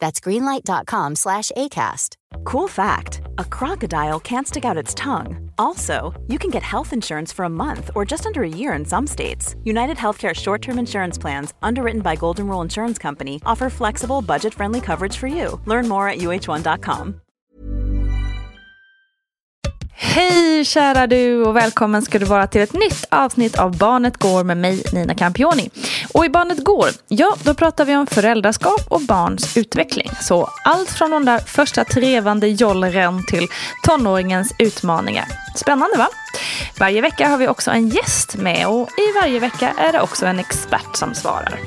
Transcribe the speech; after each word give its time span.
That's 0.00 0.20
greenlight.com 0.20 1.16
slash 1.16 1.50
ACAST. 1.56 2.16
Cool 2.44 2.68
fact 2.68 3.20
a 3.38 3.44
crocodile 3.44 4.20
can't 4.20 4.46
stick 4.46 4.64
out 4.64 4.76
its 4.76 4.94
tongue. 4.94 5.50
Also, 5.58 6.14
you 6.28 6.38
can 6.38 6.50
get 6.50 6.62
health 6.62 6.92
insurance 6.92 7.32
for 7.32 7.44
a 7.44 7.48
month 7.48 7.90
or 7.94 8.04
just 8.04 8.26
under 8.26 8.42
a 8.42 8.48
year 8.48 8.72
in 8.72 8.84
some 8.84 9.06
states. 9.06 9.54
United 9.64 9.96
Healthcare 9.96 10.34
short 10.34 10.62
term 10.62 10.78
insurance 10.78 11.18
plans, 11.18 11.54
underwritten 11.62 12.02
by 12.02 12.16
Golden 12.16 12.46
Rule 12.48 12.62
Insurance 12.62 12.98
Company, 12.98 13.40
offer 13.44 13.70
flexible, 13.70 14.22
budget 14.22 14.54
friendly 14.54 14.80
coverage 14.80 15.16
for 15.16 15.26
you. 15.26 15.60
Learn 15.66 15.88
more 15.88 16.08
at 16.08 16.18
uh1.com. 16.18 17.20
Hej 20.00 20.64
kära 20.64 21.06
du 21.06 21.42
och 21.42 21.56
välkommen 21.56 22.02
ska 22.02 22.18
du 22.18 22.26
vara 22.26 22.46
till 22.46 22.60
ett 22.60 22.72
nytt 22.72 23.04
avsnitt 23.10 23.58
av 23.58 23.76
Barnet 23.76 24.16
Går 24.16 24.44
med 24.44 24.56
mig 24.56 24.82
Nina 24.92 25.14
Campioni. 25.14 25.70
Och 26.14 26.24
i 26.24 26.28
Barnet 26.28 26.64
Går, 26.64 26.88
ja 27.08 27.36
då 27.42 27.54
pratar 27.54 27.84
vi 27.84 27.96
om 27.96 28.06
föräldraskap 28.06 28.80
och 28.88 29.00
barns 29.00 29.56
utveckling. 29.56 30.10
Så 30.20 30.50
allt 30.64 30.90
från 30.90 31.10
de 31.10 31.24
där 31.24 31.38
första 31.38 31.84
trevande 31.84 32.48
jollren 32.48 33.26
till 33.26 33.48
tonåringens 33.84 34.54
utmaningar. 34.58 35.26
Spännande 35.56 35.98
va? 35.98 36.08
Varje 36.78 37.00
vecka 37.00 37.28
har 37.28 37.38
vi 37.38 37.48
också 37.48 37.70
en 37.70 37.88
gäst 37.88 38.36
med 38.36 38.66
och 38.66 38.88
i 38.88 39.20
varje 39.20 39.40
vecka 39.40 39.74
är 39.78 39.92
det 39.92 40.00
också 40.00 40.26
en 40.26 40.38
expert 40.38 40.96
som 40.96 41.14
svarar. 41.14 41.58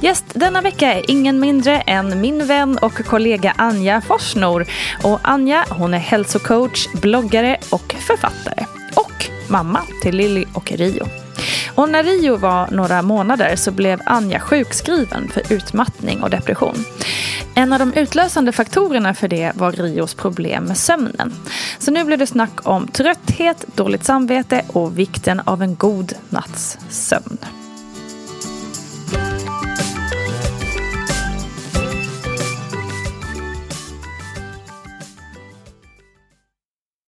Gäst 0.00 0.24
denna 0.34 0.60
vecka 0.60 0.94
är 0.94 1.10
ingen 1.10 1.40
mindre 1.40 1.80
än 1.80 2.20
min 2.20 2.46
vän 2.46 2.78
och 2.82 3.04
kollega 3.06 3.54
Anja 3.56 4.00
Forsnor. 4.00 4.66
Och 5.02 5.20
Anja 5.22 5.64
hon 5.70 5.94
är 5.94 5.98
hälsocoach, 5.98 6.88
bloggare 7.02 7.56
och 7.70 7.94
författare. 8.06 8.66
Och 8.94 9.26
mamma 9.48 9.80
till 10.02 10.16
Lilly 10.16 10.44
och 10.54 10.72
Rio. 10.72 11.19
Och 11.74 11.88
när 11.88 12.02
Rio 12.02 12.36
var 12.36 12.68
några 12.70 13.02
månader 13.02 13.56
så 13.56 13.70
blev 13.70 14.00
Anja 14.06 14.40
sjukskriven 14.40 15.28
för 15.28 15.52
utmattning 15.52 16.22
och 16.22 16.30
depression. 16.30 16.84
En 17.54 17.72
av 17.72 17.78
de 17.78 17.92
utlösande 17.94 18.52
faktorerna 18.52 19.14
för 19.14 19.28
det 19.28 19.52
var 19.54 19.72
Rios 19.72 20.14
problem 20.14 20.64
med 20.64 20.76
sömnen. 20.76 21.32
Så 21.78 21.90
nu 21.90 22.04
blev 22.04 22.18
det 22.18 22.26
snack 22.26 22.68
om 22.68 22.88
trötthet, 22.88 23.64
dåligt 23.74 24.04
samvete 24.04 24.62
och 24.68 24.98
vikten 24.98 25.40
av 25.40 25.62
en 25.62 25.74
god 25.74 26.12
natts 26.28 26.78
sömn. 26.88 27.38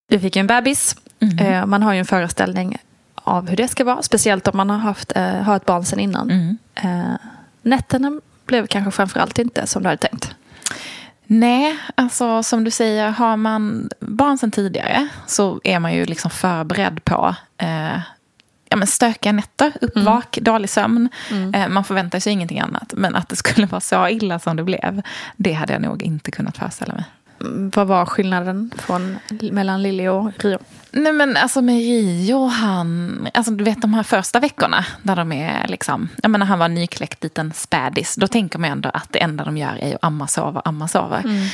Vi 0.08 0.18
fick 0.18 0.36
ju 0.36 0.40
en 0.40 0.46
bebis. 0.46 0.96
Mm. 1.20 1.70
Man 1.70 1.82
har 1.82 1.92
ju 1.92 1.98
en 1.98 2.04
föreställning 2.04 2.78
av 3.22 3.48
hur 3.48 3.56
det 3.56 3.68
ska 3.68 3.84
vara. 3.84 4.02
Speciellt 4.02 4.48
om 4.48 4.56
man 4.56 4.70
har, 4.70 4.78
haft, 4.78 5.12
har 5.16 5.56
ett 5.56 5.66
barn 5.66 5.84
sedan 5.84 6.00
innan. 6.00 6.30
Mm. 6.30 7.18
Nätterna 7.62 8.20
blev 8.46 8.66
kanske 8.66 8.90
framförallt 8.90 9.38
inte 9.38 9.66
som 9.66 9.82
du 9.82 9.88
hade 9.88 10.08
tänkt. 10.08 10.34
Nej, 11.26 11.78
alltså 11.94 12.42
som 12.42 12.64
du 12.64 12.70
säger, 12.70 13.10
har 13.10 13.36
man 13.36 13.90
barn 14.00 14.38
sedan 14.38 14.50
tidigare 14.50 15.08
så 15.26 15.60
är 15.64 15.78
man 15.78 15.94
ju 15.94 16.04
liksom 16.04 16.30
förberedd 16.30 17.04
på 17.04 17.34
eh, 17.58 17.98
ja, 18.68 18.76
men 18.76 18.86
stökiga 18.86 19.32
nätter, 19.32 19.72
uppvak, 19.80 20.38
mm. 20.38 20.44
dålig 20.44 20.70
sömn. 20.70 21.08
Mm. 21.30 21.54
Eh, 21.54 21.68
man 21.68 21.84
förväntar 21.84 22.20
sig 22.20 22.32
ingenting 22.32 22.60
annat. 22.60 22.94
Men 22.96 23.16
att 23.16 23.28
det 23.28 23.36
skulle 23.36 23.66
vara 23.66 23.80
så 23.80 24.08
illa 24.08 24.38
som 24.38 24.56
det 24.56 24.64
blev, 24.64 25.02
det 25.36 25.52
hade 25.52 25.72
jag 25.72 25.82
nog 25.82 26.02
inte 26.02 26.30
kunnat 26.30 26.56
föreställa 26.56 26.94
mig. 26.94 27.04
Vad 27.74 27.86
var 27.86 28.06
skillnaden 28.06 28.70
från, 28.78 29.18
mellan 29.52 29.82
Lilly 29.82 30.08
och 30.08 30.44
Rio? 30.44 30.58
Nej 30.90 31.12
men 31.12 31.36
alltså 31.36 31.62
med 31.62 31.76
Rio, 31.76 32.46
han, 32.46 33.28
alltså 33.34 33.52
du 33.52 33.64
vet 33.64 33.82
de 33.82 33.94
här 33.94 34.02
första 34.02 34.40
veckorna 34.40 34.84
där 35.02 35.16
de 35.16 35.32
är 35.32 35.68
liksom, 35.68 36.08
jag 36.22 36.30
menar 36.30 36.46
han 36.46 36.58
var 36.58 36.68
nykläckt 36.68 37.22
liten 37.22 37.52
spädis, 37.52 38.14
då 38.14 38.28
tänker 38.28 38.58
man 38.58 38.70
ändå 38.70 38.90
att 38.94 39.12
det 39.12 39.22
enda 39.22 39.44
de 39.44 39.56
gör 39.56 39.78
är 39.80 39.94
att 39.94 40.04
amma, 40.04 40.26
sova, 40.26 40.62
amma, 40.64 40.88
sova. 40.88 41.18
Mm. 41.18 41.48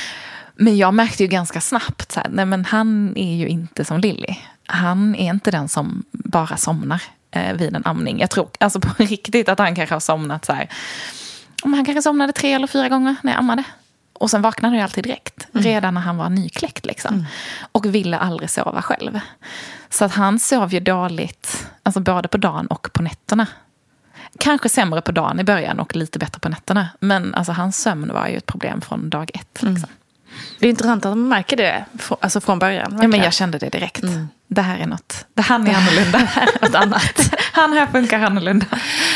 Men 0.55 0.77
jag 0.77 0.93
märkte 0.93 1.23
ju 1.23 1.29
ganska 1.29 1.61
snabbt, 1.61 2.11
så 2.11 2.19
här, 2.19 2.29
nej 2.29 2.45
men 2.45 2.65
han 2.65 3.17
är 3.17 3.35
ju 3.35 3.47
inte 3.47 3.85
som 3.85 3.99
Lilly. 3.99 4.35
Han 4.65 5.15
är 5.15 5.29
inte 5.29 5.51
den 5.51 5.69
som 5.69 6.03
bara 6.11 6.57
somnar 6.57 7.01
eh, 7.31 7.53
vid 7.53 7.75
en 7.75 7.85
amning. 7.85 8.19
Jag 8.19 8.29
tror 8.29 8.49
alltså 8.59 8.79
på 8.79 8.89
riktigt 9.03 9.49
att 9.49 9.59
han 9.59 9.75
kanske 9.75 9.95
har 9.95 9.99
somnat 9.99 10.45
så 10.45 10.53
här, 10.53 10.69
han 11.63 11.85
kanske 11.85 12.01
somnade 12.01 12.33
tre 12.33 12.53
eller 12.53 12.67
fyra 12.67 12.89
gånger 12.89 13.15
när 13.23 13.31
jag 13.31 13.39
ammade. 13.39 13.63
Och 14.19 14.29
sen 14.29 14.41
vaknade 14.41 14.75
jag 14.75 14.83
alltid 14.83 15.03
direkt, 15.03 15.47
mm. 15.53 15.63
redan 15.63 15.93
när 15.93 16.01
han 16.01 16.17
var 16.17 16.29
nykläckt. 16.29 16.85
Liksom. 16.85 17.13
Mm. 17.13 17.25
Och 17.71 17.85
ville 17.85 18.17
aldrig 18.17 18.49
sova 18.49 18.81
själv. 18.81 19.19
Så 19.89 20.05
att 20.05 20.13
han 20.13 20.39
sov 20.39 20.73
ju 20.73 20.79
dåligt, 20.79 21.67
alltså 21.83 21.99
både 21.99 22.27
på 22.27 22.37
dagen 22.37 22.67
och 22.67 22.89
på 22.93 23.03
nätterna. 23.03 23.47
Kanske 24.39 24.69
sämre 24.69 25.01
på 25.01 25.11
dagen 25.11 25.39
i 25.39 25.43
början 25.43 25.79
och 25.79 25.95
lite 25.95 26.19
bättre 26.19 26.39
på 26.39 26.49
nätterna. 26.49 26.89
Men 26.99 27.35
alltså, 27.35 27.51
hans 27.51 27.77
sömn 27.77 28.13
var 28.13 28.27
ju 28.27 28.37
ett 28.37 28.45
problem 28.45 28.81
från 28.81 29.09
dag 29.09 29.31
ett. 29.33 29.53
Liksom. 29.53 29.67
Mm. 29.67 29.89
Det 30.59 30.65
är 30.65 30.69
intressant 30.69 31.05
att 31.05 31.17
man 31.17 31.27
märker 31.27 31.57
det 31.57 31.85
alltså 32.21 32.41
från 32.41 32.59
början. 32.59 32.99
Ja, 33.01 33.07
men 33.07 33.19
jag 33.19 33.33
kände 33.33 33.57
det 33.57 33.69
direkt. 33.69 34.03
Mm. 34.03 34.27
Det 34.51 34.61
här 34.61 34.79
är 34.79 34.85
något. 34.85 35.25
Det 35.33 35.41
han 35.41 35.67
är 35.67 35.75
annorlunda. 35.75 36.19
något 36.61 36.75
annat. 36.75 37.35
Han 37.53 37.73
här 37.73 37.87
funkar 37.87 38.19
annorlunda. 38.19 38.65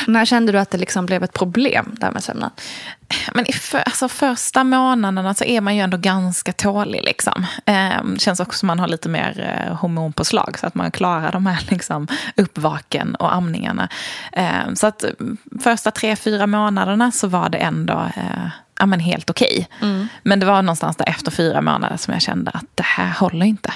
När 0.07 0.25
kände 0.25 0.51
du 0.51 0.59
att 0.59 0.71
det 0.71 0.77
liksom 0.77 1.05
blev 1.05 1.23
ett 1.23 1.33
problem 1.33 1.95
där 1.99 2.11
med 2.11 2.23
sömnen? 2.23 2.49
Men 3.33 3.49
i 3.49 3.53
för, 3.53 3.77
alltså 3.77 4.09
första 4.09 4.63
månaderna 4.63 5.33
så 5.33 5.43
är 5.43 5.61
man 5.61 5.75
ju 5.75 5.81
ändå 5.81 5.97
ganska 5.97 6.53
tålig. 6.53 7.03
Liksom. 7.03 7.45
Eh, 7.65 8.17
känns 8.17 8.39
också 8.39 8.59
som 8.59 8.67
man 8.67 8.79
har 8.79 8.87
lite 8.87 9.09
mer 9.09 9.63
eh, 9.67 9.75
hormonpåslag. 9.75 10.59
Så 10.59 10.67
att 10.67 10.75
man 10.75 10.91
klarar 10.91 11.31
de 11.31 11.45
här 11.45 11.65
liksom, 11.69 12.07
uppvaken 12.35 13.15
och 13.15 13.33
amningarna. 13.33 13.89
Eh, 14.31 14.73
så 14.73 14.87
att 14.87 15.05
första 15.63 15.91
tre, 15.91 16.15
fyra 16.15 16.47
månaderna 16.47 17.11
så 17.11 17.27
var 17.27 17.49
det 17.49 17.57
ändå 17.57 17.93
eh, 18.15 18.47
ja, 18.79 18.85
men 18.85 18.99
helt 18.99 19.29
okej. 19.29 19.67
Okay. 19.77 19.89
Mm. 19.89 20.07
Men 20.23 20.39
det 20.39 20.45
var 20.45 20.61
någonstans 20.61 20.97
där 20.97 21.09
efter 21.09 21.31
fyra 21.31 21.61
månader 21.61 21.97
som 21.97 22.13
jag 22.13 22.21
kände 22.21 22.51
att 22.51 22.65
det 22.75 22.85
här 22.85 23.11
håller 23.19 23.45
inte. 23.45 23.73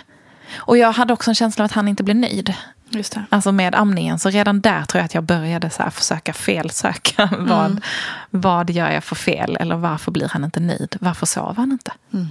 Och 0.56 0.78
jag 0.78 0.92
hade 0.92 1.14
också 1.14 1.32
en 1.32 1.36
känsla 1.36 1.64
av 1.64 1.66
att 1.66 1.72
han 1.72 1.88
inte 1.88 2.04
blev 2.04 2.16
nöjd. 2.16 2.54
Just 2.90 3.14
det. 3.14 3.24
Alltså 3.30 3.52
med 3.52 3.76
amningen. 3.76 4.20
Så 4.20 4.30
redan 4.30 4.62
där 4.62 4.84
tror 4.84 5.00
jag 5.00 5.06
att 5.06 5.14
jag 5.14 5.24
började 5.24 5.70
så 5.70 5.84
försöka 5.92 6.34
felsöka. 6.34 7.30
Mm. 7.38 7.48
vad, 7.48 7.82
vad 8.30 8.70
gör 8.70 8.92
jag 8.92 9.04
för 9.04 9.16
fel? 9.16 9.58
Eller 9.60 9.76
varför 9.76 10.12
blir 10.12 10.28
han 10.28 10.44
inte 10.44 10.60
nöjd? 10.60 10.96
Varför 11.00 11.26
sover 11.26 11.54
han 11.54 11.72
inte? 11.72 11.92
Mm. 12.14 12.28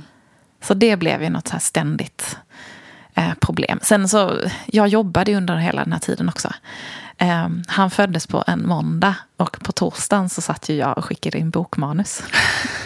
Så 0.63 0.75
det 0.75 0.97
blev 0.97 1.23
ju 1.23 1.31
något 1.31 1.49
så 1.49 1.59
ständigt 1.59 2.39
eh, 3.15 3.35
problem. 3.41 3.79
Sen 3.83 4.09
så, 4.09 4.41
jag 4.67 4.89
jobbade 4.89 5.35
under 5.35 5.57
hela 5.57 5.85
den 5.85 5.93
här 5.93 6.01
tiden 6.01 6.29
också. 6.29 6.53
Eh, 7.19 7.49
han 7.69 7.91
föddes 7.91 8.27
på 8.27 8.45
en 8.47 8.67
måndag 8.67 9.15
och 9.37 9.59
på 9.61 9.73
torsdagen 9.73 10.29
så 10.29 10.43
satt 10.43 10.69
ju 10.69 10.75
jag 10.75 10.99
och 10.99 11.05
skickade 11.05 11.39
in 11.39 11.51
bokmanus. 11.51 12.23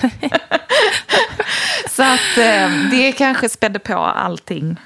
Så 1.89 2.03
att 2.03 2.39
eh, 2.39 2.71
det 2.91 3.13
kanske 3.13 3.49
spädde 3.49 3.79
på 3.79 3.95
allting. 3.99 4.77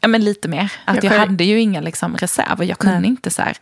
Ja, 0.00 0.08
men 0.08 0.24
lite 0.24 0.48
mer. 0.48 0.72
Att 0.84 1.04
jag 1.04 1.18
hade 1.18 1.44
ju 1.44 1.60
inga 1.60 1.80
liksom, 1.80 2.16
reserver. 2.16 2.64
Jag 2.64 2.78
kunde 2.78 3.00
Nej. 3.00 3.10
inte 3.10 3.30
så 3.30 3.42
här, 3.42 3.56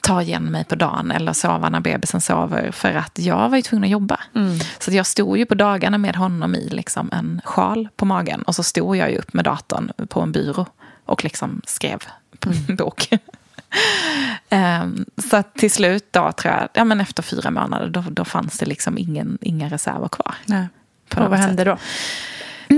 ta 0.00 0.22
igen 0.22 0.44
mig 0.44 0.64
på 0.64 0.74
dagen 0.74 1.10
eller 1.10 1.32
sova 1.32 1.68
när 1.68 1.80
bebisen 1.80 2.20
sover. 2.20 2.70
För 2.70 2.94
att 2.94 3.18
jag 3.18 3.48
var 3.48 3.56
ju 3.56 3.62
tvungen 3.62 3.84
att 3.84 3.90
jobba. 3.90 4.20
Mm. 4.34 4.58
Så 4.78 4.92
jag 4.92 5.06
stod 5.06 5.38
ju 5.38 5.46
på 5.46 5.54
dagarna 5.54 5.98
med 5.98 6.16
honom 6.16 6.54
i 6.54 6.68
liksom, 6.68 7.10
en 7.12 7.40
sjal 7.44 7.88
på 7.96 8.04
magen. 8.04 8.42
Och 8.42 8.54
så 8.54 8.62
stod 8.62 8.96
jag 8.96 9.10
ju 9.10 9.18
upp 9.18 9.32
med 9.32 9.44
datorn 9.44 9.92
på 10.08 10.20
en 10.20 10.32
byrå 10.32 10.66
och 11.04 11.24
liksom 11.24 11.62
skrev 11.66 11.98
på 12.38 12.50
min 12.50 12.64
mm. 12.64 12.76
bok. 12.76 13.08
um, 14.50 15.04
så 15.30 15.42
till 15.42 15.70
slut 15.70 16.08
då, 16.10 16.32
tror 16.32 16.54
jag, 16.54 16.68
ja, 16.72 16.84
men 16.84 17.00
efter 17.00 17.22
fyra 17.22 17.50
månader, 17.50 17.88
då, 17.88 18.04
då 18.10 18.24
fanns 18.24 18.58
det 18.58 18.66
liksom 18.66 18.98
ingen, 18.98 19.38
inga 19.40 19.68
reserver 19.68 20.08
kvar. 20.08 20.34
Nej. 20.44 20.68
och 21.16 21.30
vad 21.30 21.38
hände 21.38 21.64
då? 21.64 21.78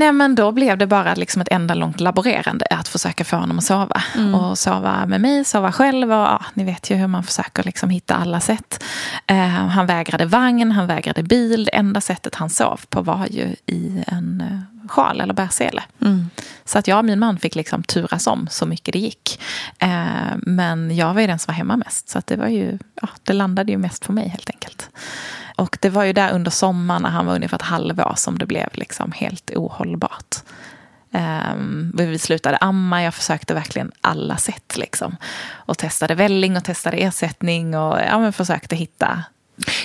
Nej 0.01 0.13
men 0.13 0.35
då 0.35 0.53
blev 0.53 0.79
det 0.79 0.87
bara 0.87 1.15
liksom 1.15 1.43
ett 1.43 1.49
enda 1.49 1.75
långt 1.75 2.01
laborerande 2.01 2.67
att 2.71 2.89
försöka 2.89 3.25
få 3.25 3.37
honom 3.37 3.59
att 3.59 3.65
sova. 3.65 4.03
Mm. 4.15 4.35
Och 4.35 4.59
sova 4.59 5.07
med 5.07 5.21
mig, 5.21 5.45
sova 5.45 5.73
själv 5.73 6.13
och 6.13 6.17
ja, 6.17 6.45
ni 6.55 6.65
vet 6.65 6.91
ju 6.91 6.95
hur 6.95 7.07
man 7.07 7.25
försöker 7.25 7.63
liksom 7.63 7.91
hitta 7.91 8.15
alla 8.15 8.41
sätt. 8.41 8.85
Uh, 9.31 9.37
han 9.67 9.87
vägrade 9.87 10.27
vagn, 10.27 10.73
han 10.73 10.87
vägrade 10.87 11.23
bil. 11.23 11.65
Det 11.65 11.75
enda 11.77 12.01
sättet 12.01 12.35
han 12.35 12.51
sov 12.51 12.81
på 12.89 13.03
var 13.03 13.27
ju 13.31 13.57
i 13.67 14.05
en 14.07 14.45
uh, 14.53 14.89
sjal 14.89 15.21
eller 15.21 15.35
bärsele. 15.35 15.83
Mm. 16.01 16.31
Så 16.65 16.79
att 16.79 16.89
jag 16.89 16.99
och 16.99 17.05
min 17.05 17.19
man 17.19 17.39
fick 17.39 17.55
liksom 17.55 17.83
turas 17.83 18.27
om 18.27 18.49
så 18.51 18.67
mycket 18.67 18.93
det 18.93 18.99
gick. 18.99 19.41
Uh, 19.83 20.37
men 20.37 20.97
jag 20.97 21.15
var 21.15 21.21
ju 21.21 21.27
den 21.27 21.39
som 21.39 21.53
var 21.53 21.57
hemma 21.57 21.77
mest. 21.77 22.09
Så 22.09 22.19
att 22.19 22.27
det 22.27 22.37
var 22.37 22.49
ju, 22.49 22.79
ja, 23.03 23.09
det 23.23 23.33
landade 23.33 23.73
ju 23.73 23.79
mest 23.79 24.07
på 24.07 24.13
mig 24.13 24.29
helt 24.29 24.51
enkelt. 24.51 24.89
Och 25.61 25.79
det 25.81 25.89
var 25.89 26.05
ju 26.05 26.13
där 26.13 26.33
under 26.33 26.51
sommaren 26.51 27.03
när 27.03 27.11
han 27.11 27.27
var 27.27 27.35
ungefär 27.35 27.57
ett 27.57 27.63
halvår 27.63 28.13
som 28.17 28.39
det 28.39 28.47
blev 28.47 28.69
liksom 28.73 29.13
helt 29.13 29.51
ohållbart. 29.51 30.37
Um, 31.13 31.93
vi 31.95 32.19
slutade 32.19 32.57
amma, 32.57 33.03
jag 33.03 33.15
försökte 33.15 33.55
verkligen 33.55 33.93
alla 34.01 34.37
sätt. 34.37 34.77
Liksom. 34.77 35.17
Och 35.53 35.79
testade 35.79 36.15
välling 36.15 36.57
och 36.57 36.65
testade 36.65 36.97
ersättning 36.97 37.77
och 37.77 37.99
ja, 38.01 38.33
försökte 38.33 38.77
hitta 38.77 39.25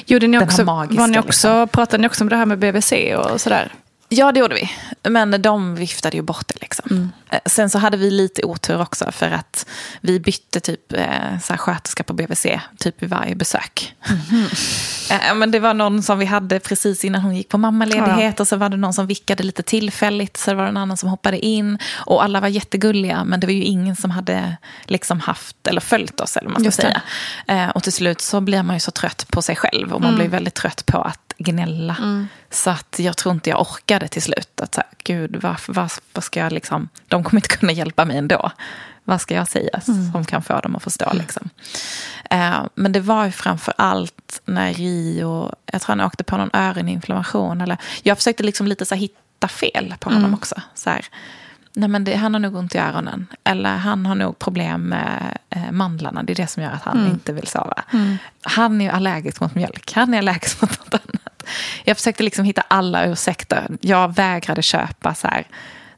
Gjorde 0.05 0.27
ni 0.27 0.39
också, 0.39 0.63
magiska, 0.63 1.01
var 1.01 1.07
ni 1.07 1.19
också, 1.19 1.27
liksom. 1.27 1.67
Pratade 1.67 2.01
ni 2.01 2.07
också 2.07 2.23
om 2.23 2.29
det 2.29 2.35
här 2.35 2.45
med 2.45 2.59
BVC 2.59 2.93
och 3.17 3.41
sådär? 3.41 3.73
Ja, 4.09 4.31
det 4.31 4.39
gjorde 4.39 4.55
vi. 4.55 4.71
Men 5.09 5.41
de 5.41 5.75
viftade 5.75 6.17
ju 6.17 6.23
bort 6.23 6.47
det. 6.47 6.61
Liksom. 6.61 6.87
Mm. 6.91 7.11
Eh, 7.29 7.39
sen 7.45 7.69
så 7.69 7.77
hade 7.77 7.97
vi 7.97 8.11
lite 8.11 8.43
otur 8.43 8.81
också 8.81 9.11
för 9.11 9.31
att 9.31 9.65
vi 10.01 10.19
bytte 10.19 10.59
typ 10.59 10.93
eh, 10.93 11.39
så 11.43 11.53
här, 11.53 11.57
sköterska 11.57 12.03
på 12.03 12.13
BVC 12.13 12.45
typ 12.77 13.03
vid 13.03 13.09
varje 13.09 13.35
besök. 13.35 13.95
Mm. 14.09 14.47
Men 15.35 15.51
det 15.51 15.59
var 15.59 15.73
någon 15.73 16.03
som 16.03 16.19
vi 16.19 16.25
hade 16.25 16.59
precis 16.59 17.05
innan 17.05 17.21
hon 17.21 17.35
gick 17.35 17.49
på 17.49 17.57
mammaledighet 17.57 18.33
ja. 18.37 18.41
och 18.41 18.47
så 18.47 18.55
var 18.55 18.69
det 18.69 18.77
någon 18.77 18.93
som 18.93 19.07
vickade 19.07 19.43
lite 19.43 19.63
tillfälligt 19.63 20.37
så 20.37 20.51
det 20.51 20.57
var 20.57 20.65
en 20.65 20.77
annan 20.77 20.97
som 20.97 21.09
hoppade 21.09 21.45
in. 21.45 21.77
Och 21.93 22.23
alla 22.23 22.39
var 22.39 22.47
jättegulliga 22.47 23.23
men 23.23 23.39
det 23.39 23.47
var 23.47 23.53
ju 23.53 23.63
ingen 23.63 23.95
som 23.95 24.11
hade 24.11 24.57
liksom 24.85 25.19
haft 25.19 25.67
eller 25.67 25.81
följt 25.81 26.21
oss 26.21 26.37
eller 26.37 26.49
man 26.49 26.61
ska 26.61 26.71
säga. 26.71 27.71
och 27.71 27.83
till 27.83 27.93
slut 27.93 28.21
så 28.21 28.41
blir 28.41 28.63
man 28.63 28.75
ju 28.75 28.79
så 28.79 28.91
trött 28.91 29.25
på 29.29 29.41
sig 29.41 29.55
själv 29.55 29.93
och 29.93 30.01
man 30.01 30.09
mm. 30.09 30.19
blir 30.19 30.29
väldigt 30.29 30.53
trött 30.53 30.85
på 30.85 31.01
att 31.01 31.33
gnälla. 31.37 31.95
Mm. 31.99 32.27
Så 32.49 32.69
att 32.69 32.95
jag 32.99 33.17
tror 33.17 33.33
inte 33.33 33.49
jag 33.49 33.61
orkade 33.61 34.07
till 34.07 34.21
slut. 34.21 34.61
Att 34.61 34.75
så 34.75 34.81
här, 34.81 34.89
gud, 35.03 35.35
vad, 35.41 35.55
vad, 35.67 35.91
vad 36.13 36.23
ska 36.23 36.39
jag 36.39 36.51
liksom... 36.51 36.89
De 37.07 37.23
kommer 37.23 37.37
inte 37.37 37.57
kunna 37.57 37.71
hjälpa 37.71 38.05
mig 38.05 38.17
ändå. 38.17 38.51
Vad 39.07 39.21
ska 39.21 39.35
jag 39.35 39.47
säga 39.47 39.81
mm. 39.87 40.11
som 40.11 40.25
kan 40.25 40.41
få 40.41 40.59
dem 40.59 40.75
att 40.75 40.83
förstå? 40.83 41.05
Mm. 41.05 41.17
Liksom. 41.17 41.49
Uh, 42.33 42.65
men 42.75 42.91
det 42.91 42.99
var 42.99 43.25
ju 43.25 43.31
framför 43.31 43.73
allt 43.77 44.41
när 44.45 44.73
Rio, 44.73 45.51
jag 45.65 45.81
tror 45.81 45.95
han 45.95 46.05
åkte 46.05 46.23
på 46.23 46.37
någon 46.37 46.49
öroninflammation. 46.53 47.61
Eller, 47.61 47.77
jag 48.03 48.17
försökte 48.17 48.43
liksom 48.43 48.67
lite 48.67 48.85
så 48.85 48.95
hitta 48.95 49.47
fel 49.47 49.95
på 49.99 50.09
honom 50.09 50.23
mm. 50.23 50.33
också. 50.33 50.55
Så 50.73 50.89
här, 50.89 51.05
nej 51.73 51.89
men 51.89 52.03
det, 52.03 52.15
han 52.15 52.33
har 52.33 52.39
nog 52.39 52.55
ont 52.55 52.75
i 52.75 52.77
öronen. 52.77 53.27
Eller 53.43 53.77
han 53.77 54.05
har 54.05 54.15
nog 54.15 54.39
problem 54.39 54.81
med 54.81 55.37
eh, 55.49 55.71
mandlarna. 55.71 56.23
Det 56.23 56.33
är 56.33 56.35
det 56.35 56.47
som 56.47 56.63
gör 56.63 56.71
att 56.71 56.83
han 56.83 56.99
mm. 56.99 57.11
inte 57.11 57.33
vill 57.33 57.47
sova. 57.47 57.83
Mm. 57.93 58.17
Han 58.41 58.81
är 58.81 58.89
allergisk 58.89 59.41
mot 59.41 59.55
mjölk. 59.55 59.93
Han 59.93 60.13
är 60.13 60.17
allergisk 60.17 60.61
mot 60.61 60.79
något 60.79 60.93
annat. 60.93 61.43
Jag 61.83 61.97
försökte 61.97 62.23
liksom 62.23 62.45
hitta 62.45 62.61
alla 62.67 63.05
ursäkter. 63.05 63.67
Jag 63.81 64.15
vägrade 64.15 64.61
köpa 64.61 65.15
så 65.15 65.27
här. 65.27 65.47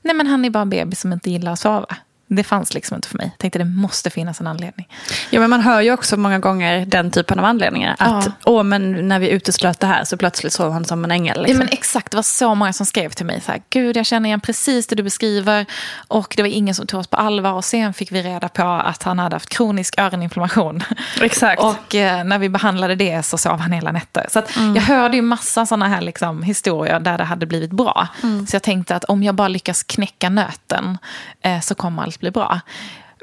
Nej 0.02 0.16
men 0.16 0.28
han 0.28 0.46
är 0.46 0.50
bara 0.50 0.62
en 0.62 0.70
bebis 0.70 1.02
som 1.02 1.14
inte 1.14 1.32
gillar 1.32 1.52
att 1.52 1.60
sova. 1.60 1.96
Det 2.30 2.44
fanns 2.44 2.74
liksom 2.74 2.96
inte 2.96 3.08
för 3.08 3.18
mig. 3.18 3.26
Jag 3.26 3.38
tänkte 3.38 3.60
det 3.60 3.66
måste 3.66 4.10
finnas 4.10 4.42
en 4.42 4.48
anledning. 4.48 4.88
Ja, 5.30 5.40
men 5.40 5.50
man 5.50 5.62
hör 5.62 5.82
ju 5.82 5.92
också 5.92 6.18
många 6.18 6.40
gånger 6.40 6.86
den 6.86 7.12
typen 7.12 7.40
av 7.40 7.46
anledningar. 7.46 7.96
Att 8.00 8.26
ja. 8.26 8.32
Åh, 8.46 8.64
men 8.64 9.08
när 9.08 9.20
vi 9.20 9.30
uteslöt 9.30 9.80
det 9.80 9.88
här 9.88 10.04
så 10.04 10.18
plötsligt 10.18 10.54
sov 10.54 10.72
han 10.72 10.86
som 10.86 11.04
en 11.04 11.12
ängel. 11.12 11.42
Liksom. 11.42 11.54
Ja, 11.54 11.58
men 11.58 11.74
exakt, 11.74 12.12
det 12.12 12.18
var 12.18 12.24
så 12.24 12.56
många 12.56 12.74
som 12.74 12.86
skrev 12.86 13.10
till 13.10 13.26
mig. 13.26 13.42
Så 13.42 13.52
här, 13.52 13.62
Gud, 13.70 13.98
jag 13.98 14.06
känner 14.06 14.30
igen 14.30 14.42
precis 14.42 14.88
det 14.88 14.96
du 14.96 15.04
beskriver. 15.04 15.66
Och 16.08 16.34
det 16.38 16.42
var 16.42 16.50
ingen 16.50 16.76
som 16.76 16.88
tog 16.88 17.00
oss 17.00 17.08
på 17.08 17.18
allvar. 17.18 17.52
Och 17.52 17.66
sen 17.66 17.94
fick 17.94 18.12
vi 18.12 18.24
reda 18.24 18.50
på 18.50 18.64
att 18.64 19.04
han 19.04 19.20
hade 19.20 19.36
haft 19.36 19.50
kronisk 19.50 20.00
öroninflammation. 20.00 20.84
Exakt. 21.22 21.62
och 21.62 21.96
eh, 21.96 22.24
när 22.24 22.40
vi 22.40 22.50
behandlade 22.50 22.96
det 22.96 23.24
så 23.24 23.38
sov 23.38 23.60
han 23.60 23.72
hela 23.72 23.92
nätter. 23.92 24.26
Så 24.30 24.42
mm. 24.58 24.76
jag 24.76 24.84
hörde 24.84 25.16
ju 25.16 25.22
massa 25.22 25.66
sådana 25.66 25.88
här 25.88 26.02
liksom, 26.02 26.44
historier 26.44 27.00
där 27.00 27.18
det 27.18 27.24
hade 27.24 27.46
blivit 27.46 27.72
bra. 27.72 28.08
Mm. 28.24 28.48
Så 28.48 28.56
jag 28.56 28.64
tänkte 28.64 28.96
att 28.96 29.04
om 29.04 29.24
jag 29.24 29.36
bara 29.36 29.48
lyckas 29.48 29.84
knäcka 29.84 30.30
nöten 30.30 30.98
eh, 31.42 31.60
så 31.60 31.76
kommer 31.76 32.04
allt 32.04 32.17
bli 32.20 32.32
bra. 32.32 32.60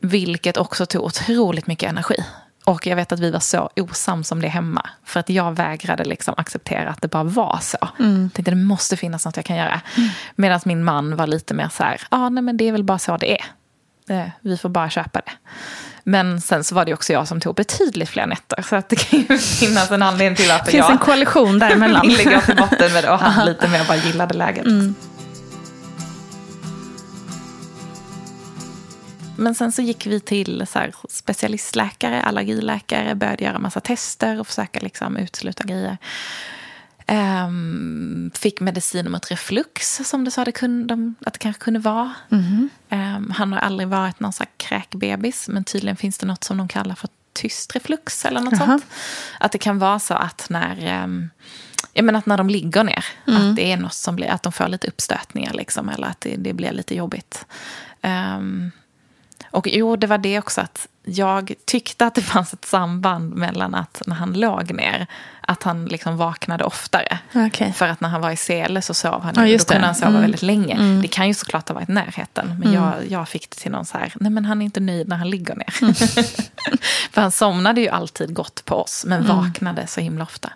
Vilket 0.03 0.57
också 0.57 0.87
tog 0.87 1.05
otroligt 1.05 1.67
mycket 1.67 1.91
energi. 1.91 2.17
Och 2.65 2.87
jag 2.87 2.97
vet 2.97 3.13
att 3.13 3.21
vi 3.21 3.31
var 3.31 3.41
så 3.41 3.71
osams 3.77 4.33
om 4.33 4.43
det 4.43 4.49
hemma. 4.49 4.91
För 5.05 5.21
att 5.21 5.29
jag 5.29 5.53
vägrade 5.53 6.05
liksom 6.05 6.35
acceptera 6.37 6.91
att 6.91 7.03
det 7.03 7.09
bara 7.09 7.25
var 7.25 7.59
så. 7.63 7.89
Mm. 7.99 8.23
Jag 8.23 8.33
tänkte 8.33 8.51
det 8.51 8.57
måste 8.57 8.97
finnas 8.97 9.25
något 9.25 9.37
jag 9.37 9.45
kan 9.45 9.57
göra. 9.57 9.81
Mm. 9.97 10.11
Medan 10.37 10.61
min 10.65 10.85
man 10.85 11.17
var 11.17 11.27
lite 11.27 11.55
mer 11.55 11.69
så 11.69 11.83
här, 11.83 12.01
ah, 12.09 12.29
nej 12.29 12.43
men 12.43 12.57
det 12.57 12.69
är 12.69 12.73
väl 12.73 12.85
bara 12.85 12.99
så 12.99 13.17
det 13.17 13.33
är. 13.33 13.45
Eh, 14.09 14.29
vi 14.41 14.57
får 14.57 14.69
bara 14.69 14.91
köpa 14.91 15.21
det. 15.27 15.33
Men 16.05 16.41
sen 16.41 16.65
så 16.65 16.75
var 16.75 16.85
det 16.85 16.95
också 16.95 17.13
jag 17.13 17.29
som 17.29 17.41
tog 17.41 17.55
betydligt 17.55 18.09
fler 18.09 18.27
nätter. 18.27 18.63
Så 18.63 18.77
att 18.77 18.89
det 18.89 18.97
kan 18.97 19.19
ju 19.19 19.39
finnas 19.61 19.91
en 19.91 20.03
anledning 20.03 20.37
till 20.37 20.51
att 20.51 20.59
jag... 20.59 20.67
Det 20.67 20.71
finns 20.71 20.91
en 20.91 20.99
koalition 20.99 21.59
däremellan. 21.59 22.09
gå 22.25 22.41
till 22.41 22.57
botten 22.57 22.93
med 22.93 23.05
det 23.05 23.11
och 23.11 23.19
han 23.19 23.47
lite 23.47 23.69
mer 23.69 23.85
bara 23.87 23.97
gillade 23.97 24.35
läget. 24.35 24.67
Mm. 24.67 24.95
Men 29.37 29.55
sen 29.55 29.73
så 29.73 29.83
gick 29.83 30.07
vi 30.07 30.21
till 30.21 30.67
så 30.67 30.81
specialistläkare, 31.09 32.23
allergiläkare, 32.23 33.15
började 33.15 33.45
göra 33.45 33.59
massa 33.59 33.81
tester 33.81 34.41
och 34.41 34.47
försöka 34.47 34.81
liksom 34.81 35.17
utesluta 35.17 35.65
grejer. 35.65 35.99
Um, 37.09 38.31
fick 38.35 38.61
medicin 38.61 39.11
mot 39.11 39.31
reflux 39.31 40.01
som 40.05 40.25
det 40.25 40.31
sa 40.31 40.45
det 40.45 40.53
kunde, 40.53 41.13
att 41.27 41.33
det 41.33 41.39
kanske 41.39 41.63
kunde 41.63 41.81
vara. 41.81 42.13
Mm. 42.31 42.69
Um, 42.91 43.31
han 43.31 43.53
har 43.53 43.59
aldrig 43.59 43.89
varit 43.89 44.21
någon 44.21 44.33
så 44.33 44.45
kräkbebis 44.57 45.49
men 45.49 45.65
tydligen 45.65 45.97
finns 45.97 46.19
det 46.19 46.27
något 46.27 46.45
som 46.45 46.57
de 46.57 46.69
kallar 46.69 46.95
för 46.95 47.09
tyst 47.33 47.75
reflux 47.75 48.25
eller 48.25 48.41
något 48.41 48.53
uh 48.53 48.61
-huh. 48.61 48.67
sånt. 48.67 48.87
Att 49.41 49.53
det 49.53 49.59
kan 49.59 49.79
vara 49.79 49.99
så 49.99 50.15
att 50.15 50.47
när, 50.51 51.05
um, 51.05 51.31
jag 51.93 52.05
menar 52.05 52.19
att 52.19 52.27
när 52.27 52.37
de 52.37 52.49
ligger 52.49 52.85
ner, 52.85 53.05
mm. 53.27 53.51
att 53.51 53.57
det 53.57 53.73
är 53.73 53.77
något 53.77 53.95
som 53.95 54.17
blir, 54.17 54.29
att 54.29 54.43
de 54.43 54.53
får 54.53 54.69
lite 54.69 54.89
uppstötningar 54.89 55.53
liksom, 55.53 55.89
eller 55.89 56.07
att 56.07 56.21
det, 56.21 56.37
det 56.37 56.53
blir 56.53 56.73
lite 56.73 56.95
jobbigt. 56.95 57.47
Um, 58.03 58.73
och 59.55 59.69
jo, 59.69 59.97
det 59.97 60.07
var 60.07 60.19
det 60.19 60.39
också 60.39 60.61
att 60.61 60.89
jag 61.05 61.55
tyckte 61.65 62.07
att 62.07 62.15
det 62.15 62.23
fanns 62.23 62.53
ett 62.53 62.65
samband 62.65 63.35
mellan 63.35 63.75
att 63.75 64.03
när 64.07 64.15
han 64.15 64.33
låg 64.33 64.75
ner, 64.75 65.07
att 65.41 65.63
han 65.63 65.87
liksom 65.87 66.17
vaknade 66.17 66.65
oftare. 66.65 67.19
Okay. 67.35 67.73
För 67.73 67.89
att 67.89 68.01
när 68.01 68.09
han 68.09 68.21
var 68.21 68.31
i 68.31 68.37
sele 68.37 68.83
så 68.83 68.95
sov 68.95 69.23
han, 69.23 69.49
ja, 69.49 69.59
då 69.59 69.65
kunde 69.65 69.87
han 69.87 69.95
sova 69.95 70.09
mm. 70.09 70.23
väldigt 70.23 70.43
länge. 70.43 70.75
Mm. 70.75 71.03
Det 71.03 71.09
kan 71.09 71.29
ju 71.29 71.35
såklart 71.35 71.69
ha 71.69 71.75
varit 71.75 71.89
närheten, 71.89 72.47
men 72.49 72.69
mm. 72.69 72.75
jag, 72.75 72.95
jag 73.09 73.29
fick 73.29 73.51
det 73.51 73.57
till 73.57 73.71
någon 73.71 73.85
så 73.85 73.99
här, 73.99 74.13
nej 74.21 74.31
men 74.31 74.45
han 74.45 74.61
är 74.61 74.65
inte 74.65 74.81
nöjd 74.81 75.09
när 75.09 75.17
han 75.17 75.31
ligger 75.31 75.55
ner. 75.55 75.75
Mm. 75.83 75.95
För 77.11 77.21
han 77.21 77.33
somnade 77.33 77.81
ju 77.81 77.89
alltid 77.89 78.35
gott 78.35 78.65
på 78.65 78.75
oss, 78.75 79.05
men 79.07 79.25
mm. 79.25 79.37
vaknade 79.37 79.87
så 79.87 80.01
himla 80.01 80.25
ofta. 80.25 80.53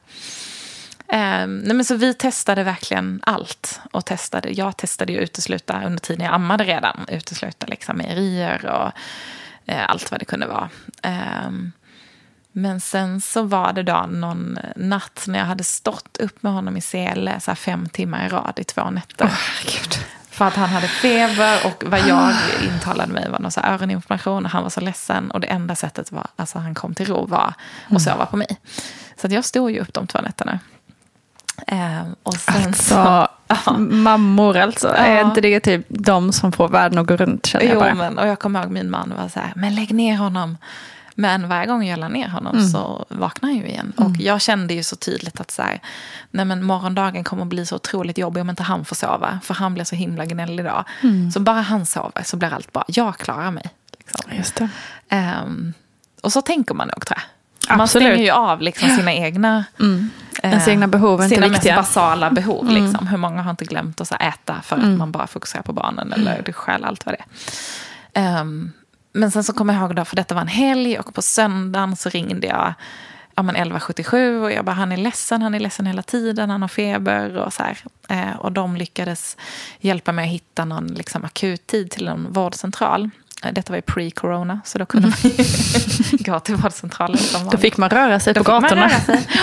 Um, 1.13 1.59
nej 1.59 1.77
men 1.77 1.85
så 1.85 1.95
vi 1.97 2.15
testade 2.15 2.65
verkligen 2.65 3.21
allt. 3.23 3.81
Och 3.93 4.05
testade, 4.05 4.51
jag 4.51 4.77
testade 4.77 5.13
ju 5.13 5.19
utesluta 5.19 5.83
under 5.85 5.99
tiden 5.99 6.25
jag 6.27 6.35
ammade 6.35 6.65
redan. 6.65 7.07
Utesluta 7.09 7.67
liksom 7.67 7.97
mejerier 7.97 8.67
och 8.67 8.93
uh, 9.73 9.91
allt 9.91 10.11
vad 10.11 10.21
det 10.21 10.25
kunde 10.25 10.47
vara. 10.47 10.69
Um, 11.47 11.73
men 12.53 12.81
sen 12.81 13.21
så 13.21 13.43
var 13.43 13.73
det 13.73 13.83
då 13.83 14.07
någon 14.11 14.59
natt 14.77 15.25
när 15.27 15.39
jag 15.39 15.47
hade 15.47 15.65
stått 15.65 16.17
upp 16.17 16.43
med 16.43 16.53
honom 16.53 16.77
i 16.77 16.81
sele 16.81 17.41
så 17.41 17.55
fem 17.55 17.89
timmar 17.89 18.27
i 18.27 18.29
rad 18.29 18.53
i 18.57 18.65
två 18.65 18.91
nätter. 18.91 19.25
Oh, 19.25 19.39
För 20.31 20.45
att 20.45 20.55
han 20.55 20.69
hade 20.69 20.89
feber 20.89 21.67
och 21.67 21.85
vad 21.87 22.01
jag 22.01 22.33
intalade 22.63 23.13
mig 23.13 23.31
var 23.31 23.39
någon 23.39 23.51
så 23.51 23.61
öroninflammation. 23.61 24.45
Och 24.45 24.51
han 24.51 24.63
var 24.63 24.71
så 24.71 24.81
ledsen 24.81 25.31
och 25.31 25.41
det 25.41 25.47
enda 25.47 25.77
sättet 25.77 26.13
var, 26.13 26.27
alltså 26.37 26.59
han 26.59 26.75
kom 26.75 26.95
till 26.95 27.07
ro 27.07 27.27
var 27.27 27.55
att 27.85 27.91
mm. 27.91 28.01
sova 28.01 28.27
på 28.27 28.37
mig. 28.37 28.61
Så 29.21 29.29
jag 29.31 29.45
stod 29.45 29.71
ju 29.71 29.81
upp 29.81 29.95
de 29.95 30.07
två 30.07 30.21
nätterna. 30.21 30.59
Eh, 31.67 32.03
och 32.23 32.35
sen 32.35 32.65
alltså, 32.67 33.29
så, 33.65 33.79
mammor 33.79 34.57
alltså. 34.57 34.89
Ja. 34.89 34.95
Är 34.95 35.21
inte 35.25 35.41
det 35.41 35.61
typ 35.61 35.87
de 35.89 36.33
som 36.33 36.53
får 36.53 36.69
världen 36.69 36.99
att 36.99 37.07
gå 37.07 37.17
runt? 37.17 37.47
Känner 37.47 37.67
jag 37.67 37.79
bara. 37.79 37.95
men, 37.95 38.19
och 38.19 38.27
jag 38.27 38.39
kommer 38.39 38.63
ihåg 38.63 38.71
min 38.71 38.91
man 38.91 39.13
var 39.23 39.29
så 39.29 39.41
här, 39.41 39.53
men 39.57 39.75
lägg 39.75 39.95
ner 39.95 40.17
honom. 40.17 40.57
Men 41.15 41.49
varje 41.49 41.67
gång 41.67 41.85
jag 41.87 41.99
la 41.99 42.09
ner 42.09 42.29
honom 42.29 42.57
Mm. 42.57 42.69
så 42.69 43.07
vaknade 43.09 43.55
han 43.55 43.61
ju 43.63 43.69
igen. 43.69 43.93
Och 43.97 44.11
jag 44.19 44.41
kände 44.41 44.75
ju 44.75 44.83
så 44.83 44.97
tydligt 44.97 45.41
att 45.41 45.51
så 45.51 45.63
här, 45.63 45.81
nej 46.31 46.45
men 46.45 46.63
morgondagen 46.65 47.25
kommer 47.25 47.43
att 47.43 47.49
bli 47.49 47.67
så 47.67 47.77
otroligt 47.77 48.19
jobbig 48.19 48.41
om 48.41 48.51
inte 48.51 48.63
han 48.63 48.85
får 48.85 48.97
sova. 48.97 49.39
För 49.43 49.55
han 49.55 49.75
blir 49.75 49.85
så 49.85 49.97
himla 49.97 50.25
gnällig 50.25 50.61
idag. 50.65 50.85
Mm. 51.03 51.31
Så 51.31 51.41
bara 51.41 51.61
han 51.61 51.87
sover 51.87 52.23
så 52.25 52.37
blir 52.37 52.55
allt 52.55 52.73
bra. 52.73 52.85
Jag 52.89 53.17
klarar 53.19 53.51
mig. 53.51 53.71
Liksom. 53.99 54.37
Just 54.37 54.55
det. 54.55 54.69
Ehm, 55.09 55.73
och 56.23 56.33
så 56.33 56.43
tänker 56.43 56.75
man 56.75 56.89
nog 56.89 57.07
tror 57.07 57.19
jag. 57.19 57.25
Man 57.69 57.81
Absolut. 57.81 58.09
stänger 58.09 58.25
ju 58.25 58.31
av 58.31 58.63
liksom 58.63 58.89
sina 58.89 59.13
egna... 59.13 59.65
Ens 60.43 60.67
eh, 60.67 60.73
egna 60.73 60.87
behov 60.89 61.21
är 61.21 61.25
inte 61.25 61.35
Sina 61.35 61.49
viktiga. 61.49 61.77
mest 61.77 61.89
basala 61.89 62.31
behov. 62.31 62.69
Liksom. 62.71 63.07
Hur 63.07 63.17
många 63.17 63.43
har 63.43 63.51
inte 63.51 63.65
glömt 63.65 64.01
att 64.01 64.13
äta 64.13 64.57
för 64.63 64.77
att 64.77 64.99
man 64.99 65.13
bara 65.13 65.27
fokuserar 65.27 65.63
på 65.63 65.73
barnen. 65.73 66.13
Eller 66.13 66.43
det 66.47 66.53
stjäl 66.53 66.85
allt 66.85 67.07
vad 67.07 67.15
det 67.15 67.19
är. 67.19 68.41
Ehm, 68.41 68.73
men 69.13 69.31
sen 69.31 69.45
så 69.45 69.53
kommer 69.53 69.75
jag 69.75 69.83
ihåg 69.83 69.97
då, 69.97 70.05
för 70.05 70.17
detta 70.17 70.35
var 70.35 70.43
en 70.43 70.49
helg 70.49 70.99
och 70.99 71.15
på 71.15 71.23
söndagen 71.23 71.97
så 71.97 72.09
ringde 72.09 72.47
jag 72.47 72.75
ja, 73.35 73.43
men 73.43 73.57
1177 73.57 74.41
och 74.41 74.53
jag 74.53 74.65
bara, 74.65 74.73
han 74.73 74.93
är 74.93 74.97
ledsen, 74.97 75.43
han 75.43 75.55
är 75.55 75.61
ledsen 75.61 75.87
hela 75.87 76.03
tiden, 76.03 76.51
han 76.51 76.63
har 76.63 76.69
feber 76.69 77.37
och 77.37 77.53
så 77.53 77.63
här. 77.63 77.79
Eh, 78.09 78.37
och 78.39 78.53
de 78.53 78.77
lyckades 78.77 79.37
hjälpa 79.81 80.13
mig 80.13 80.25
att 80.25 80.31
hitta 80.31 80.65
någon 80.65 80.87
liksom, 80.87 81.25
akuttid 81.25 81.91
till 81.91 82.09
en 82.09 82.33
vårdcentral. 82.33 83.11
Eh, 83.45 83.53
Detta 83.53 83.73
var 83.73 83.77
ju 83.77 83.83
pre-corona, 83.83 84.61
så 84.65 84.79
då 84.79 84.87
kunde 84.87 85.09
man 85.09 85.17
ju 85.23 85.31
gå 86.19 86.41
till 86.41 86.57
vårdcentralen. 86.57 87.19
som 87.19 87.49
Då 87.49 87.59
fick 87.59 87.77
man 87.77 87.91
röra 87.91 88.21
sig 88.21 88.35
Då 88.35 88.45
på 88.45 88.51
gatorna. 88.51 88.83
röra 88.89 89.01
sig. 89.01 89.27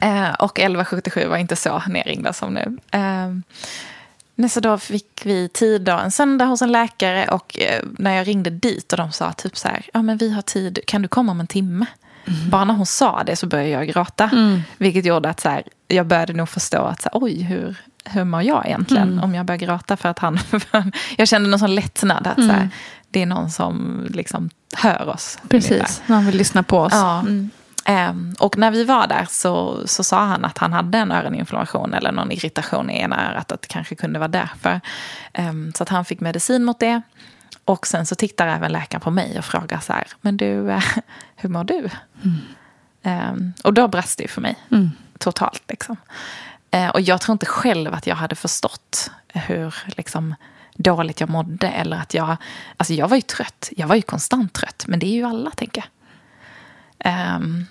Eh, 0.00 0.30
och 0.34 0.58
1177 0.58 1.26
var 1.28 1.36
inte 1.36 1.56
så 1.56 1.82
nerringda 1.88 2.32
som 2.32 2.54
nu. 2.54 2.76
Eh, 2.90 3.28
nej, 4.34 4.50
så 4.50 4.60
då 4.60 4.78
fick 4.78 5.22
vi 5.24 5.48
tid 5.48 5.82
då, 5.82 5.92
en 5.92 6.10
söndag 6.10 6.44
hos 6.44 6.62
en 6.62 6.72
läkare 6.72 7.28
och 7.28 7.58
eh, 7.60 7.82
när 7.98 8.16
jag 8.16 8.26
ringde 8.28 8.50
dit 8.50 8.92
och 8.92 8.96
de 8.98 9.12
sa 9.12 9.32
typ 9.32 9.56
så 9.56 9.68
här, 9.68 9.86
ja 9.94 10.02
men 10.02 10.16
vi 10.16 10.32
har 10.32 10.42
tid, 10.42 10.78
kan 10.86 11.02
du 11.02 11.08
komma 11.08 11.32
om 11.32 11.40
en 11.40 11.46
timme? 11.46 11.86
Bara 12.50 12.64
när 12.64 12.74
hon 12.74 12.86
sa 12.86 13.22
det 13.24 13.36
så 13.36 13.46
började 13.46 13.70
jag 13.70 13.88
gråta. 13.88 14.30
Vilket 14.78 15.04
gjorde 15.04 15.28
att 15.28 15.40
så 15.40 15.48
här, 15.48 15.62
jag 15.88 16.06
började 16.06 16.32
nog 16.32 16.48
förstå 16.48 16.82
att 16.82 17.02
så 17.02 17.08
här, 17.12 17.20
oj, 17.24 17.42
hur, 17.42 17.76
hur 18.10 18.24
mår 18.24 18.42
jag 18.42 18.66
egentligen? 18.66 19.18
Om 19.18 19.34
jag 19.34 19.46
börjar 19.46 19.58
gråta 19.58 19.96
för 19.96 20.08
att 20.08 20.18
han... 20.18 20.38
jag 21.16 21.28
kände 21.28 21.48
någon 21.48 21.58
sån 21.58 21.74
lättnad. 21.74 22.26
Att 22.26 22.36
så 22.36 22.52
här, 22.52 22.68
det 23.10 23.22
är 23.22 23.26
någon 23.26 23.50
som 23.50 24.06
liksom 24.10 24.50
hör 24.76 25.08
oss. 25.08 25.38
Precis, 25.48 26.02
någon 26.06 26.26
vill 26.26 26.36
lyssna 26.36 26.62
på 26.62 26.78
oss. 26.78 26.92
Ja. 26.92 27.24
Ehm, 27.88 28.34
och 28.38 28.58
när 28.58 28.70
vi 28.70 28.84
var 28.84 29.06
där 29.06 29.26
så, 29.28 29.82
så 29.84 30.04
sa 30.04 30.24
han 30.24 30.44
att 30.44 30.58
han 30.58 30.72
hade 30.72 30.98
en 30.98 31.12
öroninflammation 31.12 31.94
eller 31.94 32.12
någon 32.12 32.32
irritation 32.32 32.90
i 32.90 33.00
ena 33.00 33.30
örat. 33.30 33.52
Att 33.52 33.62
det 33.62 33.68
kanske 33.68 33.94
kunde 33.94 34.18
vara 34.18 34.28
därför. 34.28 34.80
Ehm, 35.32 35.72
så 35.76 35.82
att 35.82 35.88
han 35.88 36.04
fick 36.04 36.20
medicin 36.20 36.64
mot 36.64 36.80
det. 36.80 37.02
Och 37.64 37.86
sen 37.86 38.06
så 38.06 38.14
tittar 38.14 38.46
även 38.46 38.72
läkaren 38.72 39.00
på 39.00 39.10
mig 39.10 39.38
och 39.38 39.44
frågar 39.44 39.80
så 39.80 39.92
här, 39.92 40.06
men 40.20 40.36
du, 40.36 40.70
eh, 40.70 40.84
hur 41.36 41.48
mår 41.48 41.64
du? 41.64 41.88
Ehm, 43.02 43.52
och 43.64 43.74
då 43.74 43.88
brast 43.88 44.18
det 44.18 44.24
ju 44.24 44.28
för 44.28 44.40
mig. 44.40 44.56
Totalt 45.18 45.62
liksom. 45.68 45.96
Eh, 46.70 46.88
och 46.88 47.00
jag 47.00 47.20
tror 47.20 47.32
inte 47.32 47.46
själv 47.46 47.94
att 47.94 48.06
jag 48.06 48.16
hade 48.16 48.34
förstått 48.34 49.10
hur 49.28 49.74
liksom, 49.86 50.34
dåligt 50.74 51.20
jag 51.20 51.30
mådde. 51.30 51.68
Eller 51.68 51.96
att 51.96 52.14
jag, 52.14 52.36
alltså 52.76 52.94
jag 52.94 53.08
var 53.08 53.16
ju 53.16 53.22
trött. 53.22 53.70
Jag 53.76 53.86
var 53.86 53.94
ju 53.94 54.02
konstant 54.02 54.52
trött. 54.52 54.84
Men 54.86 54.98
det 54.98 55.06
är 55.06 55.14
ju 55.14 55.24
alla, 55.24 55.50
tänker 55.50 55.84
jag. 55.84 55.90
Um, 57.36 57.66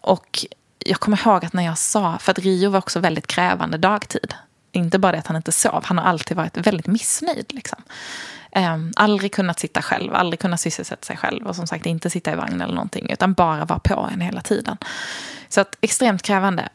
och 0.00 0.46
jag 0.78 1.00
kommer 1.00 1.26
ihåg 1.26 1.44
att 1.44 1.52
när 1.52 1.64
jag 1.64 1.78
sa, 1.78 2.18
för 2.18 2.32
att 2.32 2.38
Rio 2.38 2.70
var 2.70 2.78
också 2.78 3.00
väldigt 3.00 3.26
krävande 3.26 3.78
dagtid. 3.78 4.34
Inte 4.72 4.98
bara 4.98 5.12
det 5.12 5.18
att 5.18 5.26
han 5.26 5.36
inte 5.36 5.52
sov, 5.52 5.84
han 5.84 5.98
har 5.98 6.04
alltid 6.04 6.36
varit 6.36 6.56
väldigt 6.56 6.86
missnöjd. 6.86 7.54
Liksom. 7.54 7.82
Um, 8.56 8.92
aldrig 8.96 9.32
kunnat 9.32 9.60
sitta 9.60 9.82
själv, 9.82 10.14
aldrig 10.14 10.40
kunnat 10.40 10.60
sysselsätta 10.60 11.04
sig 11.04 11.16
själv. 11.16 11.46
Och 11.46 11.56
som 11.56 11.66
sagt 11.66 11.86
inte 11.86 12.10
sitta 12.10 12.32
i 12.32 12.34
vagn 12.34 12.60
eller 12.60 12.74
någonting, 12.74 13.10
utan 13.10 13.32
bara 13.32 13.64
vara 13.64 13.78
på 13.78 14.08
en 14.12 14.20
hela 14.20 14.40
tiden. 14.40 14.76
Så 15.48 15.60
att 15.60 15.76
extremt 15.80 16.22
krävande. 16.22 16.68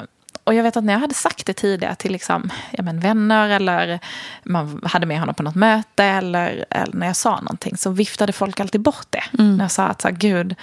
Och 0.49 0.55
jag 0.55 0.63
vet 0.63 0.77
att 0.77 0.83
när 0.83 0.93
jag 0.93 0.99
hade 0.99 1.13
sagt 1.13 1.45
det 1.45 1.53
tidigare 1.53 1.95
till 1.95 2.11
liksom, 2.11 2.49
ja, 2.71 2.83
men 2.83 2.99
vänner 2.99 3.49
eller 3.49 3.99
man 4.43 4.81
hade 4.83 5.05
med 5.05 5.19
honom 5.19 5.35
på 5.35 5.43
något 5.43 5.55
möte 5.55 6.03
eller, 6.03 6.65
eller 6.69 6.93
när 6.95 7.07
jag 7.07 7.15
sa 7.15 7.35
någonting 7.41 7.77
så 7.77 7.89
viftade 7.89 8.33
folk 8.33 8.59
alltid 8.59 8.81
bort 8.81 9.07
det. 9.09 9.23
När 9.31 9.63
jag 9.63 9.71
sa 9.71 9.83
att 9.85 10.01
så 10.01 10.07
här, 10.07 10.15
gud, 10.15 10.55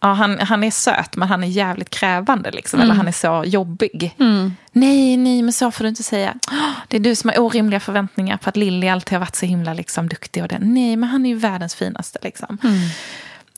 ja, 0.00 0.12
han, 0.12 0.38
han 0.40 0.64
är 0.64 0.70
söt 0.70 1.16
men 1.16 1.28
han 1.28 1.44
är 1.44 1.48
jävligt 1.48 1.90
krävande. 1.90 2.50
Liksom, 2.50 2.80
Eller 2.80 2.94
han 2.94 3.08
är 3.08 3.12
så 3.12 3.42
jobbig. 3.46 4.14
Nej, 4.72 5.16
nej, 5.16 5.42
men 5.42 5.52
så 5.52 5.70
får 5.70 5.84
du 5.84 5.88
inte 5.88 6.02
säga. 6.02 6.34
"Åh, 6.52 6.70
Det 6.88 6.96
är 6.96 7.00
du 7.00 7.14
som 7.14 7.30
har 7.30 7.38
orimliga 7.38 7.80
förväntningar 7.80 8.36
på 8.36 8.48
att 8.48 8.56
Lilly 8.56 8.88
alltid 8.88 9.12
har 9.12 9.20
varit 9.20 9.36
så 9.36 9.46
himla 9.46 9.74
liksom, 9.74 10.08
duktig. 10.08 10.42
Och 10.42 10.48
det. 10.48 10.58
Nej, 10.60 10.96
men 10.96 11.08
han 11.08 11.26
är 11.26 11.30
ju 11.30 11.36
världens 11.36 11.74
finaste. 11.74 12.18
Liksom. 12.22 12.58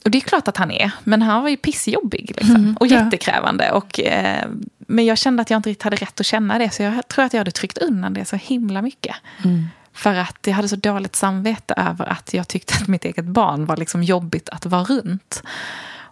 Och 0.05 0.11
det 0.11 0.19
är 0.19 0.23
klart 0.23 0.49
att 0.49 0.57
han 0.57 0.71
är, 0.71 0.91
men 1.05 1.23
han 1.23 1.43
var 1.43 1.49
ju 1.49 1.57
pissjobbig. 1.57 2.33
Liksom, 2.37 2.77
och 2.81 2.87
ja. 2.87 3.05
jättekrävande. 3.05 3.71
Och, 3.71 4.01
eh, 4.01 4.45
men 4.87 5.05
jag 5.05 5.19
kände 5.19 5.43
att 5.43 5.51
jag 5.51 5.59
inte 5.59 5.71
riktigt 5.71 5.83
hade 5.83 5.97
rätt 5.97 6.21
att 6.21 6.27
känna 6.27 6.59
det. 6.59 6.71
Så 6.71 6.83
jag 6.83 7.09
tror 7.09 7.25
att 7.25 7.33
jag 7.33 7.41
hade 7.41 7.51
tryckt 7.51 7.79
undan 7.79 8.15
det 8.15 8.25
så 8.25 8.37
himla 8.37 8.83
mycket. 8.83 9.17
För 9.93 10.15
att 10.15 10.39
jag 10.47 10.55
hade 10.55 10.69
så 10.69 10.77
dåligt 10.77 11.17
samvete 11.17 11.75
över 11.77 12.07
att 12.07 12.35
jag 12.35 12.49
tyckte 12.49 12.75
att 12.75 12.89
mitt 12.89 13.05
eget 13.05 13.25
barn 13.25 13.67
var 13.67 13.77
liksom 13.77 14.03
jobbigt 14.03 14.49
att 14.49 14.67
vara 14.67 14.85
runt. 14.85 15.43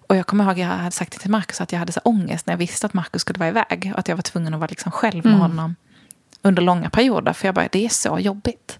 Och 0.06 0.16
jag 0.16 0.26
kommer 0.26 0.44
ihåg 0.44 0.52
att 0.52 0.58
jag 0.58 0.66
hade 0.66 0.90
sagt 0.90 1.20
till 1.20 1.30
Markus 1.30 1.60
att 1.60 1.72
jag 1.72 1.78
hade 1.78 1.92
så 1.92 2.00
ångest 2.00 2.46
när 2.46 2.52
jag 2.52 2.58
visste 2.58 2.86
att 2.86 2.94
Markus 2.94 3.22
skulle 3.22 3.38
vara 3.38 3.48
iväg. 3.48 3.90
Och 3.92 3.98
att 3.98 4.08
jag 4.08 4.16
var 4.16 4.22
tvungen 4.22 4.54
att 4.54 4.60
vara 4.60 4.68
liksom 4.70 4.92
själv 4.92 5.24
med 5.24 5.38
honom 5.38 5.74
under 6.44 6.62
långa 6.62 6.90
perioder. 6.90 7.32
För 7.32 7.48
jag 7.48 7.54
bara, 7.54 7.68
det 7.72 7.84
är 7.84 7.88
så 7.88 8.18
jobbigt. 8.18 8.78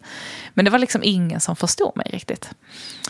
Men 0.54 0.64
det 0.64 0.70
var 0.70 0.78
liksom 0.78 1.00
ingen 1.04 1.40
som 1.40 1.56
förstod 1.56 1.96
mig 1.96 2.06
riktigt. 2.12 2.50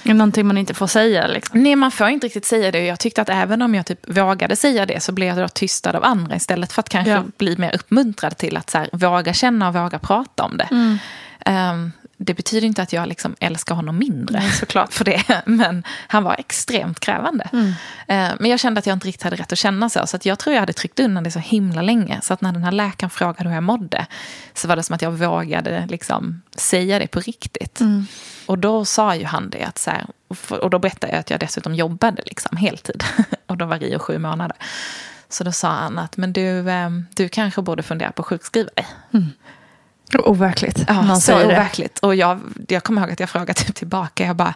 Någonting 0.02 0.46
man 0.46 0.58
inte 0.58 0.74
får 0.74 0.86
säga. 0.86 1.26
Liksom. 1.26 1.62
Nej, 1.62 1.76
man 1.76 1.90
får 1.90 2.08
inte 2.08 2.26
riktigt 2.26 2.44
säga 2.44 2.70
det. 2.72 2.84
Jag 2.86 2.98
tyckte 3.00 3.22
att 3.22 3.28
även 3.28 3.62
om 3.62 3.74
jag 3.74 3.86
typ 3.86 4.16
vågade 4.16 4.56
säga 4.56 4.86
det 4.86 5.00
så 5.02 5.12
blev 5.12 5.28
jag 5.28 5.36
då 5.38 5.48
tystad 5.48 5.96
av 5.96 6.04
andra 6.04 6.36
istället 6.36 6.72
för 6.72 6.80
att 6.80 6.88
kanske 6.88 7.10
Ja. 7.10 7.22
bli 7.38 7.56
mer 7.58 7.74
uppmuntrad 7.74 8.36
till 8.36 8.56
att 8.56 8.70
så 8.70 8.78
här, 8.78 8.88
våga 8.92 9.32
känna 9.34 9.68
och 9.68 9.74
våga 9.74 9.98
prata 9.98 10.42
om 10.44 10.56
det. 10.56 10.98
Ehm, 11.46 11.92
det 12.16 12.34
betyder 12.34 12.66
inte 12.66 12.82
att 12.82 12.92
jag 12.92 13.08
liksom 13.08 13.36
älskar 13.40 13.74
honom 13.74 13.98
mindre 13.98 14.42
såklart 14.42 14.92
för 14.92 15.04
det. 15.04 15.42
Men 15.46 15.84
han 16.06 16.24
var 16.24 16.34
extremt 16.38 17.00
krävande. 17.00 17.48
Eh, 18.06 18.30
men 18.38 18.50
jag 18.50 18.60
kände 18.60 18.78
att 18.78 18.86
jag 18.86 18.96
inte 18.96 19.08
riktigt 19.08 19.22
hade 19.22 19.36
rätt 19.36 19.52
att 19.52 19.58
känna 19.58 19.88
så. 19.88 20.06
Så 20.06 20.18
jag 20.22 20.38
tror 20.38 20.54
jag 20.54 20.60
hade 20.60 20.72
tryckt 20.72 21.00
undan 21.00 21.24
det 21.24 21.30
så 21.30 21.38
himla 21.38 21.82
länge. 21.82 22.20
Så 22.22 22.34
att 22.34 22.40
när 22.40 22.52
den 22.52 22.64
här 22.64 22.72
läkaren 22.72 23.10
frågade 23.10 23.48
hur 23.48 23.54
jag 23.54 23.62
mådde 23.62 24.06
så 24.54 24.68
var 24.68 24.76
det 24.76 24.82
som 24.82 24.94
att 24.94 25.02
jag 25.02 25.10
vågade 25.10 25.86
liksom 25.86 26.42
säga 26.56 26.98
det 26.98 27.06
på 27.06 27.20
riktigt. 27.20 27.80
Och 28.46 28.58
då 28.58 28.84
sa 28.84 29.16
ju 29.16 29.24
han 29.24 29.50
det 29.50 29.64
att 29.64 29.78
så 29.78 29.90
här, 29.90 30.06
och 30.48 30.70
då 30.70 30.78
berättade 30.78 31.12
jag 31.12 31.20
att 31.20 31.30
jag 31.30 31.40
dessutom 31.40 31.74
jobbade 31.74 32.22
liksom 32.26 32.56
heltid. 32.56 33.04
och 33.46 33.56
då 33.56 33.64
var 33.64 33.78
Rio 33.78 33.98
sju 33.98 34.18
månader. 34.18 34.56
Så 35.28 35.44
då 35.44 35.52
sa 35.52 35.68
han 35.68 35.98
att 35.98 36.16
men 36.16 36.32
du, 36.32 36.70
eh, 36.70 36.90
du 37.16 37.28
kanske 37.28 37.62
borde 37.62 37.82
fundera 37.82 38.12
på 38.12 38.22
att 38.22 38.26
sjukskriva 38.26 38.70
dig. 38.76 38.86
Overkligt. 40.18 40.84
Ja, 40.88 41.02
någon 41.02 41.16
så 41.16 41.20
säger 41.20 41.38
det. 41.48 41.54
overkligt. 41.54 41.98
Och 41.98 42.14
jag, 42.14 42.40
jag 42.68 42.82
kommer 42.84 43.00
ihåg 43.02 43.10
att 43.10 43.20
jag 43.20 43.30
frågade 43.30 43.52
typ 43.54 43.74
tillbaka. 43.74 44.24
Jag 44.26 44.36
bara, 44.36 44.54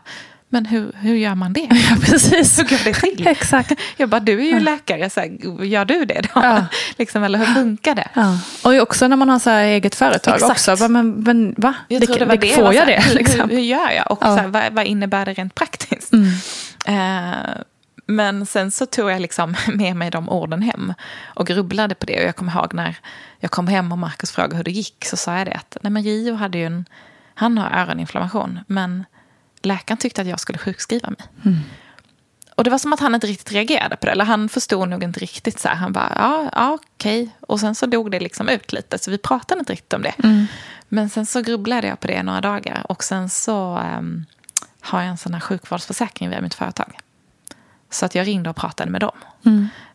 men 0.51 0.67
hur, 0.67 0.93
hur 1.01 1.15
gör 1.15 1.35
man 1.35 1.53
det? 1.53 1.61
Ja, 1.91 1.97
precis. 2.03 2.59
Hur 2.59 2.65
går 2.65 2.85
det 2.85 2.95
till? 2.95 3.27
Exakt. 3.29 3.73
Jag 3.97 4.09
bara, 4.09 4.21
du 4.21 4.33
är 4.41 4.45
ju 4.53 4.61
läkare, 4.61 5.11
så 5.11 5.21
här, 5.21 5.65
gör 5.65 5.85
du 5.85 6.05
det 6.05 6.21
då? 6.21 6.29
Ja. 6.35 6.67
liksom, 6.99 7.23
eller 7.25 7.39
hur 7.39 7.47
funkar 7.47 7.95
det? 7.95 8.09
Ja. 8.15 8.39
Och 8.65 8.75
också 8.83 9.09
när 9.09 9.17
man 9.17 9.29
har 9.29 9.39
så 9.39 9.51
här 9.51 9.65
eget 9.65 9.95
företag 9.95 10.35
Exakt. 10.35 10.51
också. 10.51 10.77
Bara, 10.77 10.89
Men, 10.89 11.11
men 11.11 11.55
va? 11.57 11.75
Jag 11.89 12.03
tror 12.03 12.19
det 12.19 12.25
var 12.25 12.37
det. 12.37 12.49
Får 12.55 12.75
jag 12.75 12.83
här, 12.83 12.87
det? 12.87 13.03
Hur, 13.03 13.15
Liksom? 13.15 13.51
hur, 13.51 13.57
hur 13.57 13.63
gör 13.63 13.91
jag? 13.91 14.11
Och 14.11 14.19
Ja. 14.21 14.27
så 14.37 14.41
här, 14.43 14.49
vad, 14.49 14.73
vad 14.73 14.85
innebär 14.87 15.27
det 15.27 15.33
rent 15.35 15.55
praktiskt? 15.55 16.13
Eh, 16.87 17.33
men 18.11 18.47
sen 18.47 18.71
så 18.71 18.87
tog 18.87 19.11
jag 19.11 19.21
liksom 19.21 19.57
med 19.75 19.97
mig 19.97 20.11
de 20.11 20.29
orden 20.29 20.63
hem 20.63 20.95
och 21.27 21.47
grubblade 21.47 21.95
på 21.95 22.07
det. 22.07 22.21
Och 22.21 22.27
jag 22.27 22.37
kommer 22.37 22.53
ihåg 22.53 22.75
när 22.75 22.97
jag 23.39 23.51
kom 23.51 23.67
hem 23.67 23.93
och 23.93 23.99
Markus 23.99 24.33
frågade 24.33 24.57
hur 24.57 24.65
det 24.65 24.71
gick 24.71 25.05
så 25.05 25.17
sa 25.17 25.39
jag 25.39 25.47
det 25.47 25.55
att 25.55 25.77
nej 25.83 25.91
men 25.91 26.03
Rio 26.03 26.35
hade 26.35 26.59
ju 26.59 26.67
en, 26.67 26.85
han 27.35 27.59
har 27.59 27.71
öroninflammation 27.81 28.61
men 28.67 29.05
läkaren 29.63 29.99
tyckte 29.99 30.21
att 30.21 30.29
jag 30.29 30.41
skulle 30.41 30.59
sjukskriva 30.59 31.11
mig. 31.11 31.29
Och 32.55 32.65
det 32.65 32.71
var 32.71 32.79
som 32.79 32.93
att 32.93 33.01
han 33.01 33.15
inte 33.15 33.27
riktigt 33.27 33.53
reagerade 33.53 33.97
på 33.97 34.07
det. 34.07 34.13
Eller 34.13 34.25
han 34.25 34.49
förstod 34.49 34.89
nog 34.89 35.03
inte 35.03 35.21
riktigt. 35.21 35.59
Så 35.59 35.69
här. 35.69 35.75
Han 35.75 35.93
bara, 35.93 36.13
ja, 36.17 36.51
ja 36.53 36.79
okej. 36.95 37.31
Och 37.41 37.61
sen 37.61 37.75
så 37.75 37.87
dog 37.87 38.11
det 38.11 38.21
liksom 38.21 38.49
ut 38.49 38.73
lite. 38.73 38.99
Så 38.99 39.11
vi 39.11 39.19
pratade 39.19 39.59
inte 39.59 39.73
riktigt 39.73 39.93
om 39.93 40.03
det. 40.03 40.15
Men 40.89 41.11
sen 41.11 41.27
så 41.27 41.41
grubblade 41.41 41.87
jag 41.87 42.01
på 42.01 42.07
det 42.07 42.23
några 42.23 42.41
dagar. 42.41 42.87
Och 42.89 43.05
sen 43.05 43.29
så 43.29 43.77
ehm, 43.77 44.27
har 44.81 45.01
jag 45.01 45.09
en 45.09 45.17
sån 45.17 45.35
här 45.35 45.41
sjukvårdsförsäkring 45.41 46.31
via 46.31 46.41
mitt 46.41 46.55
företag. 46.55 46.99
Så 47.91 48.07
att 48.07 48.15
jag 48.15 48.27
ringde 48.27 48.51
och 48.51 48.57
pratade 48.57 48.91
med 48.91 49.01
dem. 49.01 49.17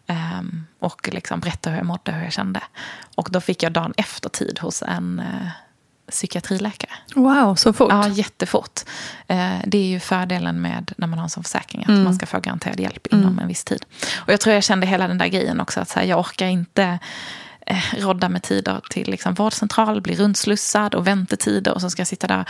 Ehm, 0.07 0.65
och 0.79 1.09
liksom 1.13 1.39
berättade 1.39 1.73
hur 1.73 1.77
jag 1.79 1.85
mådde, 1.85 2.11
hur 2.11 2.23
jag 2.23 2.33
kände. 2.33 2.61
Och 3.15 3.27
då 3.31 3.41
fick 3.41 3.63
jag 3.63 3.71
dagen 3.71 3.93
efter 3.97 4.29
tid 4.29 4.59
hos 4.59 4.83
en 4.83 5.19
eh, 5.19 5.47
psykiatriläkare. 6.11 6.91
Wow, 7.15 7.55
så 7.55 7.73
fort. 7.73 7.91
Ja, 7.91 8.07
jättefort. 8.07 8.81
Eh, 9.27 9.55
det 9.65 9.77
är 9.77 9.85
ju 9.85 9.99
fördelen 9.99 10.61
med 10.61 10.93
när 10.97 11.07
man 11.07 11.19
har 11.19 11.23
en 11.23 11.29
sån 11.29 11.43
försäkring. 11.43 11.83
Att 11.83 11.89
man 11.89 12.15
ska 12.15 12.25
få 12.25 12.39
garanterad 12.39 12.79
hjälp 12.79 13.07
inom 13.07 13.39
en 13.39 13.47
viss 13.47 13.63
tid. 13.63 13.85
Och 14.15 14.33
jag 14.33 14.39
tror 14.39 14.53
jag 14.53 14.63
kände 14.63 14.87
hela 14.87 15.07
den 15.07 15.17
där 15.17 15.27
grejen 15.27 15.59
också. 15.59 15.79
Att 15.79 15.89
så 15.89 15.99
här, 15.99 16.05
jag 16.05 16.19
orkar 16.19 16.47
inte 16.47 16.99
rodda 17.97 18.29
med 18.29 18.43
tider 18.43 18.81
till 18.89 19.11
liksom 19.11 19.33
vårdcentral, 19.33 20.01
bli 20.01 20.15
rundslussad 20.15 20.95
och 20.95 21.07
väntetider 21.07 21.73
och 21.73 21.81
så 21.81 21.89
ska 21.89 21.99
jag 21.99 22.07
sitta 22.07 22.27
där 22.27 22.45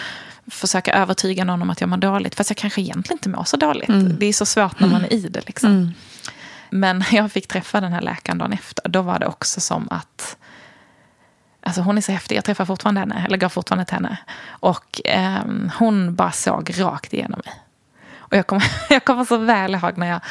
och 0.45 0.53
försöka 0.53 0.93
övertyga 0.93 1.43
någon 1.43 1.61
om 1.61 1.69
att 1.69 1.81
jag 1.81 1.89
mår 1.89 1.97
dåligt. 1.97 2.35
Fast 2.35 2.49
jag 2.49 2.57
kanske 2.57 2.81
egentligen 2.81 3.17
inte 3.17 3.29
mår 3.29 3.43
så 3.43 3.57
dåligt. 3.57 3.89
Mm. 3.89 4.19
Det 4.19 4.25
är 4.25 4.33
så 4.33 4.45
svårt 4.45 4.79
när 4.79 4.87
man 4.87 5.03
är 5.03 5.13
i 5.13 5.27
det. 5.27 5.47
Liksom. 5.47 5.69
Mm. 5.69 5.91
Men 6.69 7.03
jag 7.11 7.31
fick 7.31 7.47
träffa 7.47 7.81
den 7.81 7.93
här 7.93 8.01
läkaren 8.01 8.37
dagen 8.37 8.53
efter, 8.53 8.89
då 8.89 9.01
var 9.01 9.19
det 9.19 9.27
också 9.27 9.61
som 9.61 9.87
att 9.91 10.37
Alltså 11.65 11.81
hon 11.81 11.97
är 11.97 12.01
så 12.01 12.11
häftig. 12.11 12.35
Jag 12.35 12.45
träffar 12.45 12.65
fortfarande 12.65 12.99
henne, 12.99 13.25
eller 13.25 13.37
går 13.37 13.49
fortfarande 13.49 13.85
till 13.85 13.93
henne. 13.93 14.17
Och 14.47 15.01
eh, 15.05 15.39
hon 15.79 16.15
bara 16.15 16.31
såg 16.31 16.71
rakt 16.79 17.13
igenom 17.13 17.41
mig. 17.45 17.53
Och 18.33 18.39
jag 18.39 18.47
kommer, 18.47 18.71
jag 18.89 19.05
kommer 19.05 19.25
så 19.25 19.37
väl 19.37 19.75
ihåg 19.75 19.97
när 19.97 20.07
jag 20.07 20.21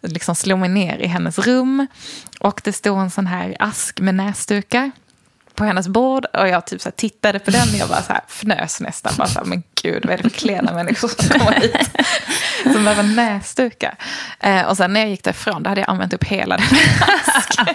liksom 0.00 0.34
slog 0.34 0.58
mig 0.58 0.68
ner 0.68 0.98
i 0.98 1.06
hennes 1.06 1.38
rum. 1.38 1.86
Och 2.40 2.60
det 2.64 2.72
stod 2.72 2.98
en 2.98 3.10
sån 3.10 3.26
här 3.26 3.56
ask 3.58 4.00
med 4.00 4.14
näsdukar 4.14 4.90
på 5.54 5.64
hennes 5.64 5.88
bord. 5.88 6.24
Och 6.24 6.48
jag 6.48 6.66
typ 6.66 6.80
så 6.80 6.90
tittade 6.90 7.38
på 7.38 7.50
den 7.50 7.68
och 7.68 7.74
jag 7.74 7.88
bara 7.88 8.02
så 8.02 8.12
här 8.12 8.22
fnös 8.28 8.80
nästan. 8.80 9.12
Bara 9.18 9.28
så 9.28 9.38
här, 9.38 9.46
men 9.46 9.62
gud, 9.82 10.04
vad 10.04 10.12
är 10.12 10.16
det 10.16 10.22
för 10.22 10.30
klena 10.30 10.72
människor 10.72 11.08
som 11.08 11.40
kommer 11.40 11.60
hit? 11.60 11.90
Som 12.62 12.84
behöver 12.84 13.02
näsdukar. 13.02 13.94
Eh, 14.40 14.62
och 14.62 14.76
sen 14.76 14.92
när 14.92 15.00
jag 15.00 15.08
gick 15.08 15.24
därifrån, 15.24 15.62
då 15.62 15.68
hade 15.68 15.80
jag 15.80 15.90
använt 15.90 16.14
upp 16.14 16.24
hela 16.24 16.56
den 16.56 16.66
asken. 17.26 17.66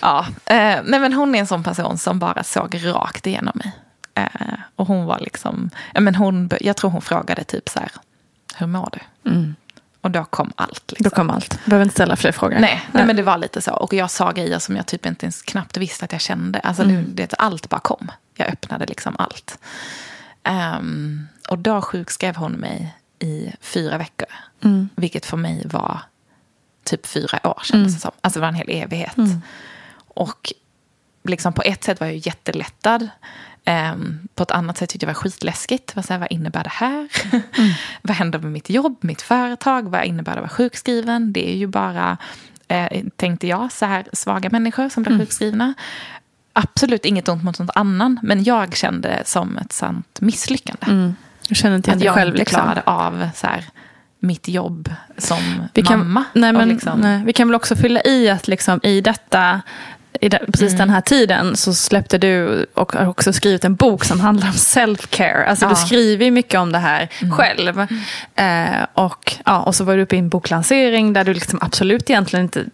ja, 0.00 0.26
eh, 0.46 0.78
nej 0.84 1.00
men 1.00 1.12
hon 1.12 1.34
är 1.34 1.38
en 1.38 1.46
sån 1.46 1.64
person 1.64 1.98
som 1.98 2.18
bara 2.18 2.44
såg 2.44 2.80
rakt 2.84 3.26
igenom 3.26 3.52
mig. 3.54 3.72
Eh, 4.14 4.53
och 4.84 4.88
hon 4.88 5.04
var 5.04 5.18
liksom, 5.18 5.70
ja, 5.94 6.00
men 6.00 6.14
hon, 6.14 6.50
jag 6.60 6.76
tror 6.76 6.90
hon 6.90 7.02
frågade 7.02 7.44
typ 7.44 7.68
så 7.68 7.80
här, 7.80 7.90
hur 8.56 8.66
mår 8.66 8.88
du? 8.92 9.30
Mm. 9.30 9.54
Och 10.00 10.10
då 10.10 10.24
kom 10.24 10.52
allt. 10.56 10.92
Liksom. 10.92 11.04
Då 11.04 11.10
kom 11.10 11.30
allt. 11.30 11.64
Behöver 11.64 11.84
inte 11.84 11.94
ställa 11.94 12.16
fler 12.16 12.32
frågor. 12.32 12.54
Nej, 12.54 12.60
nej. 12.70 12.82
nej, 12.92 13.06
men 13.06 13.16
det 13.16 13.22
var 13.22 13.38
lite 13.38 13.62
så. 13.62 13.72
Och 13.72 13.94
jag 13.94 14.10
sa 14.10 14.32
grejer 14.32 14.58
som 14.58 14.76
jag 14.76 14.86
typ 14.86 15.06
inte 15.06 15.26
ens 15.26 15.42
knappt 15.42 15.76
visste 15.76 16.04
att 16.04 16.12
jag 16.12 16.20
kände. 16.20 16.58
Alltså 16.60 16.82
mm. 16.82 17.14
det, 17.14 17.34
allt 17.38 17.68
bara 17.68 17.80
kom. 17.80 18.10
Jag 18.34 18.48
öppnade 18.48 18.86
liksom 18.86 19.16
allt. 19.18 19.58
Um, 20.78 21.28
och 21.48 21.58
då 21.58 21.82
sjukskrev 21.82 22.36
hon 22.36 22.52
mig 22.52 22.94
i 23.18 23.52
fyra 23.60 23.98
veckor. 23.98 24.28
Mm. 24.64 24.88
Vilket 24.96 25.26
för 25.26 25.36
mig 25.36 25.62
var 25.66 26.00
typ 26.84 27.06
fyra 27.06 27.48
år 27.48 27.60
kändes 27.62 27.72
mm. 27.72 27.94
det 27.94 28.00
som. 28.00 28.12
Alltså 28.20 28.38
det 28.38 28.40
var 28.40 28.48
en 28.48 28.54
hel 28.54 28.70
evighet. 28.70 29.16
Mm. 29.16 29.42
Och 29.96 30.52
liksom 31.24 31.52
på 31.52 31.62
ett 31.62 31.84
sätt 31.84 32.00
var 32.00 32.06
jag 32.06 32.16
jättelättad. 32.16 33.08
Um, 33.66 34.28
på 34.34 34.42
ett 34.42 34.50
annat 34.50 34.78
sätt 34.78 34.90
tyckte 34.90 35.06
jag 35.06 35.08
det 35.08 35.18
var 35.18 35.22
skitläskigt. 35.22 35.96
Vad, 35.96 36.04
så 36.04 36.12
här, 36.12 36.20
vad 36.20 36.32
innebär 36.32 36.64
det 36.64 36.70
här? 36.72 37.08
Mm. 37.32 37.42
vad 38.02 38.16
händer 38.16 38.38
med 38.38 38.52
mitt 38.52 38.70
jobb, 38.70 38.96
mitt 39.00 39.22
företag? 39.22 39.88
Vad 39.88 40.04
innebär 40.04 40.32
det 40.32 40.38
att 40.38 40.42
vara 40.42 40.48
sjukskriven? 40.48 41.32
Det 41.32 41.50
är 41.50 41.56
ju 41.56 41.66
bara, 41.66 42.16
eh, 42.68 43.04
tänkte 43.16 43.46
jag, 43.46 43.72
så 43.72 43.86
här 43.86 44.04
svaga 44.12 44.50
människor 44.50 44.88
som 44.88 45.02
blir 45.02 45.12
mm. 45.12 45.26
sjukskrivna. 45.26 45.74
Absolut 46.52 47.04
inget 47.04 47.28
ont 47.28 47.44
mot 47.44 47.58
något 47.58 47.76
annan, 47.76 48.20
men 48.22 48.44
jag 48.44 48.76
kände 48.76 49.08
det 49.08 49.22
som 49.26 49.58
ett 49.58 49.72
sant 49.72 50.20
misslyckande. 50.20 50.86
Mm. 50.86 51.14
Jag 51.48 51.56
känner 51.56 51.76
inte 51.76 51.92
att 51.92 52.04
jag 52.04 52.14
själv. 52.14 52.34
Liksom. 52.34 52.60
klarade 52.60 52.82
av 52.82 53.28
så 53.34 53.46
här, 53.46 53.64
mitt 54.18 54.48
jobb 54.48 54.94
som 55.18 55.38
vi 55.74 55.82
kan, 55.82 55.98
mamma. 55.98 56.24
Nej, 56.32 56.52
men, 56.52 56.68
liksom. 56.68 57.00
nej, 57.00 57.22
vi 57.24 57.32
kan 57.32 57.48
väl 57.48 57.54
också 57.54 57.76
fylla 57.76 58.02
i 58.02 58.30
att 58.30 58.48
liksom, 58.48 58.80
i 58.82 59.00
detta 59.00 59.62
precis 60.20 60.72
mm. 60.72 60.78
den 60.78 60.90
här 60.90 61.00
tiden 61.00 61.56
så 61.56 61.74
släppte 61.74 62.18
du 62.18 62.66
och 62.74 62.92
har 62.92 63.06
också 63.06 63.32
skrivit 63.32 63.64
en 63.64 63.74
bok 63.74 64.04
som 64.04 64.20
handlar 64.20 64.46
om 64.46 64.54
self-care. 64.54 65.44
Alltså 65.44 65.64
ja. 65.64 65.70
du 65.70 65.76
skriver 65.76 66.24
ju 66.24 66.30
mycket 66.30 66.60
om 66.60 66.72
det 66.72 66.78
här 66.78 67.08
mm. 67.22 67.34
själv. 67.34 67.86
Mm. 68.36 68.74
Eh, 68.74 68.86
och, 68.94 69.36
ja, 69.44 69.62
och 69.62 69.74
så 69.74 69.84
var 69.84 69.96
du 69.96 70.02
uppe 70.02 70.16
i 70.16 70.18
en 70.18 70.28
boklansering 70.28 71.12
där 71.12 71.24
du 71.24 71.34
liksom 71.34 71.58
absolut 71.62 72.10
egentligen 72.10 72.44
inte 72.44 72.64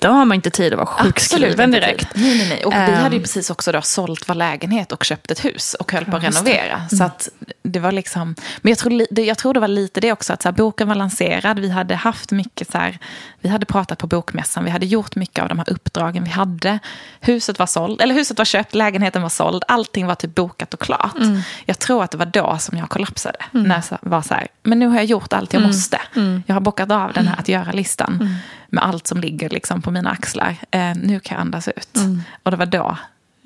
då 0.00 0.08
har 0.08 0.24
man 0.24 0.34
inte 0.34 0.50
tid 0.50 0.72
att 0.72 0.76
vara 0.76 0.86
sjukskriven 0.86 1.70
direkt. 1.70 2.08
Nej, 2.14 2.38
nej, 2.38 2.48
nej. 2.48 2.64
Och 2.64 2.72
vi 2.72 2.76
hade 2.76 3.10
ju 3.10 3.16
ehm. 3.16 3.22
precis 3.22 3.50
också 3.50 3.72
då 3.72 3.82
sålt 3.82 4.28
vår 4.28 4.34
lägenhet 4.34 4.92
och 4.92 5.04
köpt 5.04 5.30
ett 5.30 5.44
hus 5.44 5.74
och 5.74 5.92
höll 5.92 6.04
på 6.04 6.16
att 6.16 6.22
renovera. 6.22 6.76
Mm. 6.76 6.88
Så 6.88 7.04
att 7.04 7.28
det 7.62 7.80
var 7.80 7.92
liksom, 7.92 8.34
men 8.58 8.70
jag 8.70 8.78
tror, 8.78 9.06
jag 9.10 9.38
tror 9.38 9.54
det 9.54 9.60
var 9.60 9.68
lite 9.68 10.00
det 10.00 10.12
också, 10.12 10.32
att 10.32 10.42
så 10.42 10.48
här, 10.48 10.52
boken 10.56 10.88
var 10.88 10.94
lanserad. 10.94 11.58
Vi 11.58 11.70
hade 11.70 11.94
haft 11.94 12.32
mycket 12.32 12.72
så 12.72 12.78
här, 12.78 12.98
vi 13.40 13.48
hade 13.48 13.66
pratat 13.66 13.98
på 13.98 14.06
bokmässan, 14.06 14.64
vi 14.64 14.70
hade 14.70 14.86
gjort 14.86 15.16
mycket 15.16 15.42
av 15.42 15.48
de 15.48 15.58
här 15.58 15.70
uppdragen 15.70 16.24
vi 16.24 16.30
hade. 16.30 16.78
Huset 17.20 17.58
var 17.58 17.66
såld, 17.66 18.00
eller 18.00 18.14
huset 18.14 18.38
var 18.38 18.44
köpt, 18.44 18.74
lägenheten 18.74 19.22
var 19.22 19.28
såld, 19.28 19.64
allting 19.68 20.06
var 20.06 20.14
typ 20.14 20.34
bokat 20.34 20.74
och 20.74 20.80
klart. 20.80 21.16
Mm. 21.16 21.40
Jag 21.64 21.78
tror 21.78 22.04
att 22.04 22.10
det 22.10 22.18
var 22.18 22.26
då 22.26 22.56
som 22.58 22.78
jag 22.78 22.88
kollapsade. 22.88 23.38
Mm. 23.54 23.68
När 23.68 23.82
jag 23.90 23.98
var 24.02 24.22
så 24.22 24.34
här, 24.34 24.48
men 24.62 24.78
nu 24.78 24.86
har 24.86 24.96
jag 24.96 25.04
gjort 25.04 25.32
allt 25.32 25.52
jag 25.52 25.60
mm. 25.60 25.68
måste. 25.68 26.00
Mm. 26.16 26.42
Jag 26.46 26.54
har 26.54 26.60
bockat 26.60 26.90
av 26.90 27.12
den 27.12 27.28
här 27.28 27.38
att 27.38 27.48
göra-listan 27.48 28.18
mm. 28.20 28.34
Med 28.72 28.84
allt 28.84 29.06
som 29.06 29.20
ligger 29.20 29.48
liksom 29.48 29.82
på 29.82 29.90
mina 29.90 30.10
axlar. 30.10 30.56
Eh, 30.70 30.96
nu 30.96 31.20
kan 31.20 31.34
jag 31.34 31.40
andas 31.40 31.68
ut. 31.68 31.98
Och 32.42 32.50
det 32.50 32.56
var 32.56 32.66
då 32.66 32.96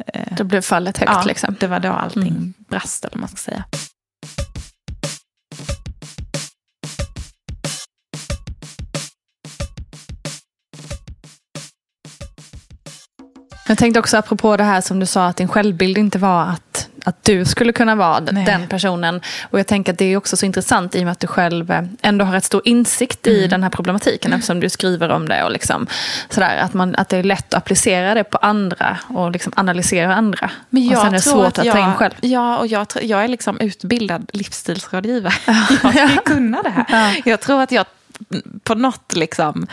eh, 0.06 0.37
då 0.37 0.44
blev 0.44 0.60
fallet 0.60 0.98
högt. 0.98 1.12
Ja, 1.14 1.22
liksom. 1.22 1.56
det 1.60 1.66
var 1.66 1.80
då 1.80 1.92
allting 1.92 2.54
brast, 2.68 3.04
eller 3.04 3.18
man 3.18 3.28
ska 3.28 3.37
säga. 3.37 3.64
Jag 13.68 13.78
tänkte 13.78 14.00
också 14.00 14.16
apropå 14.16 14.56
det 14.56 14.64
här 14.64 14.80
som 14.80 15.00
du 15.00 15.06
sa 15.06 15.26
att 15.26 15.37
din 15.37 15.48
självbild 15.48 15.98
inte 15.98 16.18
var 16.18 16.42
att, 16.42 16.88
att 17.04 17.24
du 17.24 17.44
skulle 17.44 17.72
kunna 17.72 17.94
vara 17.94 18.20
Nej. 18.20 18.44
den 18.44 18.66
personen. 18.68 19.20
Och 19.50 19.58
jag 19.58 19.66
tänker 19.66 19.92
att 19.92 19.98
det 19.98 20.04
är 20.04 20.16
också 20.16 20.36
så 20.36 20.46
intressant 20.46 20.94
i 20.94 20.98
och 20.98 21.02
med 21.02 21.12
att 21.12 21.20
du 21.20 21.26
själv 21.26 21.70
eh, 21.70 21.82
ändå 22.02 22.24
har 22.24 22.36
ett 22.36 22.44
stor 22.44 22.62
insikt 22.64 23.26
mm. 23.26 23.38
i 23.38 23.46
den 23.46 23.62
här 23.62 23.70
problematiken 23.70 24.28
mm. 24.30 24.38
eftersom 24.38 24.60
du 24.60 24.68
skriver 24.68 25.08
om 25.08 25.28
det. 25.28 25.44
Och 25.44 25.50
liksom, 25.50 25.86
sådär, 26.28 26.56
att, 26.56 26.74
man, 26.74 26.94
att 26.94 27.08
det 27.08 27.16
är 27.16 27.22
lätt 27.22 27.54
att 27.54 27.58
applicera 27.58 28.14
det 28.14 28.24
på 28.24 28.38
andra 28.38 28.98
och 29.08 29.30
liksom 29.30 29.52
analysera 29.56 30.14
andra. 30.14 30.50
Men 30.70 30.84
jag 30.84 30.92
och 30.92 30.98
sen 30.98 31.08
är 31.08 31.12
det 31.12 31.20
svårt 31.20 31.46
att, 31.46 31.58
att 31.58 31.64
jag, 31.64 31.74
ta 31.74 31.86
in 31.86 31.94
själv. 31.94 32.14
Ja, 32.20 32.58
och 32.58 32.66
jag, 32.66 32.86
jag 33.02 33.24
är 33.24 33.28
liksom 33.28 33.60
utbildad 33.60 34.30
livsstilsrådgivare. 34.32 35.34
jag 35.82 36.10
ska 36.10 36.20
kunna 36.20 36.62
det 36.62 36.70
här. 36.70 36.84
Ja. 36.88 37.22
Jag 37.24 37.40
tror 37.40 37.62
att 37.62 37.72
jag 37.72 37.86
på 38.62 38.74
något 38.74 39.16
liksom, 39.16 39.66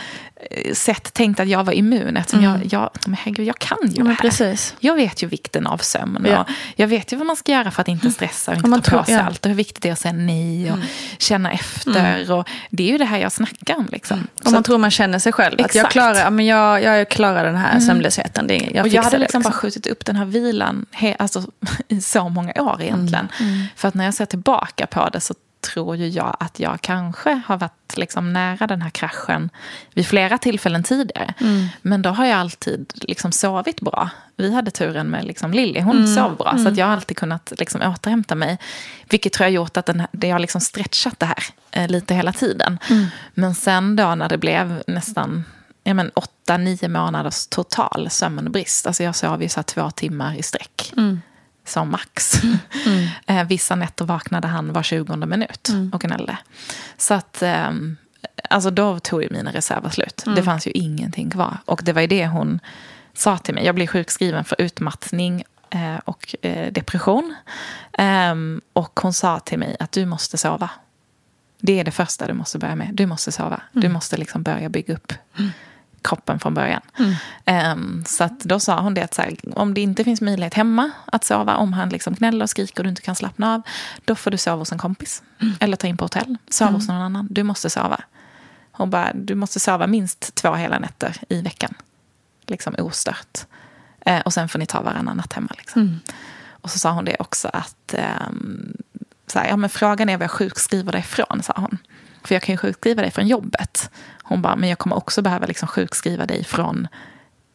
eh, 0.50 0.74
sätt 0.74 1.14
tänkt 1.14 1.40
att 1.40 1.48
jag 1.48 1.64
var 1.64 1.72
immun. 1.72 2.16
Eftersom 2.16 2.44
mm. 2.44 2.60
jag, 2.60 2.72
jag, 2.72 2.90
men 3.06 3.14
herregud, 3.14 3.46
jag 3.46 3.58
kan 3.58 3.78
ju 3.82 3.88
ja, 3.96 4.04
det 4.04 4.10
här. 4.10 4.16
Precis. 4.16 4.74
Jag 4.80 4.94
vet 4.94 5.22
ju 5.22 5.26
vikten 5.26 5.66
av 5.66 5.78
sömn. 5.78 6.26
Ja. 6.28 6.46
jag 6.76 6.88
vet 6.88 7.12
ju 7.12 7.16
vad 7.16 7.26
man 7.26 7.36
ska 7.36 7.52
göra 7.52 7.70
för 7.70 7.82
att 7.82 7.88
inte 7.88 8.10
stressa 8.10 8.50
och 8.50 8.56
inte 8.56 8.90
ta 8.90 8.98
på 8.98 9.04
sig 9.04 9.14
ja. 9.14 9.22
allt. 9.22 9.44
Och 9.44 9.48
hur 9.48 9.56
viktigt 9.56 9.82
det 9.82 9.88
är 9.88 9.92
att 9.92 9.98
säga 9.98 10.12
nej 10.12 10.70
och 10.70 10.76
mm. 10.76 10.88
känna 11.18 11.52
efter. 11.52 12.14
Mm. 12.14 12.38
Och 12.38 12.48
det 12.70 12.82
är 12.82 12.92
ju 12.92 12.98
det 12.98 13.04
här 13.04 13.18
jag 13.18 13.32
snackar 13.32 13.76
om. 13.76 13.88
Liksom. 13.92 14.16
Mm. 14.16 14.28
Om 14.44 14.52
man 14.52 14.62
tror 14.62 14.78
man 14.78 14.90
känner 14.90 15.18
sig 15.18 15.32
själv. 15.32 15.54
Exakt. 15.54 15.70
Att 15.70 15.74
jag 15.74 15.90
klarar, 15.90 16.30
men 16.30 16.46
jag, 16.46 16.82
jag 16.82 17.08
klarar 17.08 17.44
den 17.44 17.56
här 17.56 17.70
mm. 17.70 17.80
sömnlösheten. 17.80 18.46
Det, 18.46 18.70
jag, 18.74 18.86
och 18.86 18.88
jag 18.88 19.02
hade 19.02 19.18
liksom, 19.18 19.38
liksom 19.38 19.42
bara 19.42 19.58
skjutit 19.58 19.86
upp 19.86 20.04
den 20.04 20.16
här 20.16 20.24
vilan 20.24 20.86
he, 20.90 21.16
alltså, 21.18 21.42
i 21.88 22.00
så 22.00 22.28
många 22.28 22.52
år 22.56 22.82
egentligen. 22.82 23.28
Mm. 23.40 23.52
Mm. 23.52 23.66
För 23.76 23.88
att 23.88 23.94
när 23.94 24.04
jag 24.04 24.14
ser 24.14 24.26
tillbaka 24.26 24.86
på 24.86 25.08
det 25.12 25.20
så 25.20 25.34
tror 25.62 25.96
ju 25.96 26.08
jag 26.08 26.36
att 26.40 26.60
jag 26.60 26.80
kanske 26.80 27.40
har 27.46 27.56
varit 27.56 27.96
liksom 27.96 28.32
nära 28.32 28.66
den 28.66 28.82
här 28.82 28.90
kraschen 28.90 29.50
vid 29.94 30.06
flera 30.06 30.38
tillfällen 30.38 30.82
tidigare. 30.82 31.34
Mm. 31.40 31.68
Men 31.82 32.02
då 32.02 32.10
har 32.10 32.24
jag 32.24 32.38
alltid 32.38 32.92
liksom 32.94 33.32
sovit 33.32 33.80
bra. 33.80 34.10
Vi 34.36 34.54
hade 34.54 34.70
turen 34.70 35.06
med 35.06 35.24
liksom 35.24 35.52
Lilly, 35.52 35.80
hon 35.80 35.96
mm. 35.96 36.14
sov 36.14 36.36
bra. 36.36 36.50
Mm. 36.50 36.64
Så 36.64 36.70
att 36.70 36.76
jag 36.76 36.86
har 36.86 36.92
alltid 36.92 37.16
kunnat 37.16 37.52
liksom 37.58 37.82
återhämta 37.82 38.34
mig. 38.34 38.58
Vilket 39.08 39.32
tror 39.32 39.44
jag 39.44 39.52
gjort 39.52 39.76
att 39.76 39.86
den 39.86 40.00
här, 40.00 40.08
det 40.12 40.30
har 40.30 40.38
liksom 40.38 40.60
stretchat 40.60 41.20
det 41.20 41.26
här 41.26 41.44
eh, 41.70 41.88
lite 41.88 42.14
hela 42.14 42.32
tiden. 42.32 42.78
Mm. 42.90 43.06
Men 43.34 43.54
sen 43.54 43.96
då 43.96 44.14
när 44.14 44.28
det 44.28 44.38
blev 44.38 44.82
nästan 44.86 45.44
ja, 45.84 45.94
men, 45.94 46.10
åtta, 46.14 46.56
nio 46.56 46.88
månaders 46.88 47.46
total 47.46 48.10
sömnbrist. 48.10 48.86
Alltså 48.86 49.02
jag 49.02 49.16
sov 49.16 49.42
ju 49.42 49.48
så 49.48 49.62
två 49.62 49.90
timmar 49.90 50.38
i 50.38 50.42
sträck. 50.42 50.92
Mm 50.96 51.20
som 51.64 51.90
max. 51.90 52.42
Mm. 52.42 52.58
Mm. 52.86 53.08
Eh, 53.26 53.44
vissa 53.44 53.74
nätter 53.74 54.04
vaknade 54.04 54.48
han 54.48 54.72
var 54.72 54.82
20 54.82 55.16
minut 55.16 55.68
mm. 55.68 55.90
och 55.94 56.00
gnällde. 56.00 56.38
Så 56.96 57.14
att, 57.14 57.42
eh, 57.42 57.70
alltså 58.50 58.70
då 58.70 58.98
tog 58.98 59.22
ju 59.22 59.28
mina 59.30 59.52
reserver 59.52 59.90
slut. 59.90 60.22
Mm. 60.26 60.36
Det 60.36 60.42
fanns 60.42 60.66
ju 60.66 60.70
ingenting 60.70 61.30
kvar. 61.30 61.58
Och 61.64 61.80
det 61.84 61.92
var 61.92 62.00
ju 62.00 62.06
det 62.06 62.26
hon 62.26 62.60
sa 63.14 63.38
till 63.38 63.54
mig. 63.54 63.64
Jag 63.64 63.74
blev 63.74 63.86
sjukskriven 63.86 64.44
för 64.44 64.60
utmattning 64.60 65.44
eh, 65.70 65.96
och 66.04 66.34
eh, 66.42 66.72
depression. 66.72 67.34
Ehm, 67.92 68.60
och 68.72 69.00
hon 69.02 69.12
sa 69.12 69.38
till 69.38 69.58
mig 69.58 69.76
att 69.80 69.92
du 69.92 70.06
måste 70.06 70.38
sova. 70.38 70.70
Det 71.58 71.80
är 71.80 71.84
det 71.84 71.90
första 71.90 72.26
du 72.26 72.32
måste 72.32 72.58
börja 72.58 72.76
med. 72.76 72.90
Du 72.92 73.06
måste 73.06 73.32
sova. 73.32 73.62
Du 73.72 73.88
måste 73.88 74.16
liksom 74.16 74.42
börja 74.42 74.68
bygga 74.68 74.94
upp 74.94 75.12
kroppen 76.02 76.40
från 76.40 76.54
början. 76.54 76.80
Mm. 76.98 77.78
Um, 77.78 78.04
så 78.06 78.28
då 78.42 78.60
sa 78.60 78.80
hon 78.80 78.94
det 78.94 79.02
att 79.02 79.16
här, 79.16 79.36
om 79.56 79.74
det 79.74 79.80
inte 79.80 80.04
finns 80.04 80.20
möjlighet 80.20 80.54
hemma 80.54 80.90
att 81.04 81.24
sova, 81.24 81.56
om 81.56 81.72
han 81.72 81.88
liksom 81.88 82.14
gnäller 82.14 82.42
och 82.42 82.50
skriker 82.50 82.80
och 82.80 82.84
du 82.84 82.90
inte 82.90 83.02
kan 83.02 83.14
slappna 83.14 83.54
av, 83.54 83.62
då 84.04 84.14
får 84.14 84.30
du 84.30 84.38
sova 84.38 84.56
hos 84.56 84.72
en 84.72 84.78
kompis. 84.78 85.22
Mm. 85.40 85.54
Eller 85.60 85.76
ta 85.76 85.86
in 85.86 85.96
på 85.96 86.04
hotell, 86.04 86.36
sova 86.50 86.68
mm. 86.68 86.80
hos 86.80 86.88
någon 86.88 87.02
annan. 87.02 87.28
Du 87.30 87.42
måste 87.42 87.70
sova. 87.70 88.00
Hon 88.72 88.90
bara, 88.90 89.12
du 89.14 89.34
måste 89.34 89.60
sova 89.60 89.86
minst 89.86 90.34
två 90.34 90.54
hela 90.54 90.78
nätter 90.78 91.16
i 91.28 91.40
veckan. 91.42 91.74
Liksom 92.46 92.74
ostört. 92.78 93.46
Uh, 94.08 94.20
och 94.20 94.32
sen 94.32 94.48
får 94.48 94.58
ni 94.58 94.66
ta 94.66 94.82
varannan 94.82 95.16
natt 95.16 95.32
hemma. 95.32 95.54
Liksom. 95.58 95.82
Mm. 95.82 96.00
Och 96.50 96.70
så 96.70 96.78
sa 96.78 96.90
hon 96.90 97.04
det 97.04 97.16
också 97.18 97.50
att 97.52 97.94
um, 98.28 98.76
så 99.26 99.38
här, 99.38 99.48
ja, 99.48 99.56
men 99.56 99.70
frågan 99.70 100.08
är 100.08 100.16
vad 100.16 100.24
jag 100.24 100.30
sjukskriver 100.30 100.92
dig 100.92 101.00
ifrån, 101.00 101.42
sa 101.42 101.52
hon. 101.56 101.78
För 102.24 102.34
jag 102.34 102.42
kan 102.42 102.52
ju 102.52 102.56
sjukskriva 102.56 103.02
dig 103.02 103.10
från 103.10 103.26
jobbet. 103.26 103.90
Hon 104.22 104.42
bara, 104.42 104.56
men 104.56 104.68
jag 104.68 104.78
kommer 104.78 104.96
också 104.96 105.22
behöva 105.22 105.46
liksom 105.46 105.68
sjukskriva 105.68 106.26
dig 106.26 106.44
från 106.44 106.88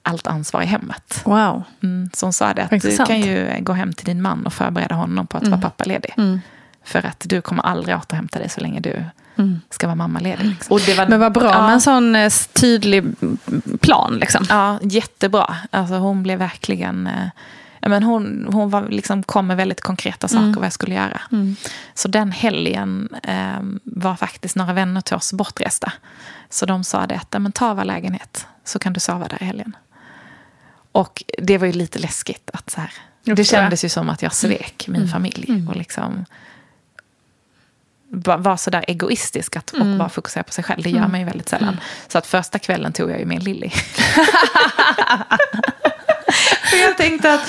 allt 0.03 0.27
ansvar 0.27 0.61
i 0.61 0.65
hemmet. 0.65 1.21
Wow. 1.25 1.63
Mm, 1.83 2.09
så 2.13 2.25
hon 2.25 2.33
sa 2.33 2.53
det 2.53 2.63
att 2.63 2.71
Intressant. 2.71 3.09
du 3.09 3.13
kan 3.13 3.21
ju 3.21 3.63
gå 3.63 3.73
hem 3.73 3.93
till 3.93 4.05
din 4.05 4.21
man 4.21 4.45
och 4.45 4.53
förbereda 4.53 4.95
honom 4.95 5.27
på 5.27 5.37
att 5.37 5.47
vara 5.47 5.61
pappaledig. 5.61 6.13
För 6.83 7.05
att 7.05 7.25
du 7.29 7.41
kommer 7.41 7.63
aldrig 7.63 7.97
återhämta 7.97 8.39
dig 8.39 8.49
så 8.49 8.61
länge 8.61 8.79
du 8.79 9.03
ska 9.69 9.87
vara 9.87 9.95
mammaledig. 9.95 10.45
Liksom. 10.45 10.73
Och 10.73 10.81
det 10.85 10.93
var, 10.93 11.07
Men 11.07 11.19
vad 11.19 11.31
bra 11.31 11.51
ja, 11.51 11.61
med 11.61 11.73
en 11.73 11.81
sån 11.81 12.15
eh, 12.15 12.31
tydlig 12.53 13.05
plan. 13.81 14.17
Liksom. 14.19 14.45
Ja, 14.49 14.79
jättebra. 14.81 15.55
Alltså 15.71 15.95
hon 15.95 16.23
blev 16.23 16.39
verkligen... 16.39 17.09
Men 17.89 18.03
hon 18.03 18.47
hon 18.53 18.69
var, 18.69 18.87
liksom, 18.89 19.23
kom 19.23 19.47
med 19.47 19.57
väldigt 19.57 19.81
konkreta 19.81 20.27
saker 20.27 20.53
vad 20.55 20.65
jag 20.65 20.73
skulle 20.73 20.95
göra. 20.95 21.21
Så 21.93 22.07
den 22.07 22.31
helgen 22.31 23.09
eh, 23.23 23.59
var 23.83 24.15
faktiskt 24.15 24.55
några 24.55 24.73
vänner 24.73 25.01
till 25.01 25.15
oss 25.15 25.33
bortresta. 25.33 25.93
Så 26.49 26.65
de 26.65 26.83
sa 26.83 27.07
det 27.07 27.15
att 27.15 27.27
"Ja, 27.31 27.39
men 27.39 27.51
ta 27.51 27.73
vår 27.73 27.83
lägenhet 27.83 28.47
så 28.63 28.79
kan 28.79 28.93
du 28.93 28.99
sova 28.99 29.27
där 29.27 29.37
i 29.41 29.45
helgen. 29.45 29.75
Och 30.91 31.23
det 31.37 31.57
var 31.57 31.67
ju 31.67 31.73
lite 31.73 31.99
läskigt. 31.99 32.49
att 32.53 32.69
så 32.69 32.81
här, 32.81 32.91
Det 33.35 33.43
kändes 33.61 33.85
ju 33.85 33.89
som 33.89 34.09
att 34.09 34.21
jag 34.21 34.33
svek 34.33 34.85
min 34.87 35.07
familj. 35.07 35.45
Och 35.69 35.75
liksom 35.75 36.25
va- 38.09 38.37
var 38.37 38.57
så 38.57 38.69
där 38.69 38.85
egoistisk 38.87 39.55
att, 39.55 39.71
och 39.71 39.85
bara 39.97 40.09
fokusera 40.09 40.43
på 40.43 40.51
sig 40.53 40.63
själv. 40.63 40.83
Det 40.83 40.89
gör 40.89 41.07
man 41.07 41.19
ju 41.19 41.25
väldigt 41.25 41.49
sällan. 41.49 41.77
Så 42.07 42.17
att 42.17 42.27
första 42.27 42.59
kvällen 42.59 42.93
tog 42.93 43.11
jag 43.11 43.19
ju 43.19 43.25
med 43.25 43.43
Lilly. 43.43 43.71
För 46.77 46.83
jag 46.87 46.97
tänkte 46.97 47.33
att 47.33 47.41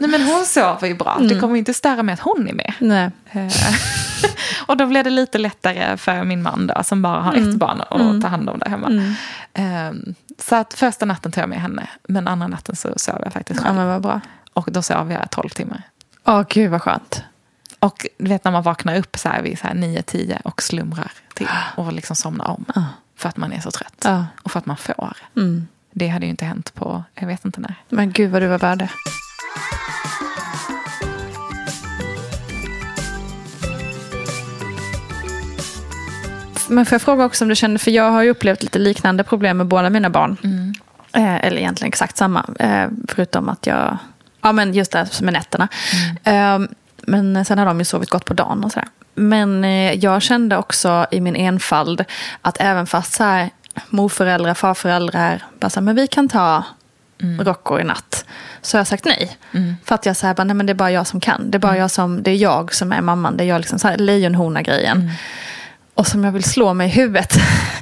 nej 0.00 0.10
men 0.10 0.22
hon 0.22 0.46
sover 0.46 0.86
ju 0.88 0.94
bra. 0.94 1.18
Det 1.28 1.40
kommer 1.40 1.56
inte 1.56 1.74
störa 1.74 2.02
mig 2.02 2.12
att 2.12 2.20
hon 2.20 2.48
är 2.48 2.52
med. 2.54 2.72
Nej. 2.78 3.10
Eh, 3.30 3.48
och 4.66 4.76
då 4.76 4.86
blev 4.86 5.04
det 5.04 5.10
lite 5.10 5.38
lättare 5.38 5.96
för 5.96 6.24
min 6.24 6.42
man 6.42 6.66
då, 6.66 6.82
som 6.82 7.02
bara 7.02 7.20
har 7.20 7.34
ett 7.34 7.54
barn 7.54 7.80
att 7.80 8.22
ta 8.22 8.28
hand 8.28 8.48
om 8.50 8.58
där 8.58 8.68
hemma. 8.68 9.14
Eh, 9.54 9.92
Så 10.38 10.56
att 10.56 10.74
första 10.74 11.06
natten 11.06 11.32
tog 11.32 11.42
jag 11.42 11.48
med 11.48 11.60
henne, 11.60 11.88
men 12.08 12.28
andra 12.28 12.46
natten 12.48 12.76
så 12.76 12.92
sov 12.96 13.20
jag 13.24 13.32
faktiskt 13.32 13.60
Ja, 13.60 13.64
själv. 13.66 13.76
men 13.76 13.86
vad 13.88 14.02
bra. 14.02 14.20
Och 14.52 14.68
då 14.72 14.82
sov 14.82 15.12
jag 15.12 15.30
12 15.30 15.48
timmar. 15.48 15.82
Åh, 16.24 16.42
gud 16.48 16.70
vad 16.70 16.82
skönt. 16.82 17.22
Och 17.78 18.06
du 18.18 18.28
vet 18.28 18.44
när 18.44 18.52
man 18.52 18.62
vaknar 18.62 18.96
upp 18.98 19.16
så 19.18 19.28
här 19.28 19.42
vid 19.42 19.58
så 19.58 19.66
här 19.66 19.74
9-10 19.74 20.40
och 20.44 20.62
slumrar 20.62 21.10
till 21.34 21.48
och 21.76 21.92
liksom 21.92 22.16
somnar 22.16 22.46
om. 22.50 22.64
För 23.16 23.28
att 23.28 23.36
man 23.36 23.52
är 23.52 23.60
så 23.60 23.70
trött. 23.70 24.02
Ja. 24.04 24.26
Och 24.42 24.50
för 24.50 24.58
att 24.58 24.66
man 24.66 24.76
får. 24.76 25.16
Det 25.98 26.08
hade 26.08 26.26
ju 26.26 26.30
inte 26.30 26.44
hänt 26.44 26.74
på, 26.74 27.04
jag 27.14 27.26
vet 27.26 27.44
inte 27.44 27.60
när. 27.60 27.74
Men 27.88 28.12
gud 28.12 28.30
vad 28.30 28.42
du 28.42 28.46
var 28.46 28.58
värd 28.58 28.78
det. 28.78 28.90
Men 36.68 36.86
får 36.86 36.94
jag 36.94 37.02
fråga 37.02 37.24
också 37.24 37.44
om 37.44 37.48
du 37.48 37.56
kände, 37.56 37.78
för 37.78 37.90
jag 37.90 38.10
har 38.10 38.22
ju 38.22 38.30
upplevt 38.30 38.62
lite 38.62 38.78
liknande 38.78 39.24
problem 39.24 39.56
med 39.56 39.66
båda 39.66 39.90
mina 39.90 40.10
barn. 40.10 40.36
Eh, 41.12 41.34
eller 41.34 41.56
egentligen 41.56 41.88
exakt 41.88 42.16
samma, 42.16 42.44
eh, 42.58 42.88
förutom 43.08 43.48
att 43.48 43.66
jag, 43.66 43.98
ja 44.42 44.52
men 44.52 44.74
just 44.74 44.92
det 44.92 44.98
här 44.98 45.22
med 45.22 45.32
nätterna. 45.32 45.68
Eh, 46.24 46.58
men 47.02 47.44
sen 47.44 47.58
har 47.58 47.66
de 47.66 47.78
ju 47.78 47.84
sovit 47.84 48.10
gott 48.10 48.24
på 48.24 48.34
dagen 48.34 48.64
och 48.64 48.72
sådär. 48.72 48.88
Men 49.14 49.64
eh, 49.64 49.92
jag 49.92 50.22
kände 50.22 50.56
också 50.56 51.06
i 51.10 51.20
min 51.20 51.36
enfald 51.36 52.04
att 52.42 52.60
även 52.60 52.86
fast 52.86 53.12
så 53.12 53.24
här, 53.24 53.50
morföräldrar, 53.90 54.54
farföräldrar, 54.54 55.44
bara 55.60 55.70
så 55.70 55.80
här, 55.80 55.84
men 55.84 55.96
vi 55.96 56.06
kan 56.06 56.28
ta 56.28 56.64
Rocco 57.18 57.78
i 57.78 57.84
natt. 57.84 58.24
Så 58.62 58.76
har 58.76 58.80
jag 58.80 58.86
sagt 58.86 59.04
nej. 59.04 59.36
För 59.84 59.94
att 59.94 60.06
jag 60.06 60.16
säger 60.16 60.34
bara, 60.34 60.44
nej 60.44 60.54
men 60.54 60.66
det 60.66 60.72
är 60.72 60.74
bara 60.74 60.90
jag 60.90 61.06
som 61.06 61.20
kan. 61.20 61.50
Det 61.50 61.56
är 61.56 61.60
bara 61.60 61.76
jag 61.76 61.90
som, 61.90 62.22
det 62.22 62.30
är 62.30 62.34
jag 62.36 62.74
som 62.74 62.92
är 62.92 63.00
mamman. 63.00 63.36
Det 63.36 63.44
är 63.44 63.48
jag 63.48 63.58
liksom 63.60 63.78
så 63.78 63.88
här 63.88 63.96
lejonhona-grejen. 63.96 65.10
Och 65.94 66.06
som 66.06 66.24
jag 66.24 66.32
vill 66.32 66.44
slå 66.44 66.74
mig 66.74 66.86
i 66.86 66.90
huvudet 66.90 67.32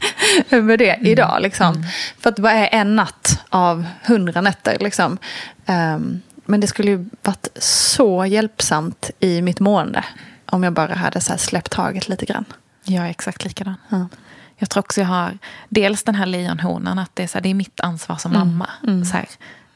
över 0.51 0.77
det 0.77 0.99
idag. 1.03 1.43
Liksom. 1.43 1.87
För 2.21 2.31
att 2.31 2.39
vad 2.39 2.53
är 2.53 2.69
en 2.73 2.97
natt 2.97 3.41
av 3.49 3.87
hundra 4.05 4.41
nätter? 4.41 4.79
Liksom. 4.81 5.19
Ehm, 5.67 6.21
men 6.45 6.61
det 6.61 6.67
skulle 6.67 6.91
ju 6.91 7.09
varit 7.23 7.49
så 7.57 8.27
hjälpsamt 8.27 9.11
i 9.21 9.43
mitt 9.43 9.61
mående. 9.61 10.05
Om 10.47 10.65
jag 10.65 10.73
bara 10.73 10.95
hade 10.95 11.21
så 11.21 11.39
släppt 11.39 11.71
taget 11.71 12.09
lite 12.09 12.25
grann. 12.27 12.45
Jag 12.85 13.05
är 13.05 13.11
exakt 13.11 13.45
likadan. 13.45 13.75
Ja. 13.89 14.09
Jag 14.59 14.71
tror 14.71 14.83
också 14.83 15.01
jag 15.01 15.09
har 15.09 15.39
dels 15.69 16.03
den 16.03 16.15
här 16.15 16.27
lejonhonan, 16.27 16.99
att 16.99 17.11
det 17.15 17.23
är, 17.23 17.27
så 17.27 17.35
här, 17.35 17.43
det 17.43 17.51
är 17.51 17.55
mitt 17.55 17.81
ansvar 17.81 18.17
som 18.17 18.33
mamma. 18.33 18.69
Så 19.05 19.17
här, 19.17 19.29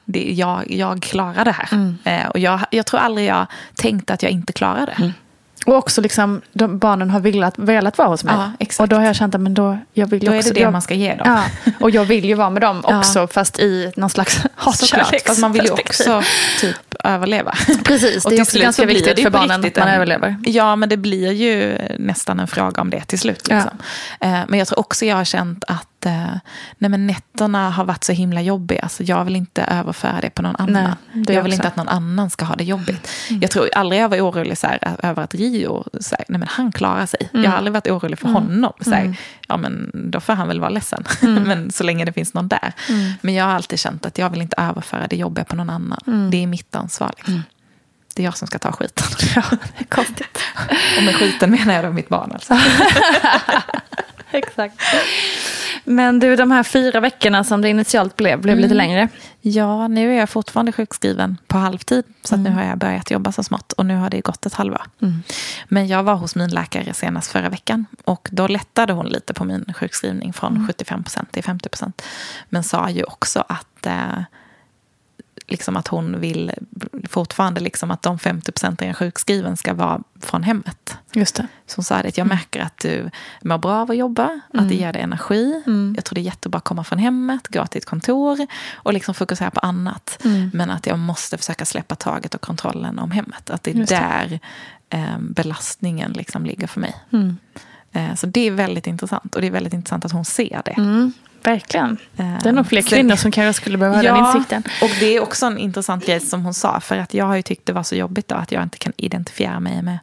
det, 0.05 0.33
jag, 0.33 0.71
jag 0.71 1.03
klarar 1.03 1.45
det 1.45 1.53
här. 1.53 1.95
Eh, 2.05 2.29
och 2.29 2.39
jag, 2.39 2.61
jag 2.71 2.87
tror 2.87 3.01
aldrig 3.01 3.27
jag 3.27 3.47
tänkte 3.75 4.15
att 4.15 4.23
jag 4.23 4.33
inte 4.33 4.53
klarar 4.53 4.87
det. 4.87 5.13
Och 5.67 5.75
också 5.75 6.01
liksom, 6.01 6.41
de, 6.53 6.79
barnen 6.79 7.11
har 7.11 7.21
velat, 7.21 7.59
velat 7.59 7.99
vara 7.99 8.09
hos 8.09 8.25
mig. 8.25 8.35
Ja. 8.59 8.67
Och 8.79 8.89
då 8.89 8.97
har 8.97 9.05
jag 9.05 9.17
känt 9.17 9.35
att 9.35 9.41
men 9.41 9.55
då, 9.55 9.79
jag 9.93 10.07
vill 10.07 10.25
Då 10.25 10.33
är 10.33 10.39
också, 10.39 10.49
det 10.49 10.55
det 10.55 10.61
jag, 10.61 10.73
man 10.73 10.83
ska 10.83 10.95
ge 10.95 11.15
dem. 11.15 11.27
Ja, 11.27 11.73
och 11.81 11.91
jag 11.91 12.05
vill 12.05 12.25
ju 12.25 12.35
vara 12.35 12.51
med 12.51 12.63
dem 12.63 12.85
Ja. 12.89 12.99
också, 12.99 13.27
fast 13.27 13.59
i 13.59 13.93
någon 13.97 14.11
slags 14.11 14.43
Såklart, 14.75 15.15
fast 15.27 15.41
man 15.41 15.53
vill 15.53 15.65
ju 15.65 15.71
också 15.71 16.23
typ 16.61 16.88
överleva. 17.05 17.53
Precis, 17.85 18.25
det 18.25 18.37
är 18.37 18.43
också 18.43 18.59
ganska 18.59 18.87
viktigt 18.87 19.23
för 19.23 19.31
barnen 19.31 19.65
att 19.65 19.77
man 19.77 19.89
en- 19.89 19.95
överlever. 19.95 20.37
Ja, 20.45 20.77
men 20.77 20.89
det 20.89 20.97
blir 20.97 21.33
ju 21.33 21.79
nästan 21.99 22.41
en 22.41 22.47
fråga 22.49 22.83
om 22.83 22.91
det 22.91 23.01
till 23.05 23.19
slut. 23.19 23.49
Liksom. 23.49 23.71
Eh, 24.21 24.41
Men 24.49 24.59
jag 24.59 24.69
tror 24.69 24.79
också 24.79 25.07
jag 25.07 25.17
har 25.17 25.25
känt 25.25 25.65
att 25.69 25.98
eh, 26.07 26.35
nej, 26.79 26.91
men 26.91 27.07
nätterna 27.07 27.71
har 27.71 27.85
varit 27.85 28.05
så 28.05 28.13
himla 28.13 28.41
jobbiga. 28.43 28.89
Så 28.89 29.03
jag 29.07 29.25
vill 29.25 29.37
inte 29.37 29.63
överföra 29.63 30.21
det 30.21 30.31
på 30.31 30.43
någon 30.43 30.57
annan. 30.57 30.95
det 31.13 31.33
jag 31.33 31.43
vill 31.43 31.53
också. 31.53 31.57
inte 31.59 31.69
att 31.69 31.77
någon 31.77 31.89
annan 31.89 32.31
ska 32.31 32.45
ha 32.45 32.55
det 32.57 32.65
jobbigt. 32.65 33.11
Jag 33.41 33.51
tror 33.51 33.69
aldrig 33.75 34.03
jag 34.03 34.09
var 34.09 34.21
orolig 34.21 34.59
så 34.59 34.67
här, 34.67 34.97
över 35.03 35.23
att 35.23 35.35
Rio, 35.35 35.85
så 36.01 36.17
här, 36.19 36.25
nej 36.29 36.39
men 36.39 36.49
han 36.51 36.73
klarar 36.73 37.07
sig. 37.07 37.29
Jag 37.33 37.51
har 37.51 37.57
aldrig 37.57 37.73
varit 37.73 37.87
orolig 37.87 38.19
för 38.19 38.29
honom. 38.29 38.73
Så 38.81 38.91
här, 38.91 39.17
Ja 39.49 39.57
men 39.57 39.91
då 39.95 40.21
får 40.21 40.33
han 40.33 40.49
väl 40.49 40.61
vara 40.61 40.71
ledsen. 40.71 41.05
men 41.21 41.71
så 41.73 41.85
länge 41.85 42.05
det 42.05 42.13
finns 42.13 42.35
någon 42.35 42.49
där. 42.49 42.73
Men 43.21 43.35
jag 43.35 43.45
har 43.45 43.53
alltid 43.53 43.79
känt 43.79 44.07
att 44.07 44.19
jag 44.19 44.31
vill 44.31 44.43
inte 44.43 44.57
överföra 44.59 45.07
det 45.07 45.17
jobbiga 45.17 45.45
på 45.45 45.57
någon 45.57 45.71
annan. 45.71 46.31
Det 46.31 46.43
är 46.43 46.47
mitt 46.47 46.77
ansvar. 46.77 47.13
Liksom. 47.17 47.43
Det 48.15 48.23
är 48.23 48.25
jag 48.25 48.37
som 48.37 48.49
ska 48.49 48.59
ta 48.59 48.73
skiten. 48.73 49.07
Ja, 49.35 49.43
det 49.51 49.85
är 49.85 49.85
konstigt. 49.85 50.39
Och 50.97 51.03
med 51.05 51.15
skiten 51.15 51.51
menar 51.51 51.75
jag 51.75 51.85
då 51.85 51.93
mitt 51.93 52.09
barn 52.09 52.33
alltså. 52.33 52.55
Exakt. 54.33 54.81
Men 55.85 56.19
du, 56.19 56.37
de 56.37 56.51
här 56.51 56.63
fyra 56.63 57.01
veckorna 57.01 57.45
som 57.45 57.63
det 57.63 57.69
initialt 57.69 58.17
blev, 58.17 58.41
blev 58.41 58.59
lite 58.59 58.75
längre. 58.75 59.09
Ja, 59.41 59.89
nu 59.89 60.13
är 60.15 60.19
jag 60.19 60.31
fortfarande 60.31 60.73
sjukskriven 60.73 61.37
på 61.47 61.59
halvtid. 61.59 62.05
Så 62.25 62.35
att 62.35 62.41
nu 62.41 62.51
har 62.51 62.63
jag 62.63 62.79
börjat 62.79 63.11
jobba 63.11 63.33
så 63.33 63.43
smått 63.43 63.73
och 63.73 63.87
nu 63.87 63.97
har 63.97 64.11
det 64.11 64.21
gått 64.21 64.47
ett 64.47 64.55
halvår. 64.55 64.83
Men 65.69 65.89
jag 65.89 66.03
var 66.03 66.15
hos 66.15 66.35
min 66.35 66.51
läkare 66.51 66.95
senast 66.95 67.33
förra 67.33 67.49
veckan. 67.49 67.87
Och 68.05 68.29
då 68.33 68.47
lättade 68.47 68.93
hon 68.93 69.07
lite 69.07 69.35
på 69.35 69.45
min 69.45 69.65
sjukskrivning 69.77 70.33
från 70.33 70.69
75% 70.69 71.25
till 71.31 71.43
50%. 71.43 72.03
Men 72.49 72.65
sa 72.65 72.91
ju 72.91 73.05
också 73.05 73.45
att, 73.49 73.87
eh, 73.87 74.19
liksom 75.49 75.77
att 75.77 75.89
hon 75.89 76.21
vill 76.21 76.53
fortfarande 77.09 77.61
liksom 77.61 77.91
att 77.91 78.03
de 78.03 78.19
50% 78.19 78.83
är 78.83 78.93
sjukskriven 78.93 79.57
ska 79.57 79.75
vara 79.75 80.01
från 80.21 80.43
hemmet. 80.43 80.97
Just 81.13 81.35
det. 81.35 81.47
Så 81.67 81.77
hon 81.77 81.85
sa 81.85 81.97
att 81.97 82.19
jag 82.19 82.27
märker 82.27 82.61
att 82.61 82.79
du 82.79 83.11
mår 83.43 83.59
bra 83.59 83.73
av 83.73 83.91
att 83.91 83.97
jobba, 83.97 84.41
att 84.55 84.69
det 84.69 84.75
ger 84.75 84.93
dig 84.93 85.03
energi. 85.03 85.63
Jag 85.97 86.05
tror 86.05 86.15
det 86.15 86.21
är 86.21 86.23
jättebra 86.23 86.59
att 86.59 86.65
komma 86.65 86.85
från 86.85 86.99
hemmet, 86.99 87.49
gå 87.49 87.67
till 87.67 87.79
ett 87.79 87.87
kontor 87.87 88.47
och 88.75 88.93
liksom 88.93 89.15
fokusera 89.15 89.51
på 89.51 89.61
annat. 89.61 90.19
Men 90.53 90.71
att 90.71 90.87
jag 90.87 90.99
måste 90.99 91.39
försöka 91.39 91.65
släppa 91.65 91.95
taget 91.95 92.35
och 92.35 92.41
kontrollen 92.41 92.99
om 92.99 93.11
hemmet. 93.11 93.51
Att 93.51 93.63
det 93.63 93.71
är 93.71 93.75
Just 93.75 93.91
där 93.91 94.41
eh, 94.91 95.19
belastningen 95.21 96.13
liksom 96.13 96.47
ligger 96.47 96.67
för 96.67 96.81
mig. 96.81 96.95
Eh, 97.93 98.15
så 98.15 98.27
det 98.27 98.41
är 98.41 98.51
väldigt 98.51 98.87
intressant. 98.87 99.35
Och 99.35 99.41
det 99.41 99.47
är 99.47 99.51
väldigt 99.51 99.73
intressant 99.73 100.05
att 100.05 100.13
hon 100.13 100.25
ser 100.25 100.63
det. 100.65 100.75
Mm, 101.49 101.59
verkligen. 101.59 101.99
Det 102.43 102.49
är 102.49 102.53
nog 102.53 102.67
fler 102.67 102.83
sen- 102.83 102.89
kvinnor 102.89 103.17
som 103.17 103.31
kanske 103.31 103.61
skulle 103.63 103.79
behöva 103.79 103.97
ha 103.97 104.03
den 104.03 104.27
insikten. 104.37 104.63
och 104.83 104.91
det 105.01 105.07
är 105.17 105.21
också 105.23 105.47
en 105.47 105.59
intressant 105.59 106.07
grej 106.07 106.21
som 106.21 106.45
hon 106.45 106.55
sa. 106.55 106.81
För 106.81 106.97
att 106.99 107.15
jag 107.15 107.25
har 107.25 107.37
ju 107.37 107.43
tyckt 107.43 107.67
det 107.67 107.73
var 107.73 107.83
så 107.83 107.95
jobbigt 107.95 108.29
då, 108.29 108.35
att 108.35 108.53
jag 108.53 108.63
inte 108.63 108.79
kan 108.79 108.93
identifiera 108.97 109.61
mig 109.61 109.83
med 109.83 109.99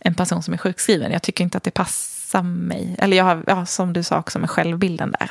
en 0.00 0.14
person 0.14 0.42
som 0.42 0.54
är 0.54 0.58
sjukskriven. 0.58 1.12
Jag 1.12 1.22
tycker 1.22 1.44
inte 1.44 1.58
att 1.58 1.64
det 1.64 1.70
passar 1.70 2.42
mig. 2.42 2.96
Eller 2.98 3.16
jag 3.16 3.24
har, 3.24 3.44
ja, 3.46 3.66
som 3.66 3.92
du 3.92 4.02
sa 4.02 4.18
också 4.18 4.38
med 4.38 4.50
självbilden 4.50 5.14
där. 5.20 5.30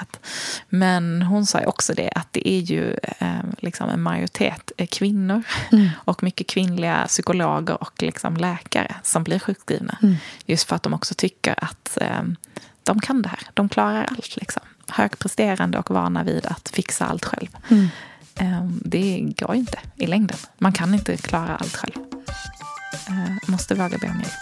Men 0.69 1.21
hon 1.21 1.45
sa 1.45 1.59
ju 1.59 1.65
också 1.65 1.93
det, 1.93 2.09
att 2.15 2.27
det 2.31 2.49
är 2.49 2.59
ju 2.59 2.93
eh, 3.19 3.27
liksom 3.59 3.89
en 3.89 4.01
majoritet 4.01 4.71
eh, 4.77 4.87
kvinnor. 4.87 5.43
Och 5.95 6.23
mycket 6.23 6.47
kvinnliga 6.47 7.05
psykologer 7.07 7.81
och 7.83 8.01
liksom 8.03 8.37
läkare 8.37 8.95
som 9.03 9.23
blir 9.23 9.39
sjukskrivna. 9.39 9.97
Just 10.45 10.67
för 10.69 10.75
att 10.75 10.83
de 10.83 10.93
också 10.93 11.13
tycker 11.17 11.55
att 11.63 11.97
eh, 12.01 12.21
de 12.83 12.99
kan 13.01 13.21
det 13.21 13.29
här. 13.29 13.39
De 13.53 13.69
klarar 13.69 14.03
allt. 14.11 14.35
Liksom. 14.35 14.63
Högpresterande 14.93 15.77
och 15.79 15.91
vana 15.91 16.23
vid 16.23 16.45
att 16.45 16.69
fixa 16.69 17.05
allt 17.05 17.25
själv. 17.25 17.47
Eh, 18.39 18.63
Det 18.85 19.19
går 19.37 19.53
ju 19.55 19.59
inte 19.59 19.79
i 19.97 20.07
längden. 20.07 20.37
Man 20.57 20.71
kan 20.73 20.93
inte 20.93 21.17
klara 21.17 21.55
allt 21.55 21.75
själv. 21.75 21.93
Eh, 23.07 23.49
Måste 23.51 23.75
våga 23.75 23.97
be 23.97 24.07
om 24.09 24.19
hjälp. 24.19 24.33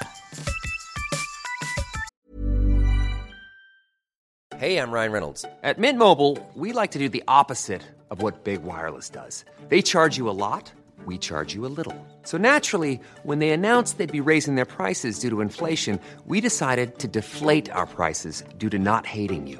Hey, 4.60 4.78
I'm 4.78 4.92
Ryan 4.92 5.12
Reynolds. 5.12 5.46
At 5.64 5.78
Mint 5.80 5.98
Mobile, 5.98 6.38
we 6.56 6.72
like 6.82 6.92
to 6.94 7.00
do 7.00 7.10
the 7.10 7.24
opposite 7.28 7.82
of 8.12 8.22
what 8.22 8.44
Big 8.44 8.60
Wireless 8.64 9.10
does. 9.10 9.44
They 9.70 9.82
charge 9.82 10.18
you 10.20 10.30
a 10.30 10.38
lot, 10.38 10.72
we 11.08 11.18
charge 11.18 11.56
you 11.56 11.66
a 11.66 11.74
little. 11.78 11.96
So 12.24 12.38
naturally, 12.38 13.00
when 13.24 13.40
they 13.40 13.50
announced 13.52 13.98
they'd 13.98 14.24
be 14.24 14.30
raising 14.32 14.56
their 14.56 14.66
prices 14.66 15.20
due 15.20 15.30
to 15.32 15.42
inflation, 15.42 16.00
we 16.28 16.42
decided 16.42 17.00
to 17.00 17.08
deflate 17.08 17.72
our 17.74 17.88
prices 17.88 18.44
due 18.60 18.70
to 18.70 18.78
not 18.78 19.06
hating 19.08 19.48
you. 19.48 19.60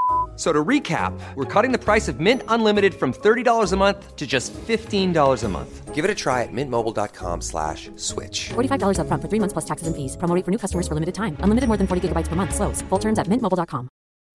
F- 0.41 0.47
So 0.47 0.51
to 0.51 0.63
recap, 0.65 1.13
we're 1.35 1.45
cutting 1.45 1.71
the 1.71 1.77
price 1.77 2.07
of 2.11 2.19
Mint 2.19 2.41
Unlimited 2.47 2.93
from 2.93 3.13
$30 3.13 3.73
a 3.73 3.77
month 3.77 4.15
to 4.15 4.25
just 4.25 4.51
$15 4.67 5.43
a 5.43 5.47
month. 5.49 5.93
Give 5.93 6.03
it 6.03 6.09
a 6.09 6.15
try 6.15 6.41
at 6.41 6.51
mintmobile.com 6.51 7.41
slash 7.41 7.91
switch. 7.95 8.49
$45 8.49 8.97
upfront 8.97 9.21
for 9.21 9.29
three 9.29 9.39
months 9.39 9.53
plus 9.53 9.65
taxes 9.65 9.87
and 9.87 9.95
fees. 9.95 10.17
Promo 10.17 10.43
for 10.43 10.51
new 10.51 10.57
customers 10.57 10.87
for 10.87 10.95
limited 10.95 11.13
time. 11.13 11.35
Unlimited 11.43 11.67
more 11.67 11.77
than 11.77 11.85
40 11.87 12.01
gigabytes 12.07 12.27
per 12.27 12.35
month. 12.35 12.55
Slows. 12.55 12.81
Full 12.89 12.99
terms 12.99 13.19
at 13.19 13.27
mintmobile.com. 13.27 13.87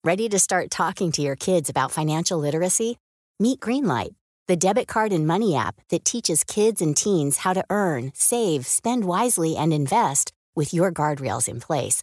Ready 0.04 0.28
to 0.28 0.38
start 0.38 0.70
talking 0.70 1.10
to 1.12 1.22
your 1.22 1.36
kids 1.36 1.68
about 1.70 1.90
financial 1.90 2.38
literacy? 2.38 2.98
Meet 3.40 3.58
Greenlight, 3.58 4.14
the 4.46 4.56
debit 4.56 4.86
card 4.86 5.12
and 5.12 5.26
money 5.26 5.56
app 5.56 5.74
that 5.90 6.04
teaches 6.04 6.44
kids 6.44 6.80
and 6.80 6.96
teens 6.96 7.38
how 7.38 7.52
to 7.54 7.64
earn, 7.68 8.12
save, 8.14 8.66
spend 8.66 9.04
wisely, 9.04 9.56
and 9.56 9.72
invest 9.72 10.30
with 10.54 10.72
your 10.72 10.92
guardrails 10.92 11.48
in 11.48 11.58
place. 11.58 12.02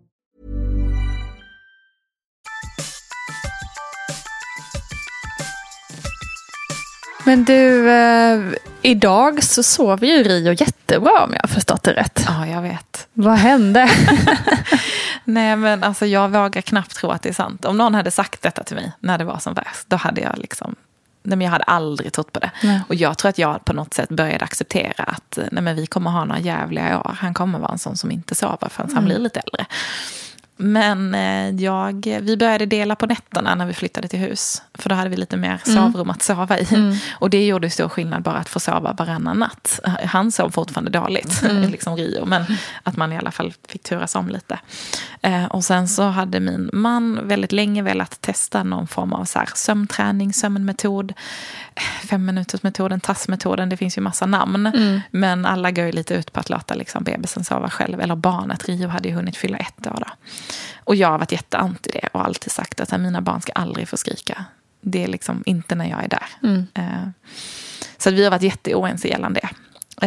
Men 7.25 7.43
du, 7.43 7.89
eh, 7.91 8.41
idag 8.81 9.43
så 9.43 9.63
sover 9.63 10.07
ju 10.07 10.23
Rio 10.23 10.53
jättebra 10.53 11.23
om 11.23 11.33
jag 11.33 11.41
har 11.41 11.47
förstått 11.47 11.83
det 11.83 11.93
rätt. 11.93 12.25
Ja, 12.27 12.47
jag 12.47 12.61
vet. 12.61 13.07
Vad 13.13 13.37
hände? 13.37 13.89
Nej, 15.23 15.55
men 15.55 15.83
alltså 15.83 16.05
jag 16.05 16.29
vågar 16.29 16.61
knappt 16.61 16.95
tro 16.95 17.09
att 17.09 17.21
det 17.21 17.29
är 17.29 17.33
sant. 17.33 17.65
Om 17.65 17.77
någon 17.77 17.95
hade 17.95 18.11
sagt 18.11 18.41
detta 18.41 18.63
till 18.63 18.75
mig 18.75 18.91
när 18.99 19.17
det 19.17 19.23
var 19.23 19.39
som 19.39 19.53
värst, 19.53 19.85
då 19.87 19.95
hade 19.95 20.21
jag 20.21 20.37
liksom... 20.37 20.75
Nej, 21.23 21.37
men 21.37 21.45
jag 21.45 21.51
hade 21.51 21.63
aldrig 21.63 22.13
trott 22.13 22.31
på 22.33 22.39
det. 22.39 22.51
Nej. 22.63 22.81
Och 22.89 22.95
jag 22.95 23.17
tror 23.17 23.29
att 23.29 23.37
jag 23.37 23.65
på 23.65 23.73
något 23.73 23.93
sätt 23.93 24.09
började 24.09 24.43
acceptera 24.43 25.03
att 25.03 25.39
nej, 25.51 25.63
men 25.63 25.75
vi 25.75 25.85
kommer 25.85 26.11
ha 26.11 26.25
några 26.25 26.39
jävliga 26.39 26.99
år. 26.99 27.17
Han 27.19 27.33
kommer 27.33 27.59
vara 27.59 27.71
en 27.71 27.79
sån 27.79 27.97
som 27.97 28.11
inte 28.11 28.35
sover 28.35 28.69
förrän 28.69 28.93
han 28.93 29.05
blir 29.05 29.19
lite 29.19 29.39
äldre. 29.39 29.65
Men 30.61 31.15
eh, 31.15 31.63
jag, 31.63 32.19
vi 32.21 32.37
började 32.37 32.65
dela 32.65 32.95
på 32.95 33.05
nätterna 33.05 33.55
när 33.55 33.65
vi 33.65 33.73
flyttade 33.73 34.07
till 34.07 34.19
hus. 34.19 34.61
För 34.73 34.89
då 34.89 34.95
hade 34.95 35.09
vi 35.09 35.15
lite 35.15 35.37
mer 35.37 35.61
sovrum 35.63 36.09
att 36.09 36.21
sova 36.21 36.59
i. 36.59 36.97
Och 37.11 37.29
det 37.29 37.45
gjorde 37.45 37.69
stor 37.69 37.89
skillnad 37.89 38.23
bara 38.23 38.37
att 38.37 38.49
få 38.49 38.59
sova 38.59 38.93
varannan 38.93 39.39
natt. 39.39 39.79
Han 40.05 40.31
sov 40.31 40.49
fortfarande 40.49 40.91
dåligt, 40.91 41.41
liksom 41.69 41.95
Rio. 41.97 42.25
Men 42.25 42.45
att 42.83 42.97
man 42.97 43.13
i 43.13 43.17
alla 43.17 43.31
fall 43.31 43.53
fick 43.67 43.83
turas 43.83 44.15
om 44.15 44.29
lite. 44.29 44.59
Eh, 45.21 45.45
och 45.45 45.63
sen 45.63 45.87
så 45.87 46.03
hade 46.03 46.39
min 46.39 46.69
man 46.73 47.27
väldigt 47.27 47.51
länge 47.51 47.81
velat 47.81 48.21
testa 48.21 48.63
någon 48.63 48.87
form 48.87 49.13
av 49.13 49.25
så 49.25 49.39
här, 49.39 49.49
sömnträning, 49.55 50.33
sömnmetod. 50.33 51.13
Femminutersmetoden, 52.09 52.99
tassmetoden, 52.99 53.69
det 53.69 53.77
finns 53.77 53.97
ju 53.97 54.01
massa 54.01 54.25
namn. 54.25 54.71
Men 55.11 55.45
alla 55.45 55.71
går 55.71 55.85
ju 55.85 55.91
lite 55.91 56.13
ut 56.13 56.33
på 56.33 56.39
att 56.39 56.49
låta 56.49 56.73
liksom, 56.75 57.03
bebisen 57.03 57.43
sova 57.43 57.69
själv. 57.69 58.01
Eller 58.01 58.15
barnet, 58.15 58.69
Rio 58.69 58.87
hade 58.87 59.09
ju 59.09 59.15
hunnit 59.15 59.37
fylla 59.37 59.57
ett 59.57 59.87
år 59.87 59.97
då. 60.07 60.13
Och 60.83 60.95
jag 60.95 61.07
har 61.07 61.17
varit 61.17 61.31
jätteanti 61.31 61.89
det 61.93 62.07
och 62.11 62.25
alltid 62.25 62.51
sagt 62.51 62.79
att 62.81 62.99
mina 62.99 63.21
barn 63.21 63.41
ska 63.41 63.51
aldrig 63.51 63.89
få 63.89 63.97
skrika. 63.97 64.45
Det 64.81 65.03
är 65.03 65.07
liksom 65.07 65.43
inte 65.45 65.75
när 65.75 65.85
jag 65.89 66.03
är 66.03 66.07
där. 66.07 66.27
Eh, 66.73 67.09
Så 67.97 68.11
vi 68.11 68.23
har 68.23 68.31
varit 68.31 68.41
jätteoense 68.41 69.07
gällande 69.07 69.39
det. 69.39 69.49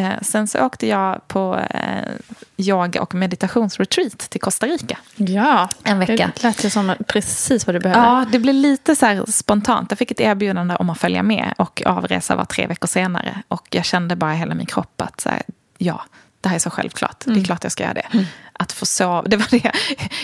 Eh, 0.00 0.12
Sen 0.22 0.46
så 0.48 0.60
åkte 0.66 0.86
jag 0.86 1.28
på 1.28 1.60
eh, 1.70 2.10
yoga 2.56 3.02
och 3.02 3.14
meditationsretreat 3.14 4.18
till 4.18 4.40
Costa 4.40 4.66
Rica. 4.66 4.98
ja, 5.16 5.68
En 5.82 5.98
vecka. 5.98 6.30
Det 6.34 6.42
lät 6.42 6.64
ju 6.64 6.70
som 6.70 6.94
precis 7.08 7.66
vad 7.66 7.74
du 7.74 7.80
behövde. 7.80 8.02
Ja, 8.04 8.26
det 8.32 8.38
blev 8.38 8.54
lite 8.54 8.96
så 8.96 9.06
här 9.06 9.24
spontant. 9.30 9.90
Jag 9.90 9.98
fick 9.98 10.10
ett 10.10 10.20
erbjudande 10.20 10.76
om 10.76 10.90
att 10.90 10.98
följa 10.98 11.22
med 11.22 11.54
och 11.58 11.82
avresa 11.86 12.36
var 12.36 12.44
tre 12.44 12.66
veckor 12.66 12.88
senare. 12.88 13.42
Och 13.48 13.66
jag 13.70 13.84
kände 13.84 14.16
bara 14.16 14.34
i 14.34 14.36
hela 14.36 14.54
min 14.54 14.66
kropp 14.66 15.00
att 15.00 15.20
så 15.20 15.28
här, 15.28 15.42
ja, 15.78 16.04
det 16.40 16.48
här 16.48 16.56
är 16.56 16.60
så 16.60 16.70
självklart. 16.70 17.22
Det 17.26 17.40
är 17.40 17.44
klart 17.44 17.62
jag 17.62 17.72
ska 17.72 17.82
göra 17.82 17.94
det. 17.94 18.26
Att 18.58 18.72
få 18.72 18.86
sova, 18.86 19.22
det 19.22 19.36
var 19.36 19.46
det. 19.50 19.72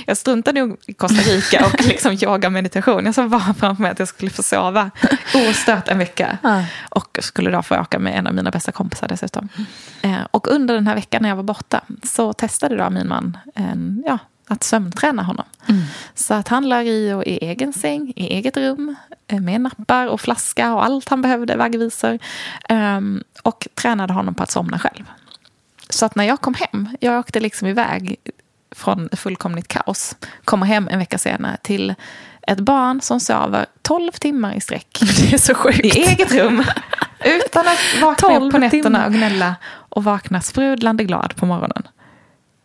Jag 0.06 0.16
struntade 0.16 0.60
nog 0.60 0.76
i 0.86 0.92
Costa 0.94 1.22
Rica 1.22 1.66
och 1.66 1.84
liksom 1.86 2.12
yoga 2.22 2.50
meditation. 2.50 3.04
Jag 3.06 3.14
såg 3.14 3.30
bara 3.30 3.54
framför 3.54 3.82
mig 3.82 3.90
att 3.90 3.98
jag 3.98 4.08
skulle 4.08 4.30
få 4.30 4.42
sova 4.42 4.90
ostört 5.50 5.88
en 5.88 5.98
vecka. 5.98 6.38
Ja. 6.42 6.64
Och 6.88 7.18
skulle 7.22 7.50
då 7.50 7.62
få 7.62 7.80
åka 7.80 7.98
med 7.98 8.18
en 8.18 8.26
av 8.26 8.34
mina 8.34 8.50
bästa 8.50 8.72
kompisar 8.72 9.08
dessutom. 9.08 9.48
Eh, 10.02 10.16
Och 10.30 10.48
under 10.48 10.74
den 10.74 10.86
här 10.86 10.94
veckan 10.94 11.22
när 11.22 11.28
jag 11.28 11.36
var 11.36 11.42
borta 11.42 11.80
så 12.02 12.32
testade 12.32 12.76
då 12.76 12.90
min 12.90 13.08
man 13.08 13.38
en, 13.54 14.02
ja, 14.06 14.18
att 14.48 14.62
sömnträna 14.64 15.22
honom. 15.22 15.44
Så 16.14 16.34
att 16.34 16.48
han 16.48 16.68
la 16.68 16.80
Rio 16.82 17.22
i 17.22 17.38
egen 17.44 17.72
säng, 17.72 18.12
i 18.16 18.26
eget 18.26 18.56
rum, 18.56 18.96
eh, 19.28 19.40
med 19.40 19.60
nappar 19.60 20.06
och 20.06 20.20
flaska 20.20 20.74
och 20.74 20.84
allt 20.84 21.08
han 21.08 21.22
behövde, 21.22 21.56
vaggvisor. 21.56 22.18
Ehm, 22.68 23.22
Och 23.42 23.68
tränade 23.74 24.12
honom 24.12 24.34
på 24.34 24.42
att 24.42 24.50
somna 24.50 24.78
själv. 24.78 25.04
Så 25.90 26.06
att 26.06 26.14
när 26.14 26.24
jag 26.24 26.40
kom 26.40 26.54
hem, 26.54 26.88
jag 27.00 27.18
åkte 27.18 27.40
liksom 27.40 27.68
iväg 27.68 28.16
från 28.74 29.08
fullkomligt 29.12 29.68
kaos, 29.68 30.16
kommer 30.44 30.66
hem 30.66 30.88
en 30.88 30.98
vecka 30.98 31.18
senare 31.18 31.56
till 31.62 31.94
ett 32.46 32.60
barn 32.60 33.00
som 33.00 33.20
sover 33.20 33.66
12 33.82 34.12
timmar 34.12 34.54
i 34.54 34.60
sträck. 34.60 34.98
Det 35.00 35.32
är 35.34 35.38
så 35.38 35.54
sjukt. 35.54 35.84
I 35.84 35.88
eget 35.88 36.32
rum. 36.32 36.64
Utan 37.24 37.68
att 37.68 38.02
vakna 38.02 38.28
12 38.28 38.46
upp 38.46 38.52
på 38.52 38.58
nätterna 38.58 38.82
timmar. 38.82 39.06
och 39.06 39.12
gnälla. 39.12 39.56
Och 39.66 40.04
vakna 40.04 40.40
sprudlande 40.40 41.04
glad 41.04 41.36
på 41.36 41.46
morgonen. 41.46 41.88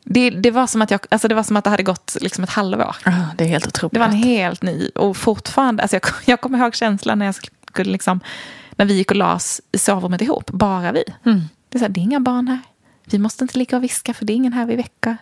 Det, 0.03 0.29
det, 0.29 0.51
var 0.51 0.67
som 0.67 0.81
att 0.81 0.91
jag, 0.91 0.99
alltså 1.11 1.27
det 1.27 1.35
var 1.35 1.43
som 1.43 1.57
att 1.57 1.63
det 1.63 1.69
hade 1.69 1.83
gått 1.83 2.17
liksom 2.21 2.43
ett 2.43 2.49
halvår. 2.49 2.95
Det 3.35 3.43
är 3.43 3.47
helt 3.47 3.67
otroligt. 3.67 3.93
Det 3.93 3.99
var 3.99 4.07
en 4.07 4.13
helt 4.13 4.61
ny. 4.61 4.89
Och 4.95 5.17
fortfarande, 5.17 5.83
alltså 5.83 5.95
jag, 5.95 6.03
jag 6.25 6.41
kommer 6.41 6.57
ihåg 6.57 6.75
känslan 6.75 7.19
när 7.19 7.25
jag 7.25 7.35
skulle 7.35 7.91
liksom, 7.91 8.19
när 8.75 8.85
vi 8.85 8.93
gick 8.93 9.11
och 9.11 9.17
las 9.17 9.61
i 9.71 9.77
sovrummet 9.77 10.21
ihop, 10.21 10.51
bara 10.51 10.91
vi. 10.91 11.03
Det, 11.69 11.77
är 11.77 11.79
så 11.79 11.85
här, 11.85 11.89
det 11.89 11.99
är 11.99 12.03
inga 12.03 12.19
barn 12.19 12.47
här. 12.47 12.59
Vi 13.05 13.17
måste 13.17 13.43
inte 13.43 13.57
ligga 13.57 13.77
och 13.77 13.83
viska 13.83 14.13
för 14.13 14.25
det 14.25 14.33
är 14.33 14.35
ingen 14.35 14.53
här 14.53 14.65
vi 14.65 14.75
väcker. 14.75 15.17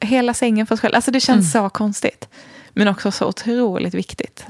Hela 0.00 0.34
sängen 0.34 0.66
för 0.66 0.74
oss 0.74 0.80
själva. 0.80 0.96
Alltså 0.96 1.10
det 1.10 1.20
känns 1.20 1.52
så 1.52 1.68
konstigt. 1.68 2.28
Men 2.72 2.88
också 2.88 3.10
så 3.10 3.26
otroligt 3.26 3.94
viktigt. 3.94 4.44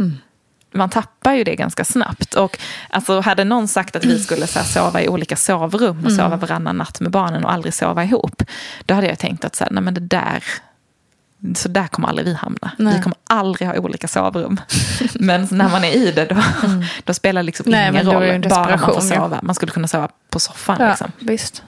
Man 0.73 0.91
tappar 0.91 1.33
ju 1.33 1.45
det 1.45 1.57
ganska 1.57 1.85
snabbt. 1.85 2.35
Och 2.35 2.59
alltså, 2.91 3.21
hade 3.21 3.45
någon 3.45 3.69
sagt 3.69 3.97
att 3.97 4.05
vi 4.05 4.19
skulle 4.19 4.47
så 4.47 4.59
här, 4.59 4.67
sova 4.67 5.03
i 5.03 5.09
olika 5.09 5.37
sovrum 5.37 6.05
och 6.05 6.13
sova 6.13 6.37
varannan 6.37 6.77
natt 6.77 7.01
med 7.01 7.11
barnen 7.11 7.45
och 7.45 7.53
aldrig 7.53 7.75
sova 7.75 8.05
ihop. 8.05 8.43
Då 8.85 8.95
hade 8.95 9.07
jag 9.07 9.19
tänkt 9.19 9.45
att 9.45 9.57
så 9.57 9.65
här, 9.65 9.71
nej, 9.71 9.83
men 9.83 9.95
det 9.95 10.01
där 10.01 10.45
så 11.55 11.69
där 11.69 11.87
kommer 11.87 12.09
aldrig 12.09 12.27
vi 12.27 12.35
hamna. 12.35 12.71
Nej. 12.79 12.97
Vi 12.97 13.03
kommer 13.03 13.17
aldrig 13.25 13.69
ha 13.69 13.77
olika 13.79 14.09
sovrum. 14.09 14.61
Men 15.15 15.49
när 15.51 15.69
man 15.69 15.85
är 15.85 15.91
i 15.97 16.13
det, 16.13 16.25
då, 16.25 16.37
då 17.05 17.15
spelar 17.15 17.43
det 17.43 17.47
liksom 17.47 17.67
Nej, 17.69 17.89
ingen 17.91 18.07
roll. 18.07 18.47
Bara 18.49 18.77
man 18.77 18.79
får 18.79 19.01
sova. 19.01 19.41
Man 19.43 19.55
skulle 19.55 19.73
kunna 19.73 19.89
sova 19.89 20.09
på 20.31 20.41
soffan. 20.41 20.77
Ja, 20.81 20.89
Liksom. 20.89 21.13
visst. 21.19 21.63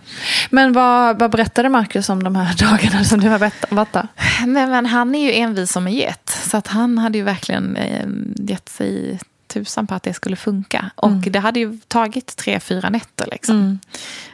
Men 0.51 0.73
vad, 0.73 1.19
vad 1.19 1.31
berättade 1.31 1.69
Marcus 1.69 2.09
om 2.09 2.23
de 2.23 2.37
här 2.37 2.55
dagarna 2.71 3.05
som 3.05 3.21
du 3.21 3.29
har 3.29 3.38
varit 3.38 3.93
där? 3.93 4.09
Nej, 4.47 4.67
men 4.67 4.87
han 4.87 5.14
är 5.14 5.25
ju 5.25 5.33
envis 5.33 5.73
som 5.73 5.87
en 5.87 5.93
get. 5.93 6.38
Så 6.51 6.57
att 6.57 6.67
han 6.67 6.99
hade 6.99 7.19
ju 7.19 7.25
verkligen 7.25 7.77
eh, 7.77 8.07
gett 8.37 8.69
sig 8.69 9.19
tusan 9.49 9.87
på 9.87 9.95
att 9.95 10.03
det 10.03 10.15
skulle 10.15 10.37
funka. 10.37 10.91
Och 10.95 11.11
det 11.13 11.39
hade 11.39 11.61
ju 11.61 11.79
tagit 11.89 12.37
tre, 12.37 12.61
fyra 12.61 12.91
nätter. 12.91 13.29
Liksom. 13.33 13.79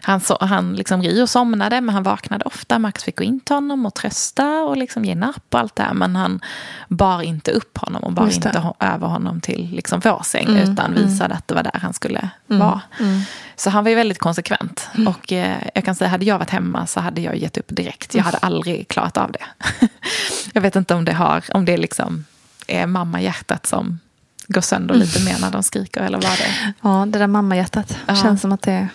Han, 0.03 0.21
so 0.21 0.37
han 0.41 0.77
liksom 0.77 1.03
Rio 1.03 1.27
somnade, 1.27 1.81
men 1.81 1.95
han 1.95 2.03
vaknade 2.03 2.45
ofta. 2.45 2.79
Max 2.79 3.05
fick 3.05 3.17
gå 3.19 3.25
in 3.25 3.41
till 3.41 3.55
honom 3.55 3.87
och 3.87 3.95
trösta 3.95 4.49
och 4.63 4.77
liksom 4.77 5.05
ge 5.05 5.15
napp 5.15 5.45
och 5.55 5.61
allt 5.61 5.77
det 5.77 5.83
här. 5.83 5.95
Men 5.95 6.17
han 6.17 6.41
bar 6.89 7.23
inte 7.23 7.51
upp 7.51 7.79
honom 7.79 8.05
och 8.05 8.13
bar 8.13 8.25
inte 8.47 8.59
ho- 8.59 8.75
över 8.95 9.07
honom 9.07 9.41
till 9.41 9.71
liksom 9.73 10.01
vår 10.01 10.23
säng. 10.25 10.57
Utan 10.57 10.95
visade 10.95 11.35
att 11.35 11.49
det 11.49 11.55
var 11.55 11.63
där 11.63 11.79
han 11.83 11.93
skulle 11.93 12.29
vara. 12.47 12.81
Så 13.57 13.71
han 13.71 13.85
var 13.85 13.89
ju 13.91 13.97
väldigt 13.97 14.19
konsekvent. 14.19 14.89
Och 15.09 15.33
eh, 15.33 15.57
jag 15.75 15.85
kan 15.85 15.95
säga, 15.95 16.11
hade 16.11 16.25
jag 16.25 16.39
varit 16.39 16.51
hemma 16.51 16.87
så 16.87 17.01
hade 17.01 17.21
jag 17.21 17.37
gett 17.37 17.57
upp 17.57 17.69
direkt. 17.69 18.15
Jag 18.15 18.25
hade 18.25 18.39
aldrig 18.39 18.89
klarat 18.89 19.17
av 19.17 19.33
det. 19.33 19.45
jag 20.53 20.61
vet 20.63 20.77
inte 20.77 20.95
om 20.95 21.05
det 21.05 21.13
har, 21.13 21.45
om 21.55 21.65
det 21.65 21.77
liksom 21.77 22.25
är 22.67 22.87
mammahjärtat 22.87 23.67
som 23.67 23.99
går 24.49 24.61
sönder 24.61 24.95
lite 24.95 25.25
mer 25.25 25.39
när 25.41 25.51
de 25.51 25.63
skriker 25.63 26.01
eller 26.01 26.19
vad 26.19 26.39
det 26.39 26.45
är. 26.45 26.73
Ja, 26.83 27.07
det 27.09 27.19
där 27.19 27.27
mammahjärtat. 27.27 27.99
Ja. 28.07 28.17
Känns 28.17 28.41
som 28.41 28.53
att 28.53 28.63
det... 28.63 28.89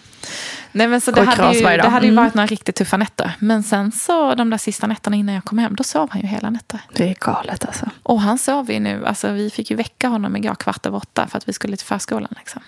Nej, 0.71 0.87
men 0.87 1.01
så 1.01 1.11
det 1.11 1.23
hade, 1.23 1.53
ju, 1.57 1.61
det 1.63 1.89
hade 1.89 2.05
ju 2.05 2.11
Mm. 2.11 2.23
varit 2.23 2.33
några 2.33 2.47
riktigt 2.47 2.75
tuffa 2.75 2.97
nätter. 2.97 3.31
Men 3.39 3.63
sen 3.63 3.91
så 3.91 4.35
de 4.35 4.49
där 4.49 4.57
sista 4.57 4.87
nätterna 4.87 5.15
innan 5.15 5.35
jag 5.35 5.43
kom 5.43 5.57
hem, 5.57 5.75
då 5.75 5.83
sov 5.83 6.09
han 6.11 6.21
ju 6.21 6.27
hela 6.27 6.49
nätter. 6.49 6.79
Det 6.93 7.09
är 7.09 7.15
galet 7.19 7.65
alltså. 7.65 7.85
Och 8.03 8.21
han 8.21 8.37
sov 8.37 8.71
ju 8.71 8.79
nu, 8.79 9.05
alltså 9.05 9.31
vi 9.31 9.49
fick 9.49 9.69
ju 9.71 9.75
väcka 9.77 10.07
honom 10.07 10.35
igår 10.35 10.55
kvart 10.55 10.85
över 10.85 10.97
åtta 10.97 11.27
för 11.27 11.37
att 11.37 11.47
vi 11.49 11.53
skulle 11.53 11.77
till 11.77 11.85
förskolan. 11.87 12.33
Liksom. 12.37 12.61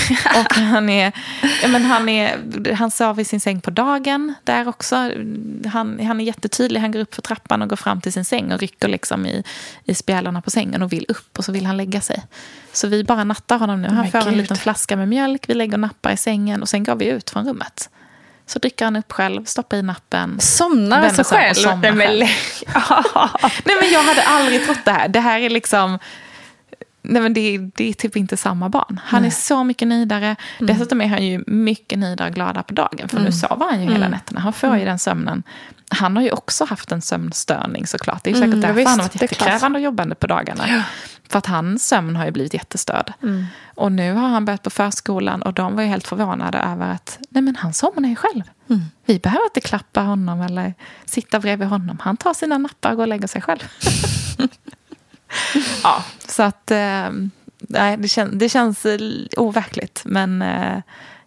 och 0.36 0.54
han 0.54 0.88
är, 0.88 1.12
ja, 1.62 1.68
men 1.68 1.84
han 1.84 2.08
är, 2.08 2.72
han 2.74 2.90
sov 2.90 3.20
i 3.20 3.24
sin 3.24 3.40
säng 3.40 3.60
på 3.60 3.70
dagen 3.70 4.34
där 4.44 4.68
också. 4.68 4.96
Han, 5.72 6.00
han 6.06 6.20
är 6.20 6.24
jättetydlig, 6.24 6.80
han 6.80 6.92
går 6.92 7.00
upp 7.00 7.14
för 7.14 7.22
trappan 7.22 7.62
och 7.62 7.68
går 7.68 7.76
fram 7.76 8.00
till 8.00 8.12
sin 8.12 8.24
säng 8.24 8.52
och 8.52 8.60
rycker 8.60 8.88
liksom 8.88 9.26
i, 9.26 9.44
i 9.84 9.94
spjälorna 9.94 10.42
på 10.42 10.50
sängen 10.50 10.82
och 10.82 10.92
vill 10.92 11.06
upp 11.08 11.38
och 11.38 11.44
så 11.44 11.52
vill 11.52 11.66
han 11.66 11.76
lägga 11.76 12.00
sig. 12.00 12.22
Så 12.72 12.88
vi 12.88 13.04
bara 13.04 13.24
nattar 13.24 13.58
honom 13.58 13.82
nu. 13.82 13.88
Han 13.88 13.96
Men 13.96 14.10
får 14.10 14.28
en 14.28 14.36
liten 14.36 14.56
flaska 14.56 14.96
med 14.96 15.08
mjölk, 15.08 15.48
vi 15.48 15.54
lägger 15.54 15.72
och 15.74 15.80
nappar 15.80 16.10
i 16.10 16.16
sängen 16.16 16.62
och 16.62 16.68
sen 16.68 16.84
går 16.84 16.94
vi 16.96 17.06
ut 17.06 17.30
från 17.30 17.48
rummet. 17.48 17.90
Så 18.46 18.58
dricker 18.58 18.84
han 18.84 18.96
upp 18.96 19.12
själv, 19.12 19.44
stoppar 19.44 19.76
i 19.76 19.82
nappen. 19.82 20.40
Somnar 20.40 21.02
alltså 21.02 21.20
om 21.20 21.20
och 21.20 21.26
själv? 21.26 21.54
somnar 21.54 21.92
Nej, 21.92 21.92
men- 21.92 22.18
Nej 23.64 23.76
men 23.80 23.90
jag 23.92 24.02
hade 24.02 24.22
aldrig 24.22 24.64
trott 24.66 24.84
det 24.84 24.90
här. 24.92 25.08
Det 25.08 25.20
här 25.20 25.40
är 25.40 25.50
liksom... 25.50 25.98
Nej 27.02 27.22
men 27.22 27.34
det, 27.34 27.40
är- 27.54 27.70
det 27.74 27.88
är 27.88 27.92
typ 27.92 28.16
inte 28.16 28.36
samma 28.36 28.68
barn. 28.68 29.00
Han 29.04 29.24
är 29.24 29.30
så 29.30 29.64
mycket 29.64 29.88
nöjdare. 29.88 30.36
Dessutom 30.58 31.00
är 31.00 31.06
han 31.06 31.26
ju 31.26 31.44
mycket 31.46 31.98
nöjdare 31.98 32.28
och 32.28 32.34
gladare 32.34 32.64
på 32.64 32.74
dagen. 32.74 33.08
För 33.08 33.20
nu 33.20 33.32
sover 33.32 33.70
han 33.70 33.82
ju 33.84 33.92
hela 33.92 34.08
nätterna. 34.08 34.40
Han 34.40 34.52
får 34.52 34.76
ju 34.76 34.84
den 34.84 34.98
sömnen. 34.98 35.42
Han 35.90 36.16
har 36.16 36.22
ju 36.22 36.30
också 36.30 36.64
haft 36.64 36.92
en 36.92 37.02
sömnstörning 37.02 37.86
såklart. 37.86 38.24
Det 38.24 38.30
är 38.30 38.34
säkert 38.34 38.46
Mm, 38.46 38.60
ja, 38.60 38.66
därför 38.66 38.74
visst, 38.80 38.88
han 38.88 38.98
har 38.98 39.04
varit 39.04 39.22
jättekrävande 39.22 39.78
och 39.78 39.82
jobbande 39.84 40.14
på 40.14 40.26
dagarna. 40.26 40.84
För 41.28 41.38
att 41.38 41.46
hans 41.46 41.88
sömn 41.88 42.16
har 42.16 42.24
ju 42.24 42.30
blivit 42.30 42.54
jättestörd. 42.54 43.12
Och 43.74 43.92
nu 43.92 44.12
har 44.14 44.28
han 44.28 44.44
börjat 44.44 44.62
på 44.62 44.70
förskolan 44.70 45.42
och 45.42 45.52
de 45.54 45.76
var 45.76 45.82
ju 45.82 45.88
helt 45.88 46.06
förvånade 46.06 46.58
över 46.58 46.90
att 46.92 47.18
nej 47.30 47.42
men 47.42 47.56
han 47.56 47.72
somnar 47.72 48.08
ju 48.08 48.16
själv. 48.16 48.42
Vi 49.06 49.18
behöver 49.18 49.44
inte 49.44 49.60
klappa 49.60 50.00
honom 50.00 50.40
eller 50.40 50.74
sitta 51.04 51.40
bredvid 51.40 51.68
honom. 51.68 51.98
Han 52.02 52.16
tar 52.16 52.34
sina 52.34 52.58
nappar 52.58 52.90
och 52.90 52.96
går 52.96 53.04
och 53.04 53.08
lägger 53.08 53.26
sig 53.28 53.42
själv. 53.42 53.58
ja, 55.82 56.04
så 56.28 56.42
att 56.42 56.70
eh, 56.70 57.10
nej, 57.58 57.96
det, 57.96 58.08
kän, 58.08 58.38
det 58.38 58.48
känns 58.48 58.86
overkligt. 59.36 60.02
Men 60.04 60.42
eh, 60.42 60.78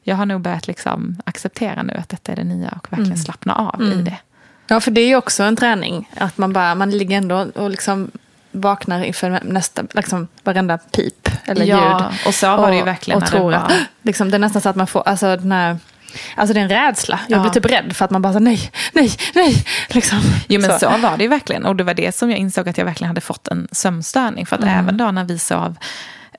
jag 0.04 0.16
har 0.16 0.26
nog 0.26 0.42
börjat 0.42 0.68
liksom 0.68 1.18
acceptera 1.26 1.84
nu 1.84 1.94
att 1.94 2.10
detta 2.10 2.32
är 2.32 2.36
det 2.36 2.44
nya 2.44 2.70
och 2.70 2.94
verkligen 2.94 3.18
slappna 3.18 3.56
av 3.56 3.82
i 3.82 4.02
det. 4.02 4.18
Ja, 4.68 4.80
för 4.80 4.92
det 4.92 5.02
är 5.02 5.08
ju 5.08 5.16
också 5.16 5.44
en 5.44 5.56
träning. 5.56 6.10
Att 6.18 6.38
man 6.38 6.54
bara, 6.54 6.76
man 6.76 6.92
ligger 6.92 7.18
ändå 7.18 7.48
och 7.56 7.70
liksom 7.70 8.12
vaknar 8.52 9.04
inför 9.04 9.40
nästa, 9.44 9.84
liksom 9.92 10.28
varenda 10.44 10.78
pip 10.78 11.30
eller 11.46 11.66
Ja, 11.66 12.10
ljud. 12.12 12.28
och 12.28 12.34
så 12.34 12.58
var 12.58 12.72
det 12.72 12.78
ju 12.78 12.84
verkligen 12.84 13.18
och 13.18 13.24
det 13.24 13.30
tror 13.32 13.54
att, 13.54 13.74
liksom, 14.02 14.32
Det 14.32 14.38
är 14.38 14.40
nästan 14.40 14.62
så 14.62 14.70
att 14.70 14.76
man 14.76 14.88
får, 14.88 15.04
alltså 15.08 15.36
den 15.38 15.52
här, 15.52 15.78
alltså 16.36 16.54
det 16.54 16.60
är 16.60 16.64
en 16.64 16.70
rädsla. 16.70 17.20
Jag 17.28 17.38
Ja. 17.38 17.42
blir 17.42 17.52
typ 17.52 17.66
rädd 17.72 17.96
för 17.96 18.06
att 18.06 18.12
man 18.12 18.22
bara 18.22 18.34
så, 18.34 18.40
nej, 18.40 18.72
nej, 18.94 19.12
nej. 19.36 19.66
Liksom. 19.90 20.20
Jo 20.48 20.62
men 20.62 20.80
så. 20.80 20.90
var 20.90 21.18
det 21.18 21.24
ju 21.24 21.30
verkligen. 21.30 21.66
Och 21.66 21.76
det 21.76 21.84
var 21.84 21.94
det 21.94 22.16
som 22.16 22.30
jag 22.30 22.40
insåg 22.40 22.70
att 22.70 22.78
jag 22.78 22.86
verkligen 22.86 23.08
hade 23.08 23.22
fått 23.22 23.48
en 23.48 23.68
sömnstörning. 23.72 24.46
För 24.46 24.56
att 24.56 24.64
även 24.64 24.98
då 24.98 25.12
när 25.12 25.24
vi 25.24 25.40
sov 25.40 25.76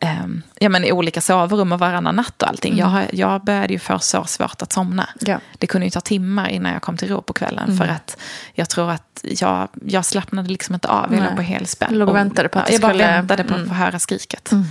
ehm, 0.01 0.43
ja, 0.59 0.69
men 0.69 0.85
i 0.85 0.93
olika 0.93 1.21
sovrum 1.21 1.73
och 1.73 1.79
varannan 1.79 2.17
natt 2.17 2.43
och 2.43 2.49
allting. 2.49 2.77
Jag, 2.79 2.87
har- 2.87 3.05
jag 3.13 3.45
började 3.45 3.73
ju 3.73 3.79
få 3.79 3.99
så 3.99 4.25
svårt 4.25 4.63
att 4.63 4.73
somna. 4.73 5.09
Ja. 5.21 5.39
Det 5.59 5.67
kunde 5.67 5.87
ju 5.87 5.91
ta 5.91 6.01
timmar 6.01 6.49
innan 6.49 6.73
jag 6.73 6.83
kom 6.83 6.97
till 6.97 7.09
ro 7.09 7.23
på 7.23 7.33
kvällen. 7.33 7.77
För 7.79 7.85
att 7.89 8.17
jag 8.55 8.69
tror 8.69 8.91
att 8.91 9.03
jag, 9.23 9.69
jag 9.87 10.05
slappnade 10.05 10.49
liksom 10.49 10.75
inte 10.75 10.89
av. 10.89 11.07
Jag 11.13 11.21
Nej. 11.21 11.29
låg 11.29 11.37
på 11.37 11.43
helspänn. 11.43 11.93
Du 11.93 11.99
låg 11.99 12.09
och 12.09 12.17
väntade 12.17 12.49
på 12.49 12.59
att 12.59 12.67
det 12.67 12.73
Jag 12.73 12.81
bara 12.83 12.93
skulle- 12.93 13.05
väntade 13.07 13.45
på 13.45 13.51
att 13.55 13.57
Mm. 13.61 13.69
få 13.69 13.75
höra 13.75 13.99
skriket. 13.99 14.53
Eh, 14.53 14.63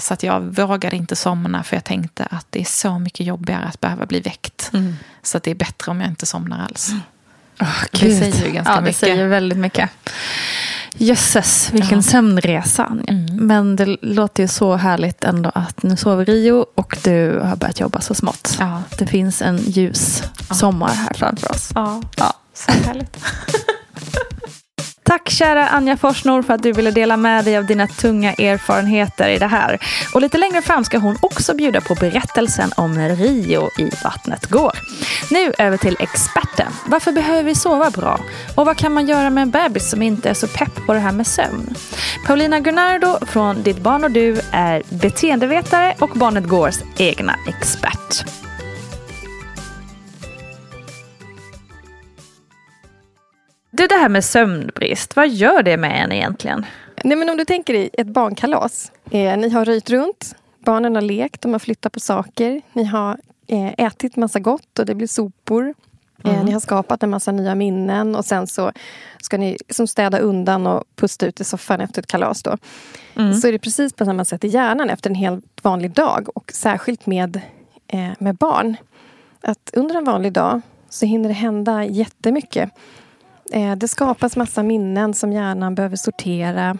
Så 0.00 0.14
att 0.14 0.22
jag 0.22 0.40
vågade 0.40 0.96
inte 0.96 1.16
somna 1.16 1.62
för 1.62 1.76
jag 1.76 1.84
tänkte 1.84 2.26
att 2.30 2.46
det 2.50 2.60
är 2.60 2.64
så 2.64 2.98
mycket 2.98 3.26
jobbigare 3.26 3.64
att 3.64 3.80
behöva 3.80 4.06
bli 4.06 4.20
väckt. 4.20 4.70
Så 5.22 5.36
att 5.36 5.42
det 5.42 5.50
är 5.50 5.54
bättre 5.54 5.90
om 5.90 6.00
jag 6.00 6.10
inte 6.10 6.26
somnar 6.26 6.64
alls. 6.64 6.90
Det 7.58 7.66
Gud. 8.00 8.18
säger 8.18 8.46
ju 8.46 8.52
ganska 8.52 8.72
ja, 8.72 8.76
det 8.76 8.82
mycket. 8.82 8.96
säger 9.00 9.26
väldigt 9.26 9.58
mycket. 9.58 9.90
Jösses, 10.94 11.70
vilken 11.72 12.02
sömnresa. 12.02 12.84
Anja. 12.84 13.04
Mm. 13.12 13.36
Men 13.46 13.76
det 13.76 13.96
låter 14.02 14.42
ju 14.42 14.48
så 14.48 14.76
härligt 14.76 15.24
ändå 15.24 15.50
att 15.54 15.82
nu 15.82 15.96
sover 15.96 16.24
Rio 16.24 16.66
och 16.74 16.96
du 17.04 17.38
har 17.44 17.56
börjat 17.56 17.80
jobba 17.80 18.00
så 18.00 18.14
smått. 18.14 18.56
Ja. 18.60 18.82
Det 18.98 19.06
finns 19.06 19.42
en 19.42 19.58
ljus 19.58 20.22
sommar 20.50 20.92
här 20.94 21.14
framför 21.14 21.50
oss. 21.50 21.70
Ja, 21.74 22.02
Ja. 22.16 22.34
så 22.54 22.72
härligt. 22.72 23.16
Tack 25.02 25.30
kära 25.30 25.68
Anja 25.68 25.96
Forsnor 25.96 26.42
för 26.42 26.54
att 26.54 26.62
du 26.62 26.72
ville 26.72 26.90
dela 26.90 27.16
med 27.16 27.44
dig 27.44 27.56
av 27.56 27.66
dina 27.66 27.86
tunga 27.86 28.32
erfarenheter 28.32 29.28
i 29.28 29.38
det 29.38 29.46
här. 29.46 29.78
Och 30.14 30.20
lite 30.20 30.38
längre 30.38 30.62
fram 30.62 30.84
ska 30.84 30.98
hon 30.98 31.16
också 31.22 31.54
bjuda 31.54 31.80
på 31.80 31.94
berättelsen 31.94 32.70
om 32.76 32.94
när 32.94 33.16
Rio 33.16 33.68
i 33.78 33.90
vattnet 34.04 34.46
går. 34.46 34.72
Nu 35.30 35.52
över 35.58 35.76
till 35.76 35.96
experten. 36.00 36.72
Varför 36.86 37.12
behöver 37.12 37.42
vi 37.42 37.54
sova 37.54 37.90
bra? 37.90 38.20
Och 38.54 38.66
vad 38.66 38.76
kan 38.76 38.92
man 38.92 39.08
göra 39.08 39.30
med 39.30 39.42
en 39.42 39.50
bebis 39.50 39.90
som 39.90 40.02
inte 40.02 40.30
är 40.30 40.34
så 40.34 40.46
pepp 40.46 40.86
på 40.86 40.92
det 40.92 41.00
här 41.00 41.12
med 41.12 41.26
sömn? 41.26 41.74
Paulina 42.26 42.60
Gunnardo 42.60 43.26
från 43.26 43.62
Ditt 43.62 43.78
barn 43.78 44.04
och 44.04 44.10
du 44.10 44.40
är 44.50 44.82
beteendevetare 44.88 45.94
och 45.98 46.10
Barnet 46.10 46.44
Gårs 46.44 46.78
egna 46.96 47.34
expert. 47.48 48.24
Du, 53.80 53.86
det 53.86 53.94
här 53.94 54.08
med 54.08 54.24
sömnbrist, 54.24 55.16
vad 55.16 55.28
gör 55.28 55.62
det 55.62 55.76
med 55.76 56.04
en 56.04 56.12
egentligen? 56.12 56.66
Nej, 57.04 57.16
men 57.16 57.28
om 57.28 57.36
du 57.36 57.44
tänker 57.44 57.74
dig 57.74 57.90
ett 57.92 58.06
barnkalas. 58.06 58.92
Eh, 59.10 59.36
ni 59.36 59.48
har 59.48 59.64
röjt 59.64 59.90
runt, 59.90 60.34
barnen 60.58 60.94
har 60.94 61.02
lekt, 61.02 61.40
de 61.40 61.52
har 61.52 61.58
flyttat 61.58 61.92
på 61.92 62.00
saker. 62.00 62.62
Ni 62.72 62.84
har 62.84 63.18
eh, 63.46 63.86
ätit 63.86 64.16
massa 64.16 64.38
gott 64.38 64.78
och 64.78 64.86
det 64.86 64.94
blir 64.94 65.06
sopor. 65.06 65.74
Eh, 66.24 66.44
ni 66.44 66.52
har 66.52 66.60
skapat 66.60 67.02
en 67.02 67.10
massa 67.10 67.32
nya 67.32 67.54
minnen 67.54 68.16
och 68.16 68.24
sen 68.24 68.46
så 68.46 68.72
ska 69.22 69.38
ni 69.38 69.56
som 69.68 69.86
städa 69.86 70.18
undan 70.18 70.66
och 70.66 70.84
pusta 70.96 71.26
ut 71.26 71.40
i 71.40 71.44
soffan 71.44 71.80
efter 71.80 72.02
ett 72.02 72.06
kalas. 72.06 72.42
Då. 72.42 72.56
Så 73.14 73.48
är 73.48 73.52
det 73.52 73.58
precis 73.58 73.92
på 73.92 74.04
samma 74.04 74.24
sätt 74.24 74.44
i 74.44 74.48
hjärnan 74.48 74.90
efter 74.90 75.10
en 75.10 75.16
helt 75.16 75.64
vanlig 75.64 75.90
dag 75.90 76.28
och 76.34 76.50
särskilt 76.54 77.06
med, 77.06 77.40
eh, 77.86 78.10
med 78.18 78.34
barn. 78.34 78.76
Att 79.40 79.70
under 79.72 79.94
en 79.94 80.04
vanlig 80.04 80.32
dag 80.32 80.60
så 80.88 81.06
hinner 81.06 81.28
det 81.28 81.34
hända 81.34 81.84
jättemycket. 81.84 82.70
Eh, 83.52 83.76
det 83.76 83.88
skapas 83.88 84.36
massa 84.36 84.62
minnen 84.62 85.14
som 85.14 85.32
hjärnan 85.32 85.74
behöver 85.74 85.96
sortera. 85.96 86.78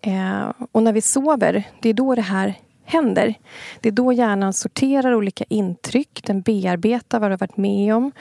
Eh, 0.00 0.52
och 0.72 0.82
när 0.82 0.92
vi 0.92 1.00
sover, 1.00 1.64
det 1.80 1.88
är 1.88 1.94
då 1.94 2.14
det 2.14 2.22
här 2.22 2.54
händer. 2.84 3.34
Det 3.80 3.88
är 3.88 3.92
då 3.92 4.12
hjärnan 4.12 4.52
sorterar 4.52 5.14
olika 5.14 5.44
intryck. 5.48 6.20
Den 6.24 6.40
bearbetar 6.40 7.20
vad 7.20 7.30
du 7.30 7.32
har 7.32 7.38
varit 7.38 7.56
med 7.56 7.94
om. 7.94 8.12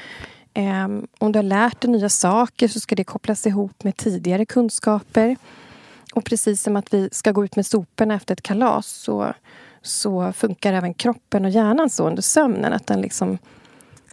Eh, 0.53 0.87
om 1.19 1.31
du 1.31 1.39
har 1.39 1.43
lärt 1.43 1.81
dig 1.81 1.91
nya 1.91 2.09
saker 2.09 2.67
så 2.67 2.79
ska 2.79 2.95
det 2.95 3.03
kopplas 3.03 3.47
ihop 3.47 3.83
med 3.83 3.97
tidigare 3.97 4.45
kunskaper. 4.45 5.35
Och 6.13 6.25
precis 6.25 6.61
som 6.61 6.75
att 6.75 6.93
vi 6.93 7.09
ska 7.11 7.31
gå 7.31 7.45
ut 7.45 7.55
med 7.55 7.65
soporna 7.65 8.15
efter 8.15 8.33
ett 8.33 8.41
kalas 8.41 8.87
så, 8.87 9.33
så 9.81 10.33
funkar 10.33 10.73
även 10.73 10.93
kroppen 10.93 11.45
och 11.45 11.51
hjärnan 11.51 11.89
så 11.89 12.07
under 12.07 12.21
sömnen. 12.21 12.73
Att 12.73 12.87
den 12.87 13.01
liksom 13.01 13.37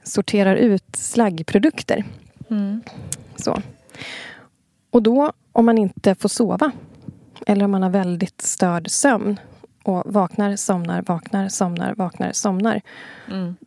sorterar 0.03 0.57
ut 0.57 0.97
slaggprodukter. 0.97 2.05
Mm. 2.51 2.83
Så. 3.41 3.57
Och 4.91 5.03
då, 5.03 5.33
om 5.53 5.67
man 5.67 5.79
inte 5.79 6.15
får 6.15 6.29
sova 6.29 6.73
eller 7.47 7.65
om 7.65 7.71
man 7.71 7.83
har 7.83 7.91
väldigt 7.91 8.41
störd 8.41 8.91
sömn 8.91 9.41
och 9.85 10.03
vaknar, 10.13 10.57
somnar, 10.57 11.03
vaknar, 11.03 11.49
somnar, 11.49 11.95
vaknar, 11.95 12.33
somnar. 12.33 12.81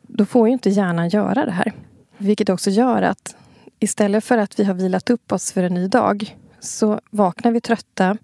Då 0.01 0.25
får 0.25 0.47
ju 0.47 0.53
inte 0.53 0.69
hjärnan 0.69 1.09
göra 1.09 1.45
det 1.45 1.51
här. 1.51 1.73
Vilket 2.17 2.49
också 2.49 2.69
gör 2.69 3.01
att 3.01 3.35
istället 3.79 4.23
för 4.23 4.37
att 4.37 4.59
vi 4.59 4.63
har 4.63 4.73
vilat 4.73 5.09
upp 5.09 5.31
oss 5.31 5.51
för 5.51 5.63
en 5.63 5.73
ny 5.73 5.87
dag 5.87 6.37
så 6.59 6.99
vaknar 7.09 7.51
vi 7.51 7.61
trötta. 7.61 8.17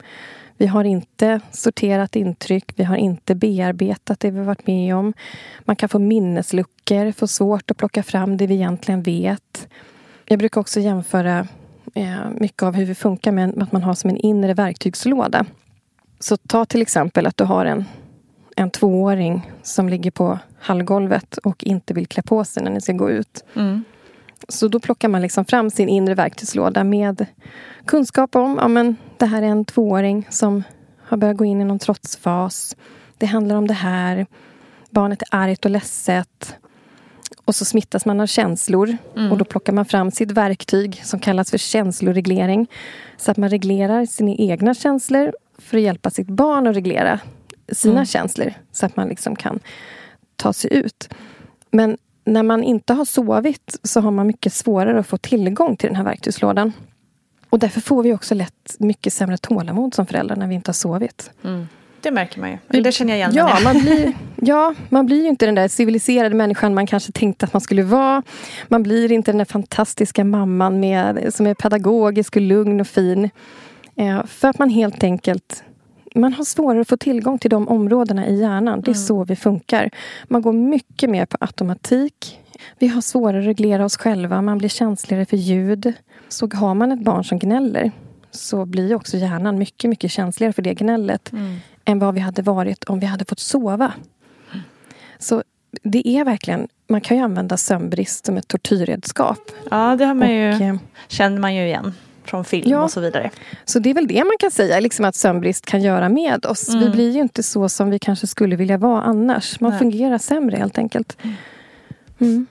Vi 0.57 0.67
har 0.67 0.83
inte 0.83 1.39
sorterat 1.51 2.15
intryck, 2.15 2.73
vi 2.75 2.83
har 2.83 2.95
inte 2.95 3.35
bearbetat 3.35 4.19
det 4.19 4.31
vi 4.31 4.39
varit 4.39 4.67
med 4.67 4.95
om. 4.95 5.13
Man 5.59 5.75
kan 5.75 5.89
få 5.89 5.99
minnesluckor, 5.99 7.11
få 7.11 7.27
svårt 7.27 7.71
att 7.71 7.77
plocka 7.77 8.03
fram 8.03 8.37
det 8.37 8.47
vi 8.47 8.53
egentligen 8.53 9.03
vet. 9.03 9.67
Jag 10.31 10.39
brukar 10.39 10.61
också 10.61 10.79
jämföra 10.79 11.47
eh, 11.95 12.29
mycket 12.39 12.63
av 12.63 12.75
hur 12.75 12.85
vi 12.85 12.95
funkar 12.95 13.31
med 13.31 13.63
att 13.63 13.71
man 13.71 13.83
har 13.83 13.93
som 13.93 14.09
en 14.09 14.17
inre 14.17 14.53
verktygslåda. 14.53 15.45
Så 16.19 16.37
ta 16.37 16.65
till 16.65 16.81
exempel 16.81 17.27
att 17.27 17.37
du 17.37 17.43
har 17.43 17.65
en, 17.65 17.85
en 18.55 18.69
tvååring 18.69 19.51
som 19.63 19.89
ligger 19.89 20.11
på 20.11 20.39
hallgolvet 20.59 21.37
och 21.37 21.63
inte 21.63 21.93
vill 21.93 22.07
klä 22.07 22.21
på 22.21 22.43
sig 22.43 22.63
när 22.63 22.71
ni 22.71 22.81
ska 22.81 22.93
gå 22.93 23.09
ut. 23.09 23.43
Mm. 23.55 23.83
Så 24.49 24.67
då 24.67 24.79
plockar 24.79 25.09
man 25.09 25.21
liksom 25.21 25.45
fram 25.45 25.69
sin 25.69 25.89
inre 25.89 26.15
verktygslåda 26.15 26.83
med 26.83 27.25
kunskap 27.85 28.35
om 28.35 28.57
ja, 28.61 28.67
men 28.67 28.95
det 29.17 29.25
här 29.25 29.41
är 29.41 29.47
en 29.47 29.65
tvååring 29.65 30.27
som 30.29 30.63
har 31.03 31.17
börjat 31.17 31.37
gå 31.37 31.45
in 31.45 31.61
i 31.61 31.65
någon 31.65 31.79
trotsfas. 31.79 32.75
Det 33.17 33.25
handlar 33.25 33.55
om 33.55 33.67
det 33.67 33.73
här. 33.73 34.25
Barnet 34.89 35.21
är 35.21 35.27
argt 35.31 35.65
och 35.65 35.71
ledset. 35.71 36.55
Och 37.49 37.55
så 37.55 37.65
smittas 37.65 38.05
man 38.05 38.19
av 38.19 38.27
känslor. 38.27 38.97
Mm. 39.15 39.31
Och 39.31 39.37
då 39.37 39.45
plockar 39.45 39.73
man 39.73 39.85
fram 39.85 40.11
sitt 40.11 40.31
verktyg 40.31 41.01
som 41.03 41.19
kallas 41.19 41.51
för 41.51 41.57
känsloreglering. 41.57 42.67
Så 43.17 43.31
att 43.31 43.37
man 43.37 43.49
reglerar 43.49 44.05
sina 44.05 44.31
egna 44.31 44.73
känslor 44.73 45.33
för 45.57 45.77
att 45.77 45.83
hjälpa 45.83 46.09
sitt 46.09 46.27
barn 46.27 46.67
att 46.67 46.75
reglera 46.75 47.19
sina 47.71 47.93
Mm. 47.93 48.05
känslor. 48.05 48.53
Så 48.71 48.85
att 48.85 48.95
man 48.95 49.07
liksom 49.07 49.35
kan 49.35 49.59
ta 50.35 50.53
sig 50.53 50.73
ut. 50.73 51.09
Men 51.71 51.97
när 52.25 52.43
man 52.43 52.63
inte 52.63 52.93
har 52.93 53.05
sovit 53.05 53.79
så 53.83 54.01
har 54.01 54.11
man 54.11 54.27
mycket 54.27 54.53
svårare 54.53 54.99
att 54.99 55.07
få 55.07 55.17
tillgång 55.17 55.77
till 55.77 55.89
den 55.89 55.95
här 55.95 56.03
verktygslådan. 56.03 56.71
Och 57.49 57.59
därför 57.59 57.81
får 57.81 58.03
vi 58.03 58.13
också 58.13 58.35
lätt 58.35 58.75
mycket 58.79 59.13
sämre 59.13 59.37
tålamod 59.37 59.93
som 59.93 60.05
föräldrar 60.05 60.35
när 60.35 60.47
vi 60.47 60.55
inte 60.55 60.69
har 60.69 60.73
sovit. 60.73 61.31
Det 62.01 62.11
märker 62.11 62.39
man 62.39 62.57
ju. 62.71 62.81
Det 62.81 62.91
känner 62.91 63.11
jag 63.11 63.17
igen. 63.17 63.31
Ja 63.35 63.57
man, 63.63 63.79
blir, 63.79 64.13
ja, 64.35 64.73
man 64.89 65.05
blir 65.05 65.21
ju 65.21 65.27
inte 65.27 65.45
den 65.45 65.55
där 65.55 65.67
civiliserade 65.67 66.35
människan 66.35 66.73
man 66.73 66.87
kanske 66.87 67.11
tänkte 67.11 67.45
att 67.45 67.53
man 67.53 67.61
skulle 67.61 67.83
vara. 67.83 68.23
Man 68.67 68.83
blir 68.83 69.11
inte 69.11 69.31
den 69.31 69.37
där 69.37 69.45
fantastiska 69.45 70.23
mamman 70.23 70.79
med, 70.79 71.33
som 71.33 71.47
är 71.47 71.53
pedagogisk 71.53 72.35
och 72.35 72.41
lugn 72.41 72.81
och 72.81 72.87
fin. 72.87 73.29
Eh, 73.95 74.25
för 74.25 74.47
att 74.47 74.59
man 74.59 74.69
helt 74.69 75.03
enkelt 75.03 75.63
man 76.15 76.33
har 76.33 76.43
svårare 76.43 76.81
att 76.81 76.87
få 76.87 76.97
tillgång 76.97 77.39
till 77.39 77.49
de 77.49 77.67
områdena 77.67 78.27
i 78.27 78.39
hjärnan. 78.39 78.81
Det 78.81 78.91
är 78.91 78.95
så 78.95 79.23
vi 79.23 79.35
funkar. 79.35 79.89
Man 80.23 80.41
går 80.41 80.53
mycket 80.53 81.09
mer 81.09 81.25
på 81.25 81.37
automatik. 81.39 82.39
Vi 82.79 82.87
har 82.87 83.01
svårare 83.01 83.39
att 83.39 83.45
reglera 83.45 83.85
oss 83.85 83.97
själva. 83.97 84.41
Man 84.41 84.57
blir 84.57 84.69
känsligare 84.69 85.25
för 85.25 85.37
ljud. 85.37 85.93
Så 86.29 86.49
har 86.53 86.73
man 86.73 86.91
ett 86.91 87.03
barn 87.03 87.23
som 87.23 87.39
gnäller 87.39 87.91
så 88.31 88.65
blir 88.65 88.95
också 88.95 89.17
hjärnan 89.17 89.57
mycket, 89.57 89.89
mycket 89.89 90.11
känsligare 90.11 90.53
för 90.53 90.61
det 90.61 90.73
gnället 90.73 91.31
än 91.85 91.99
vad 91.99 92.13
vi 92.13 92.19
hade 92.19 92.41
varit 92.41 92.83
om 92.83 92.99
vi 92.99 93.05
hade 93.05 93.25
fått 93.25 93.39
sova. 93.39 93.93
Så 95.19 95.43
det 95.83 96.07
är 96.07 96.25
verkligen, 96.25 96.67
man 96.89 97.01
kan 97.01 97.17
ju 97.17 97.23
använda 97.23 97.57
sömnbrist 97.57 98.25
som 98.25 98.37
ett 98.37 98.47
tortyrredskap. 98.47 99.39
Ja, 99.71 99.95
det 99.95 100.05
har 100.05 100.13
man 100.13 100.33
ju, 100.35 100.49
Och, 100.55 100.61
eh, 100.61 100.75
känner 101.07 101.39
man 101.39 101.55
ju 101.55 101.65
igen 101.65 101.93
från 102.23 102.45
film 102.45 102.71
Ja. 102.71 102.83
och 102.83 102.91
så 102.91 102.99
vidare. 103.01 103.31
Så 103.65 103.79
det 103.79 103.89
är 103.89 103.93
väl 103.93 104.07
det 104.07 104.23
man 104.23 104.35
kan 104.39 104.51
säga, 104.51 104.79
liksom 104.79 105.05
att 105.05 105.15
sömnbrist 105.15 105.65
kan 105.65 105.81
göra 105.81 106.09
med 106.09 106.45
oss. 106.45 106.75
Vi 106.75 106.89
blir 106.89 107.11
ju 107.11 107.19
inte 107.21 107.43
så 107.43 107.69
som 107.69 107.89
vi 107.89 107.99
kanske 107.99 108.27
skulle 108.27 108.55
vilja 108.55 108.77
vara 108.77 109.01
annars. 109.01 109.59
Man 109.59 109.69
Nej. 109.71 109.79
fungerar 109.79 110.17
sämre 110.17 110.57
helt 110.57 110.77
enkelt. 110.77 111.17
Mm. 112.19 112.47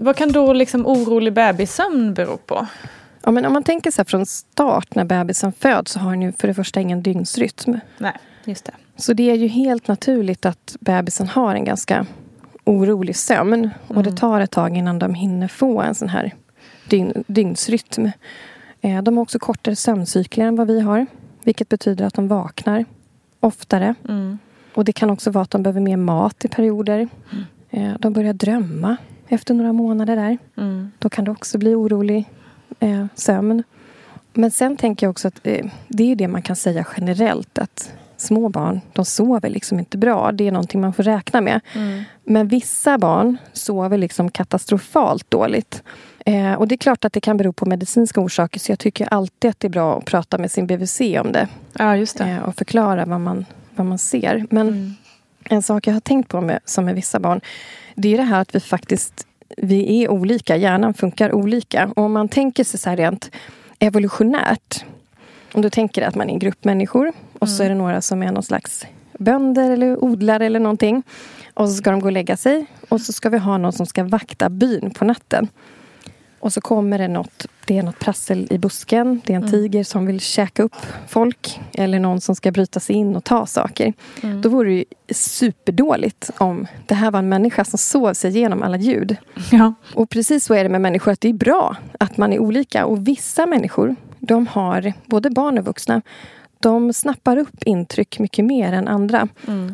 Vad 0.00 0.16
kan 0.16 0.32
då 0.32 0.52
liksom 0.52 0.86
orolig 0.86 1.32
bebissömn 1.32 2.14
bero 2.14 2.36
på? 2.36 2.66
Ja, 3.22 3.30
men 3.30 3.44
om 3.46 3.52
man 3.52 3.62
tänker 3.62 3.92
här 3.98 4.04
från 4.04 4.26
start 4.26 4.94
när 4.94 5.04
bebisen 5.04 5.52
föds 5.52 5.92
så 5.92 5.98
har 5.98 6.10
den 6.10 6.22
ju 6.22 6.32
för 6.32 6.48
det 6.48 6.54
första 6.54 6.80
ingen 6.80 7.02
dygnsrytm. 7.02 7.74
Nej, 7.98 8.12
just 8.44 8.64
det. 8.64 8.72
Så 8.96 9.12
det 9.12 9.30
är 9.30 9.34
ju 9.34 9.46
helt 9.46 9.88
naturligt 9.88 10.46
att 10.46 10.76
bebisen 10.80 11.28
har 11.28 11.54
en 11.54 11.64
ganska 11.64 12.06
orolig 12.64 13.16
sömn. 13.16 13.70
Och 13.88 14.02
det 14.02 14.12
tar 14.16 14.40
ett 14.40 14.50
tag 14.50 14.76
innan 14.76 14.98
de 14.98 15.14
hinner 15.14 15.48
få 15.48 15.80
en 15.82 15.94
sån 15.94 16.08
här 16.08 16.34
dygn, 16.88 17.24
dygnsrytm. 17.26 18.10
Eh, 18.80 19.02
De 19.02 19.16
har 19.16 19.22
också 19.22 19.38
kortare 19.38 19.76
sömncykler 19.76 20.44
än 20.46 20.56
vad 20.56 20.66
vi 20.66 20.80
har. 20.80 21.06
Vilket 21.44 21.68
betyder 21.68 22.04
att 22.04 22.14
de 22.14 22.28
vaknar 22.28 22.84
oftare. 23.40 23.94
Mm. 24.08 24.38
Och 24.74 24.84
det 24.84 24.92
kan 24.92 25.10
också 25.10 25.30
vara 25.30 25.42
att 25.42 25.50
de 25.50 25.62
behöver 25.62 25.80
mer 25.80 25.96
mat 25.96 26.44
i 26.44 26.48
perioder. 26.48 27.08
Eh, 27.70 27.92
De 27.98 28.12
börjar 28.12 28.32
drömma 28.32 28.96
efter 29.28 29.54
några 29.54 29.72
månader 29.72 30.16
där. 30.16 30.38
Mm. 30.56 30.90
Då 30.98 31.08
kan 31.08 31.24
det 31.24 31.30
också 31.30 31.58
bli 31.58 31.74
orolig 31.74 32.24
eh, 32.80 33.06
sömn. 33.14 33.62
Men 34.32 34.50
sen 34.50 34.76
tänker 34.76 35.06
jag 35.06 35.10
också 35.10 35.28
att 35.28 35.46
eh, 35.46 35.66
det 35.88 36.12
är 36.12 36.16
det 36.16 36.28
man 36.28 36.42
kan 36.42 36.56
säga 36.56 36.86
generellt 36.96 37.58
att 37.58 37.92
små 38.16 38.48
barn, 38.48 38.80
de 38.92 39.04
sover 39.04 39.50
liksom 39.50 39.78
inte 39.78 39.98
bra. 39.98 40.32
Det 40.32 40.48
är 40.48 40.52
någonting 40.52 40.80
man 40.80 40.92
får 40.92 41.02
räkna 41.02 41.40
med. 41.40 41.60
Men 42.24 42.48
vissa 42.48 42.98
barn 42.98 43.36
sover 43.52 43.98
liksom 43.98 44.30
katastrofalt 44.30 45.30
dåligt. 45.30 45.82
Eh, 46.26 46.52
och 46.52 46.68
det 46.68 46.74
är 46.74 46.76
klart 46.76 47.04
att 47.04 47.12
det 47.12 47.20
kan 47.20 47.36
bero 47.36 47.52
på 47.52 47.66
medicinska 47.66 48.20
orsaker 48.20 48.60
så 48.60 48.72
jag 48.72 48.78
tycker 48.78 49.08
alltid 49.14 49.50
att 49.50 49.60
det 49.60 49.66
är 49.66 49.70
bra 49.70 49.98
att 49.98 50.04
prata 50.04 50.38
med 50.38 50.50
sin 50.50 50.66
BVC 50.66 51.00
om 51.00 51.32
det. 51.32 51.48
Ja, 51.72 51.96
just 51.96 52.18
det. 52.18 52.24
Eh, 52.24 52.38
och 52.38 52.54
förklara 52.56 53.04
vad 53.04 53.20
man, 53.20 53.46
vad 53.76 53.86
man 53.86 53.98
ser. 53.98 54.46
Men 54.50 54.96
en 55.48 55.62
sak 55.62 55.86
jag 55.86 55.92
har 55.92 56.00
tänkt 56.00 56.28
på 56.28 56.40
med, 56.40 56.60
som 56.64 56.84
med 56.84 56.94
vissa 56.94 57.20
barn 57.20 57.40
det 57.94 58.12
är 58.12 58.16
det 58.16 58.22
här 58.22 58.40
att 58.40 58.54
vi 58.54 58.60
faktiskt 58.60 59.26
vi 59.56 60.04
är 60.04 60.10
olika. 60.10 60.56
Hjärnan 60.56 60.94
funkar 60.94 61.32
olika. 61.32 61.90
Och 61.96 62.02
om 62.02 62.12
man 62.12 62.28
tänker 62.28 62.64
sig 62.64 62.80
så 62.80 62.90
här 62.90 62.96
rent 62.96 63.30
evolutionärt. 63.78 64.84
Om 65.52 65.62
du 65.62 65.70
tänker 65.70 66.02
att 66.02 66.14
man 66.14 66.28
är 66.28 66.32
en 66.32 66.38
grupp 66.38 66.64
människor 66.64 67.12
och 67.38 67.48
så 67.48 67.62
är 67.62 67.68
det 67.68 67.74
några 67.74 68.00
som 68.00 68.22
är 68.22 68.32
någon 68.32 68.42
slags 68.42 68.86
bönder 69.18 69.70
eller 69.70 70.04
odlare 70.04 70.46
eller 70.46 70.60
någonting. 70.60 71.02
Och 71.54 71.68
så 71.68 71.74
ska 71.74 71.90
de 71.90 72.00
gå 72.00 72.06
och 72.06 72.12
lägga 72.12 72.36
sig. 72.36 72.66
Och 72.88 73.00
så 73.00 73.12
ska 73.12 73.28
vi 73.28 73.38
ha 73.38 73.58
någon 73.58 73.72
som 73.72 73.86
ska 73.86 74.04
vakta 74.04 74.48
byn 74.48 74.90
på 74.90 75.04
natten. 75.04 75.48
Och 76.40 76.52
så 76.52 76.60
kommer 76.60 76.98
det 76.98 77.08
något, 77.08 77.46
det 77.64 77.78
är 77.78 77.82
något 77.82 77.98
prassel 77.98 78.46
i 78.50 78.58
busken. 78.58 79.20
Det 79.24 79.32
är 79.32 79.36
en 79.36 79.50
tiger 79.50 79.84
som 79.84 80.06
vill 80.06 80.20
käka 80.20 80.62
upp 80.62 80.76
folk. 81.08 81.60
Eller 81.72 82.00
någon 82.00 82.20
som 82.20 82.34
ska 82.34 82.52
bryta 82.52 82.80
sig 82.80 82.96
in 82.96 83.16
och 83.16 83.24
ta 83.24 83.46
saker. 83.46 83.92
Då 84.42 84.48
vore 84.48 84.68
det 84.68 84.74
ju 84.74 84.84
superdåligt 85.10 86.30
om 86.38 86.66
det 86.86 86.94
här 86.94 87.10
var 87.10 87.18
en 87.18 87.28
människa 87.28 87.64
som 87.64 87.78
sov 87.78 88.14
sig 88.14 88.36
igenom 88.36 88.62
alla 88.62 88.76
ljud. 88.76 89.16
Ja. 89.50 89.74
Och 89.94 90.10
precis 90.10 90.44
så 90.44 90.54
är 90.54 90.62
det 90.64 90.70
med 90.70 90.80
människor, 90.80 91.12
att 91.12 91.20
det 91.20 91.28
är 91.28 91.32
bra 91.32 91.76
att 92.00 92.16
man 92.16 92.32
är 92.32 92.38
olika. 92.38 92.86
Och 92.86 93.08
vissa 93.08 93.46
människor, 93.46 93.96
de 94.18 94.46
har, 94.46 94.92
både 95.06 95.30
barn 95.30 95.58
och 95.58 95.64
vuxna, 95.64 96.02
de 96.60 96.92
snappar 96.92 97.36
upp 97.36 97.62
intryck 97.64 98.18
mycket 98.18 98.44
mer 98.44 98.72
än 98.72 98.88
andra. 98.88 99.28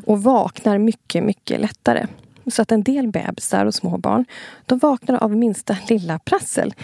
Och 0.07 0.23
vaknar 0.23 0.79
mycket, 0.79 1.25
mycket 1.25 1.61
lättare. 1.61 2.07
Så 2.47 2.63
att 2.63 2.73
en 2.73 2.83
del 2.83 3.09
bebisar 3.09 3.67
och 3.67 3.75
små 3.75 3.99
barn, 3.99 4.25
de 4.67 4.79
vaknar 4.79 5.25
av 5.25 5.37
minsta 5.37 5.77
lilla 5.89 6.19
prassel. 6.19 6.75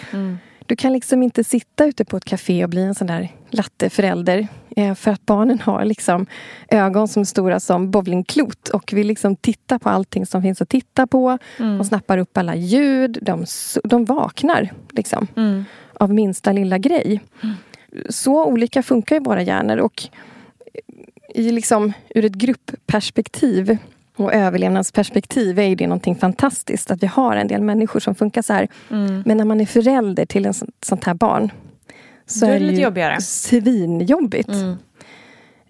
Du 0.67 0.77
kan 0.77 0.93
liksom 0.93 1.23
inte 1.23 1.45
sitta 1.45 1.85
ute 1.85 2.05
på 2.05 2.17
ett 2.17 2.25
café 2.25 2.65
och 2.65 2.71
bli 2.71 2.83
en 2.83 2.95
sån 2.95 3.07
där 3.07 3.29
latteförälder. 3.51 4.49
Eh, 4.77 4.95
för 4.95 5.11
att 5.11 5.27
barnen 5.27 5.61
har 5.61 5.85
liksom 5.85 6.27
ögon 6.69 7.09
som 7.09 7.21
är 7.21 7.25
stora 7.25 7.61
som 7.61 7.91
bowlingklot 7.91 8.69
och 8.69 8.93
vill 8.93 9.07
liksom 9.07 9.37
titta 9.37 9.79
på 9.79 9.89
allting 9.89 10.27
som 10.27 10.43
finns 10.43 10.63
att 10.63 10.69
titta 10.69 11.07
på. 11.07 11.39
De 11.79 11.85
snappar 11.85 12.19
upp 12.19 12.39
alla 12.39 12.55
ljud. 12.55 13.19
De, 13.23 13.45
de 13.85 14.05
vaknar 14.05 14.71
liksom 14.91 15.27
av 15.95 16.15
minsta 16.15 16.53
lilla 16.53 16.79
grej. 16.79 17.21
Så 18.09 18.45
olika 18.45 18.83
funkar 18.83 19.17
ju 19.17 19.23
våra 19.23 19.43
hjärnor. 19.43 19.77
Och 19.77 20.03
i 21.35 21.51
liksom, 21.51 21.93
ur 22.09 22.25
ett 22.25 22.35
gruppperspektiv 22.35 23.79
och 24.21 24.35
överlevnadsperspektiv 24.35 25.59
är 25.59 25.63
ju 25.67 25.75
det 25.75 25.87
någonting 25.87 26.15
fantastiskt. 26.17 26.91
Att 26.91 27.03
vi 27.03 27.07
har 27.07 27.37
en 27.37 27.49
del 27.49 27.63
människor 27.63 28.01
som 28.01 28.15
funkar 28.15 28.43
så 28.43 28.53
här. 28.53 28.69
Men 29.25 29.37
när 29.37 29.45
man 29.45 29.61
är 29.61 29.67
förälder 29.67 30.27
till 30.27 30.47
en 30.47 30.55
sånt, 30.83 31.05
här 31.05 31.15
barn 31.15 31.51
så 32.27 32.47
Då 32.47 32.53
är 32.53 32.57
är 32.57 32.61
det 32.61 32.65
det 32.65 32.71
lite 32.71 32.81
ju 32.81 32.85
jobbigare. 32.85 33.21
svinjobbigt. 33.21 34.49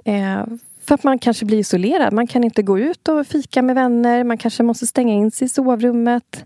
Eh, 0.05 0.45
för 0.85 0.95
att 0.95 1.05
man 1.05 1.19
kanske 1.19 1.45
blir 1.45 1.59
isolerad. 1.59 2.13
Man 2.13 2.27
kan 2.27 2.45
inte 2.45 2.63
gå 2.63 2.79
ut 2.79 3.09
och 3.09 3.27
fika 3.27 3.63
med 3.63 3.75
vänner. 3.75 4.25
Man 4.25 4.39
kanske 4.39 4.63
måste 4.63 4.87
stänga 4.87 5.15
in 5.15 5.31
sig 5.31 5.47
i 5.47 5.49
sovrummet. 5.49 6.45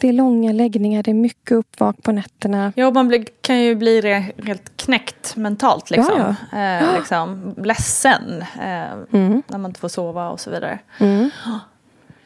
Det 0.00 0.08
är 0.08 0.12
långa 0.12 0.52
läggningar, 0.52 1.02
det 1.02 1.10
är 1.10 1.14
mycket 1.14 1.52
uppvak 1.52 2.02
på 2.02 2.12
nätterna. 2.12 2.72
Ja, 2.76 2.90
man 2.90 3.08
blir, 3.08 3.24
kan 3.40 3.60
ju 3.62 3.74
bli 3.74 4.00
re, 4.00 4.24
helt 4.46 4.76
knäckt 4.76 5.36
mentalt. 5.36 5.90
Liksom. 5.90 6.34
Ja, 6.52 6.58
Eh, 6.58 6.94
liksom 6.98 7.54
ledsen 7.64 8.44
eh, 8.60 8.92
Mm. 9.12 9.42
när 9.48 9.58
man 9.58 9.70
inte 9.70 9.80
får 9.80 9.88
sova 9.88 10.28
och 10.30 10.40
så 10.40 10.50
vidare. 10.50 10.78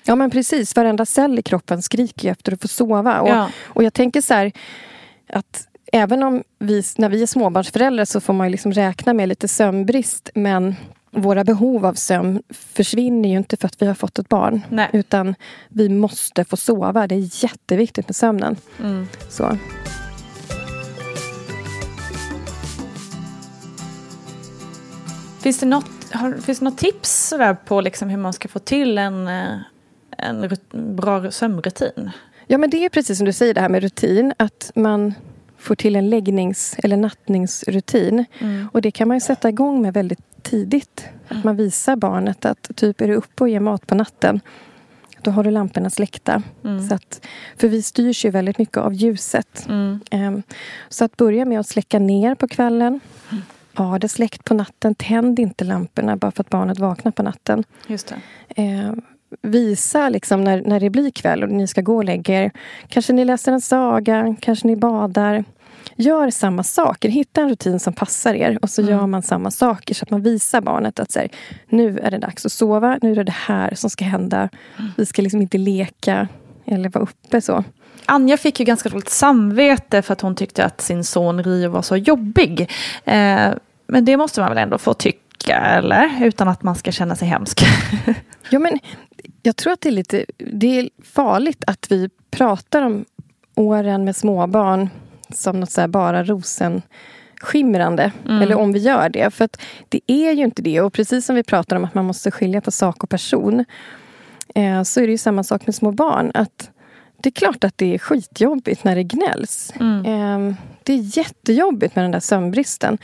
Ja 0.04 0.14
men 0.16 0.30
precis, 0.30 0.76
varenda 0.76 1.06
cell 1.06 1.38
i 1.38 1.42
kroppen 1.42 1.82
skriker 1.82 2.30
efter 2.32 2.52
att 2.52 2.62
få 2.62 2.68
sova. 2.68 3.20
Och, 3.20 3.28
Ja. 3.28 3.48
och 3.66 3.82
jag 3.84 3.94
tänker 3.94 4.20
så 4.20 4.34
här 4.34 4.52
att 5.32 5.66
även 5.92 6.22
om 6.22 6.42
vi, 6.58 6.82
när 6.98 7.08
vi 7.08 7.22
är 7.22 7.26
småbarnsföräldrar 7.26 8.04
så 8.04 8.20
får 8.20 8.32
man 8.32 8.50
liksom 8.50 8.72
räkna 8.72 9.14
med 9.14 9.28
lite 9.28 9.48
sömnbrist. 9.48 10.30
Men 10.34 10.76
våra 11.11 11.44
behov 11.44 11.86
av 11.86 11.94
sömn 11.94 12.42
försvinner 12.48 13.28
ju 13.28 13.36
inte 13.36 13.56
för 13.56 13.66
att 13.66 13.82
vi 13.82 13.86
har 13.86 13.94
fått 13.94 14.18
ett 14.18 14.28
barn. 14.28 14.62
Nej. 14.68 14.88
Utan 14.92 15.34
vi 15.68 15.88
måste 15.88 16.44
få 16.44 16.56
sova. 16.56 17.06
Det 17.06 17.14
är 17.14 17.44
jätteviktigt 17.44 18.08
med 18.08 18.16
sömnen. 18.16 18.56
Mm. 18.80 19.06
Så. 19.28 19.56
Finns 25.40 25.58
det 25.58 25.66
något, 25.66 26.12
har, 26.12 26.32
finns 26.32 26.58
det 26.58 26.64
något 26.64 26.78
tips 26.78 27.28
sådär 27.28 27.54
på 27.54 27.80
liksom 27.80 28.08
hur 28.08 28.16
man 28.16 28.32
ska 28.32 28.48
få 28.48 28.58
till 28.58 28.98
en, 28.98 29.28
eh, 29.28 29.58
en 30.18 30.48
bra 30.96 31.30
sömnrutin? 31.30 32.11
Ja, 32.46 32.58
men 32.58 32.70
det 32.70 32.84
är 32.84 32.88
precis 32.88 33.18
som 33.18 33.26
du 33.26 33.32
säger 33.32 33.54
det 33.54 33.61
här 33.61 33.68
med 33.68 33.82
rutin. 33.82 34.32
Att 34.36 34.72
man 34.74 35.14
får 35.58 35.74
till 35.74 35.96
en 35.96 36.11
läggnings 36.11 36.74
eller 36.78 36.96
nattningsrutin. 36.96 38.24
Och 38.72 38.82
det 38.82 38.90
kan 38.90 39.08
man 39.08 39.20
sätta 39.20 39.48
igång 39.48 39.82
med 39.82 39.94
väldigt 39.94 40.29
tidigt. 40.41 41.05
Att 41.28 41.45
man 41.45 41.57
visar 41.57 41.97
barnet 41.97 42.45
att 42.45 42.70
typ 42.76 43.01
är 43.01 43.09
du 43.09 43.14
uppe 43.14 43.45
och 43.45 43.49
ger 43.49 43.61
mat 43.61 43.86
på 43.86 43.95
natten 43.95 44.41
då 45.22 45.30
har 45.30 45.45
du 45.45 45.51
lamporna 45.51 45.91
släckta. 45.91 46.43
Så 46.88 46.95
att, 46.95 47.26
för 47.57 47.68
vi 47.68 47.82
styrs 47.82 48.24
ju 48.24 48.30
väldigt 48.30 48.59
mycket 48.59 48.76
av 48.76 48.95
ljuset. 48.95 49.66
Ehm, 50.11 50.43
så 50.88 51.05
att 51.05 51.16
börja 51.16 51.45
med 51.45 51.61
att 51.61 51.66
släcka 51.66 51.99
ner 51.99 52.34
på 52.34 52.49
kvällen. 52.49 53.01
Ha 53.74 53.99
det 53.99 54.09
släckt 54.09 54.45
på 54.45 54.55
natten. 54.55 54.95
Tänd 54.95 55.38
inte 55.38 55.64
lamporna 55.64 56.16
bara 56.16 56.30
för 56.30 56.43
att 56.43 56.51
barnet 56.51 56.78
vaknar 56.78 57.12
på 57.12 57.22
natten. 57.22 57.64
Just. 57.86 58.12
Eh, 58.49 58.93
visa 59.43 60.09
liksom 60.09 60.45
när, 60.45 60.62
när 60.62 60.80
det 60.80 60.91
blir 60.91 61.11
kväll 61.11 61.43
och 61.43 61.49
ni 61.49 61.66
ska 61.66 61.80
gå 61.80 61.97
och 61.97 62.05
lägga 62.05 62.43
er. 62.43 62.51
Kanske 62.88 63.12
ni 63.12 63.24
läser 63.24 63.53
en 63.53 63.61
saga, 63.61 64.36
kanske 64.41 64.66
ni 64.66 64.76
badar. 64.76 65.45
Gör 65.96 66.30
samma 66.30 66.62
saker. 66.62 67.08
Hitta 67.08 67.40
en 67.40 67.48
rutin 67.48 67.80
som 67.80 67.92
passar 67.92 68.34
er 68.34 68.58
och 68.62 68.70
så 68.70 68.82
gör 68.82 69.06
man 69.06 69.22
samma 69.22 69.50
saker 69.50 69.94
så 69.94 70.02
att 70.02 70.10
man 70.10 70.22
visar 70.22 70.60
barnet 70.60 71.00
att 71.00 71.12
så 71.12 71.18
här, 71.18 71.28
nu 71.68 71.98
är 71.98 72.10
det 72.10 72.18
dags 72.18 72.46
att 72.46 72.52
sova. 72.52 72.98
Nu 73.02 73.10
är 73.12 73.16
det 73.16 73.24
det 73.24 73.34
här 73.46 73.74
som 73.74 73.90
ska 73.90 74.04
hända. 74.04 74.48
Vi 74.96 75.06
ska 75.06 75.22
liksom 75.22 75.42
inte 75.42 75.58
leka 75.58 76.28
eller 76.64 76.88
vara 76.88 77.04
uppe 77.04 77.40
så. 77.40 77.64
Anja 78.06 78.36
fick 78.36 78.60
ju 78.60 78.66
ganska 78.66 78.88
dåligt 78.88 79.08
samvete 79.08 80.02
för 80.02 80.12
att 80.12 80.20
hon 80.20 80.36
tyckte 80.36 80.64
att 80.64 80.80
sin 80.80 81.04
son 81.04 81.44
Rio 81.44 81.70
var 81.70 81.82
så 81.82 81.96
jobbig. 81.96 82.60
Eh, 83.04 83.50
men 83.86 84.04
det 84.04 84.16
måste 84.16 84.40
man 84.40 84.48
väl 84.48 84.58
ändå 84.58 84.78
få 84.78 84.94
tycka, 84.94 85.56
eller? 85.56 86.24
Utan 86.24 86.48
att 86.48 86.62
man 86.62 86.74
ska 86.74 86.92
känna 86.92 87.16
sig 87.16 87.28
hemsk. 87.28 87.60
Ja, 88.52 88.58
men 88.58 88.78
jag 89.42 89.56
tror 89.56 89.72
att 89.72 89.80
det 89.80 89.88
är 89.88 89.92
lite 89.92 90.24
det 90.38 90.78
är 90.78 90.88
farligt 91.04 91.64
att 91.66 91.86
vi 91.92 92.10
pratar 92.30 92.82
om 92.82 93.04
åren 93.54 94.04
med 94.04 94.16
småbarn 94.16 94.88
som 95.32 95.60
något 95.60 95.70
så 95.70 95.88
bara 95.88 96.24
rosenskimrande. 96.24 98.12
Eller 98.42 98.54
om 98.54 98.72
vi 98.72 98.78
gör 98.78 99.08
det. 99.08 99.34
För 99.34 99.44
att 99.44 99.60
det 99.88 100.00
är 100.06 100.32
ju 100.32 100.44
inte 100.44 100.62
det. 100.62 100.80
Och 100.80 100.92
precis 100.92 101.26
som 101.26 101.36
vi 101.36 101.42
pratar 101.42 101.76
om 101.76 101.84
att 101.84 101.94
man 101.94 102.04
måste 102.04 102.30
skilja 102.30 102.60
på 102.60 102.70
sak 102.70 103.04
och 103.04 103.10
person. 103.10 103.64
Eh, 104.54 104.82
så 104.82 105.00
är 105.00 105.04
det 105.04 105.10
ju 105.10 105.18
samma 105.18 105.44
sak 105.44 105.66
med 105.66 105.74
små 105.74 105.92
barn. 105.92 106.30
Att 106.34 106.70
det 107.22 107.28
är 107.28 107.32
klart 107.32 107.64
att 107.64 107.78
det 107.78 107.94
är 107.94 107.98
skitjobbigt 107.98 108.84
när 108.84 108.96
det 108.96 109.02
gnälls. 109.02 109.72
Eh, 110.06 110.54
det 110.82 110.92
är 110.92 111.18
jättejobbigt 111.18 111.96
med 111.96 112.04
den 112.04 112.10
där 112.10 112.20
sömnbristen. 112.20 112.98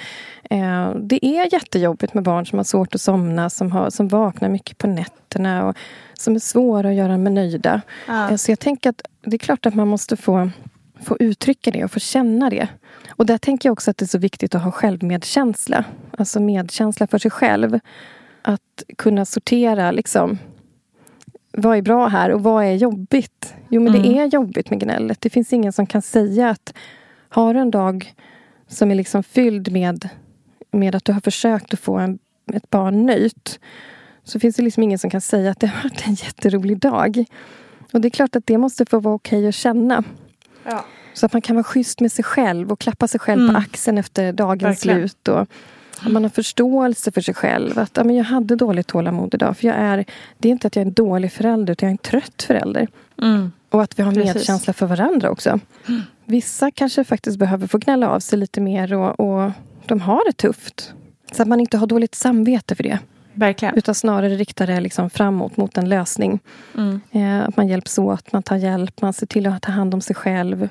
Eh, 0.51 0.91
det 0.95 1.27
är 1.27 1.53
jättejobbigt 1.53 2.15
med 2.15 2.23
barn 2.23 2.47
som 2.47 2.59
har 2.59 2.65
svårt 2.65 2.95
att 2.95 3.01
somna, 3.01 3.51
som, 3.51 3.73
har, 3.73 3.91
som 3.91 4.09
vaknar 4.09 4.49
mycket 4.49 4.79
på 4.79 4.87
nätterna 4.87 5.69
och 5.69 5.77
som 6.15 6.35
är 6.35 6.39
svåra 6.39 6.89
att 6.89 6.95
göra 6.95 7.19
med 7.19 7.33
nöjda. 7.33 7.81
Eh, 8.31 8.37
så 8.37 8.51
jag 8.51 8.59
tänker 8.59 8.91
att 8.91 9.03
det 9.25 9.37
är 9.37 9.39
klart 9.39 9.67
att 9.67 9.75
man 9.75 9.89
måste 9.89 10.17
få, 10.17 10.51
få 11.01 11.17
uttrycka 11.21 11.71
det 11.71 11.85
och 11.85 11.91
få 11.91 12.01
känna 12.01 12.51
det. 12.51 12.69
Och 13.09 13.27
där 13.27 13.39
tänker 13.39 13.69
jag 13.69 13.73
också 13.73 13.91
att 13.91 13.97
det 13.97 14.05
är 14.05 14.09
så 14.09 14.19
viktigt 14.19 14.55
att 14.55 14.63
ha 14.63 14.71
självmedkänsla. 14.71 15.85
Alltså 16.19 16.41
medkänsla 16.41 17.07
för 17.07 17.19
sig 17.19 17.31
själv. 17.31 17.79
Att 18.43 18.83
kunna 18.99 19.25
sortera 19.25 19.91
liksom 19.91 20.39
vad 21.53 21.79
är 21.79 21.83
bra 21.83 22.07
här 22.07 22.31
och 22.31 22.43
vad 22.43 22.65
är 22.65 22.73
jobbigt? 22.73 23.55
Jo, 23.69 23.83
men 23.83 23.93
det 23.93 24.19
är 24.19 24.27
jobbigt 24.27 24.71
med 24.71 24.81
gnället. 24.81 25.21
Det 25.21 25.31
finns 25.31 25.53
ingen 25.53 25.73
som 25.73 25.87
kan 25.87 26.03
säga 26.03 26.51
att 26.51 26.75
har 27.29 27.55
du 27.55 27.61
en 27.61 27.71
dag 27.71 28.15
som 28.69 28.91
är 28.91 28.95
liksom 28.95 29.23
fylld 29.23 29.73
med, 29.73 30.09
med 30.71 30.95
att 30.95 31.05
du 31.05 31.13
har 31.13 31.21
försökt 31.21 31.75
att 31.75 31.81
få 31.81 31.99
en, 31.99 32.19
ett 32.53 32.71
barn 32.71 33.07
nöjt 33.07 33.61
så 34.25 34.41
finns 34.41 34.57
det 34.57 34.63
liksom 34.63 34.83
ingen 34.83 34.99
som 34.99 35.11
kan 35.11 35.21
säga 35.21 35.51
att 35.51 35.61
det 35.61 35.67
har 35.67 35.83
varit 35.83 36.07
en 36.07 36.15
jätterolig 36.15 36.79
dag. 36.79 37.25
Och 37.93 38.01
det 38.01 38.09
är 38.09 38.11
klart 38.11 38.37
att 38.37 38.47
det 38.47 38.59
måste 38.59 38.87
få 38.87 39.01
vara 39.01 39.15
okej 39.15 39.49
att 39.49 39.55
känna. 39.55 40.05
Ja. 40.67 40.85
Så 41.15 41.27
att 41.27 41.33
man 41.33 41.43
kan 41.43 41.57
vara 41.57 41.65
schysst 41.65 42.01
med 42.01 42.13
sig 42.13 42.25
själv 42.25 42.73
och 42.73 42.81
klappa 42.81 43.09
sig 43.09 43.21
själv 43.21 43.53
på 43.53 43.59
axeln 43.59 43.99
efter 43.99 44.33
dagens 44.33 44.63
Verkligen. 44.87 45.09
slut. 45.09 45.29
Och 45.29 45.41
att 46.01 46.13
man 46.13 46.23
har 46.23 46.31
förståelse 46.31 47.13
för 47.13 47.21
sig 47.21 47.35
själv. 47.35 47.79
Att 47.79 47.97
ja, 47.97 48.05
men 48.05 48.17
jag 48.17 48.25
hade 48.25 48.57
dåligt 48.57 48.87
tålamod 48.87 49.35
idag. 49.35 49.59
För 49.59 49.67
jag 49.67 49.77
är, 49.77 50.05
det 50.39 50.49
är 50.49 50.53
inte 50.53 50.67
att 50.67 50.77
jag 50.77 50.83
är 50.83 50.87
en 50.87 50.93
dålig 50.93 51.33
förälder, 51.33 51.73
utan 51.73 51.87
jag 51.87 51.91
är 51.91 51.95
en 51.95 51.99
trött 51.99 52.43
förälder. 52.43 52.89
Och 53.71 53.83
att 53.83 53.99
vi 53.99 54.03
har 54.03 54.13
Precis. 54.13 54.35
medkänsla 54.35 54.73
för 54.73 54.87
varandra 54.87 55.31
också. 55.31 55.61
Vissa 56.25 56.71
kanske 56.71 57.05
faktiskt 57.05 57.39
behöver 57.39 57.67
få 57.67 57.79
gnälla 57.79 58.09
av 58.09 58.21
sig 58.21 58.39
lite 58.39 58.61
mer 58.61 58.95
och, 58.95 59.21
och 59.21 59.53
de 59.87 60.01
har 60.01 60.23
det 60.27 60.33
tufft. 60.33 60.93
Så 61.33 61.43
att 61.43 61.49
man 61.49 61.61
inte 61.61 61.77
har 61.77 61.87
dåligt 61.87 62.15
samvete 62.15 62.75
för 62.75 62.83
det. 62.83 62.99
Verkligen. 63.37 63.75
Utan 63.75 63.95
snarare 63.95 64.29
riktar 64.29 64.67
det 64.67 64.81
liksom 64.81 65.11
framåt 65.11 65.57
mot 65.57 65.79
en 65.79 65.89
lösning. 65.89 66.41
Eh, 67.13 67.49
att 67.49 67.57
man 67.57 67.69
hjälps 67.69 67.99
åt, 67.99 68.33
man 68.33 68.43
tar 68.43 68.57
hjälp, 68.57 69.03
man 69.03 69.13
ser 69.13 69.27
till 69.27 69.47
att 69.47 69.63
ta 69.63 69.73
hand 69.73 69.95
om 69.95 70.01
sig 70.01 70.17
själv. 70.17 70.69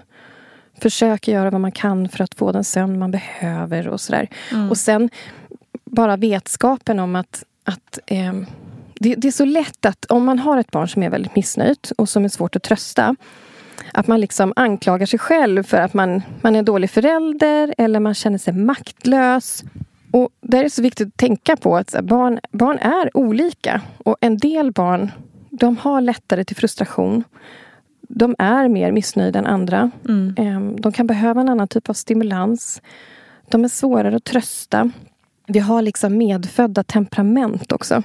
Försöker 0.82 1.32
göra 1.32 1.49
vad 1.49 1.61
man 1.61 1.72
kan 1.72 2.09
för 2.09 2.24
att 2.24 2.36
få 2.36 2.51
den 2.51 2.63
sömn 2.63 2.99
man 2.99 3.11
behöver 3.11 3.88
och 3.88 4.01
sådär. 4.01 4.28
Och 4.70 4.78
sen 4.78 5.09
bara 5.86 6.18
vetskapen 6.18 6.99
om 6.99 7.16
att, 7.16 7.43
att 7.63 7.99
eh, 8.05 8.34
det, 8.99 9.16
det 9.16 9.28
är 9.28 9.32
så 9.32 9.45
lätt 9.45 9.86
att 9.86 10.05
om 10.05 10.26
man 10.26 10.39
har 10.39 10.57
ett 10.57 10.72
barn 10.72 10.88
som 10.88 11.03
är 11.03 11.09
väldigt 11.09 11.36
missnöjt 11.36 11.91
och 11.97 12.09
som 12.09 12.26
är 12.26 12.30
svårt 12.30 12.55
att 12.55 12.63
trösta. 12.63 13.16
Att 13.93 14.07
man 14.07 14.22
liksom 14.22 14.53
anklagar 14.55 15.05
sig 15.05 15.20
själv 15.20 15.63
för 15.63 15.78
att 15.78 15.93
man, 15.93 16.22
man 16.41 16.55
är 16.55 16.59
en 16.59 16.66
dålig 16.66 16.89
förälder 16.89 17.76
eller 17.78 17.99
man 17.99 18.13
känner 18.13 18.38
sig 18.38 18.53
maktlös. 18.53 19.63
Och 20.16 20.30
där 20.41 20.59
är 20.59 20.63
det 20.63 20.70
så 20.70 20.82
viktigt 20.82 21.07
att 21.07 21.18
tänka 21.18 21.55
på 21.55 21.78
att 21.78 21.95
barn, 22.03 22.39
barn 22.51 22.78
är 22.78 23.18
olika. 23.18 23.82
Och 23.97 24.18
en 24.22 24.38
del 24.38 24.72
barn 24.72 25.11
de 25.49 25.78
har 25.78 26.01
lättare 26.01 26.43
till 26.43 26.55
frustration. 26.55 27.24
De 28.01 28.36
är 28.39 28.68
mer 28.68 28.91
missnöjda 28.91 29.39
än 29.39 29.45
andra. 29.45 29.91
Ehm, 30.38 30.76
De 30.82 30.91
kan 30.91 31.07
behöva 31.07 31.41
en 31.41 31.49
annan 31.49 31.68
typ 31.68 31.89
av 31.89 31.93
stimulans. 31.93 32.82
De 33.49 33.63
är 33.63 33.68
svårare 33.68 34.16
att 34.16 34.24
trösta. 34.24 34.91
Vi 35.47 35.59
har 35.59 35.82
liksom 35.82 36.18
medfödda 36.18 36.84
temperament 36.84 37.72
också. 37.72 38.03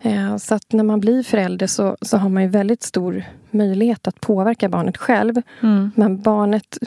Eh, 0.00 0.36
Så 0.36 0.54
att 0.54 0.72
när 0.72 0.84
man 0.84 1.00
blir 1.00 1.22
förälder 1.22 1.66
så, 1.66 1.96
så 2.02 2.16
har 2.16 2.28
man 2.28 2.42
ju 2.42 2.48
väldigt 2.48 2.82
stor 2.82 3.24
möjlighet 3.50 4.08
att 4.08 4.20
påverka 4.20 4.68
barnet 4.68 4.96
själv. 4.96 5.42
Men 5.94 6.20
barnet 6.22 6.78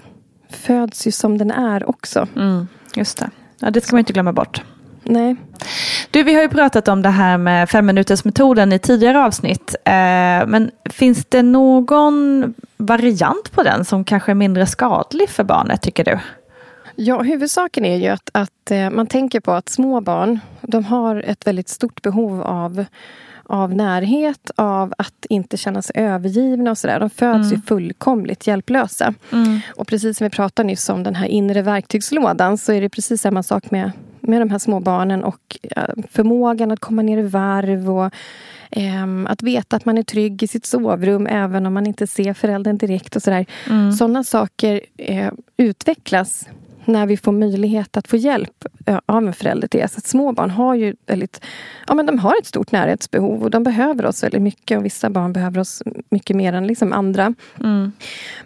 föds 0.49 1.07
ju 1.07 1.11
som 1.11 1.37
den 1.37 1.51
är 1.51 1.89
också. 1.89 2.27
Mm, 2.35 2.67
just 2.95 3.17
det. 3.17 3.29
Ja, 3.59 3.71
det 3.71 3.81
ska 3.81 3.95
man 3.95 3.99
inte 3.99 4.13
glömma 4.13 4.33
bort. 4.33 4.61
Nej. 5.03 5.35
Du, 6.11 6.23
vi 6.23 6.33
har 6.33 6.41
ju 6.41 6.49
pratat 6.49 6.87
om 6.87 7.01
det 7.01 7.09
här 7.09 7.37
med 7.37 7.69
femminutersmetoden 7.69 8.73
i 8.73 8.79
tidigare 8.79 9.23
avsnitt. 9.23 9.75
Eh, 9.85 9.91
men 10.47 10.71
finns 10.85 11.25
det 11.25 11.41
någon 11.41 12.53
variant 12.77 13.51
på 13.51 13.63
den 13.63 13.85
som 13.85 14.03
kanske 14.03 14.31
är 14.31 14.35
mindre 14.35 14.65
skadlig 14.65 15.29
för 15.29 15.43
barnet, 15.43 15.81
tycker 15.81 16.03
du? 16.03 16.19
Ja, 16.95 17.21
huvudsaken 17.21 17.85
är 17.85 17.97
ju 17.97 18.07
att, 18.07 18.29
att 18.33 18.71
eh, 18.71 18.89
man 18.89 19.07
tänker 19.07 19.39
på 19.39 19.51
att 19.51 19.69
små 19.69 20.01
barn 20.01 20.39
de 20.61 20.83
har 20.83 21.15
ett 21.15 21.47
väldigt 21.47 21.69
stort 21.69 22.01
behov 22.01 22.41
av, 22.41 22.85
av 23.49 23.75
närhet, 23.75 24.51
av 24.55 24.93
att 24.97 25.25
inte 25.29 25.57
känna 25.57 25.81
sig 25.81 25.95
övergivna 25.97 26.71
och 26.71 26.77
sådär. 26.77 26.99
De 26.99 27.09
föds 27.09 27.53
ju 27.53 27.61
fullkomligt 27.61 28.47
hjälplösa. 28.47 29.13
Och 29.75 29.87
precis 29.87 30.17
som 30.17 30.25
vi 30.25 30.29
pratade 30.29 30.67
nyss 30.67 30.89
om 30.89 31.03
den 31.03 31.15
här 31.15 31.27
inre 31.27 31.61
verktygslådan 31.61 32.57
så 32.57 32.71
är 32.71 32.81
det 32.81 32.89
precis 32.89 33.21
samma 33.21 33.43
sak 33.43 33.71
med, 33.71 33.91
med 34.19 34.41
de 34.41 34.49
här 34.49 34.59
små 34.59 34.79
barnen 34.79 35.23
och 35.23 35.57
eh, 35.75 35.83
förmågan 36.11 36.71
att 36.71 36.79
komma 36.79 37.01
ner 37.01 37.17
i 37.17 37.21
varv 37.21 37.91
och 37.91 38.13
ehm, 38.71 39.27
att 39.27 39.43
veta 39.43 39.75
att 39.75 39.85
man 39.85 39.97
är 39.97 40.03
trygg 40.03 40.43
i 40.43 40.47
sitt 40.47 40.65
sovrum 40.65 41.27
även 41.27 41.65
om 41.65 41.73
man 41.73 41.87
inte 41.87 42.07
ser 42.07 42.33
föräldern 42.33 42.77
direkt 42.77 43.15
och 43.15 43.23
sådär. 43.23 43.45
Sådana 43.97 44.23
saker 44.23 44.81
eh, 44.97 45.31
utvecklas 45.57 46.47
när 46.89 47.05
vi 47.05 47.17
får 47.17 47.31
möjlighet 47.31 47.97
att 47.97 48.07
få 48.07 48.17
hjälp 48.17 48.65
eh, 48.85 48.99
av 49.05 49.27
en 49.27 49.33
förälder 49.33 49.67
till 49.67 49.83
att 49.83 50.05
små 50.05 50.31
barn 50.31 50.49
har 50.49 50.75
ju 50.75 50.95
väldigt, 51.05 51.41
ja, 51.87 51.93
men 51.93 52.05
de 52.05 52.19
har 52.19 52.35
ett 52.41 52.45
stort 52.45 52.71
närhetsbehov 52.71 53.43
och 53.43 53.51
de 53.51 53.63
behöver 53.63 54.05
oss 54.05 54.23
väldigt 54.23 54.41
mycket. 54.41 54.77
Och 54.77 54.85
vissa 54.85 55.09
barn 55.09 55.33
behöver 55.33 55.59
oss 55.59 55.83
mycket 56.09 56.35
mer 56.35 56.53
än 56.53 56.67
liksom 56.67 56.93
andra. 56.93 57.33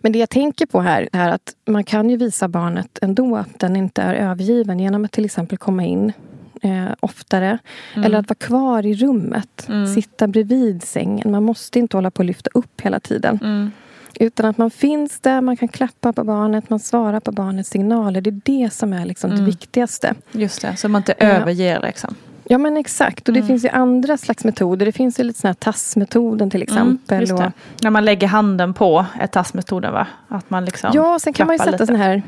Men 0.01 0.11
det 0.11 0.19
jag 0.19 0.29
tänker 0.29 0.65
på 0.65 0.81
här 0.81 1.09
är 1.11 1.29
att 1.29 1.55
man 1.67 1.83
kan 1.83 2.09
ju 2.09 2.17
visa 2.17 2.47
barnet 2.47 2.99
ändå 3.01 3.35
att 3.37 3.59
den 3.59 3.75
inte 3.75 4.01
är 4.01 4.13
övergiven 4.13 4.79
genom 4.79 5.05
att 5.05 5.11
till 5.11 5.25
exempel 5.25 5.57
komma 5.57 5.83
in 5.83 6.13
eh, 6.61 6.85
oftare. 6.99 7.57
Eller 8.05 8.19
att 8.19 8.29
vara 8.29 8.35
kvar 8.35 8.85
i 8.85 8.93
rummet. 8.95 9.67
Sitta 9.95 10.27
bredvid 10.27 10.83
sängen. 10.83 11.31
Man 11.31 11.43
måste 11.43 11.79
inte 11.79 11.97
hålla 11.97 12.11
på 12.11 12.19
och 12.19 12.25
lyfta 12.25 12.49
upp 12.53 12.81
hela 12.81 12.99
tiden. 12.99 13.71
Utan 14.19 14.45
att 14.45 14.57
man 14.57 14.71
finns 14.71 15.19
där, 15.19 15.41
man 15.41 15.57
kan 15.57 15.67
klappa 15.67 16.13
på 16.13 16.23
barnet, 16.23 16.69
man 16.69 16.79
svarar 16.79 17.19
på 17.19 17.31
barnets 17.31 17.69
signaler. 17.69 18.21
Det 18.21 18.29
är 18.29 18.41
det 18.45 18.73
som 18.73 18.93
är 18.93 19.05
liksom 19.05 19.29
det 19.35 19.41
viktigaste. 19.43 20.13
Just 20.31 20.61
det, 20.61 20.75
så 20.75 20.89
man 20.89 20.99
inte 20.99 21.13
Ja. 21.17 21.25
överger 21.25 21.79
liksom. 21.81 22.15
Ja 22.45 22.57
men 22.57 22.77
exakt. 22.77 23.27
Och 23.27 23.33
det 23.33 23.43
finns 23.43 23.65
ju 23.65 23.69
andra 23.69 24.17
slags 24.17 24.43
metoder. 24.43 24.85
Det 24.85 24.91
finns 24.91 25.19
ju 25.19 25.23
lite 25.23 25.39
sån 25.39 25.47
här 25.47 25.53
tassmetoden 25.53 26.49
till 26.49 26.61
exempel. 26.63 27.19
just 27.21 27.37
det. 27.37 27.45
och, 27.45 27.51
När 27.83 27.89
man 27.89 28.05
lägger 28.05 28.27
handen 28.27 28.73
på 28.73 29.05
är 29.19 29.27
tassmetoden 29.27 29.93
va? 29.93 30.07
Att 30.27 30.49
man 30.49 30.65
liksom 30.65 30.91
ja, 30.93 31.19
sen 31.19 31.33
kan 31.33 31.47
man 31.47 31.55
ju 31.55 31.59
sätta 31.59 31.83
lite. 31.83 31.95
här 31.95 32.21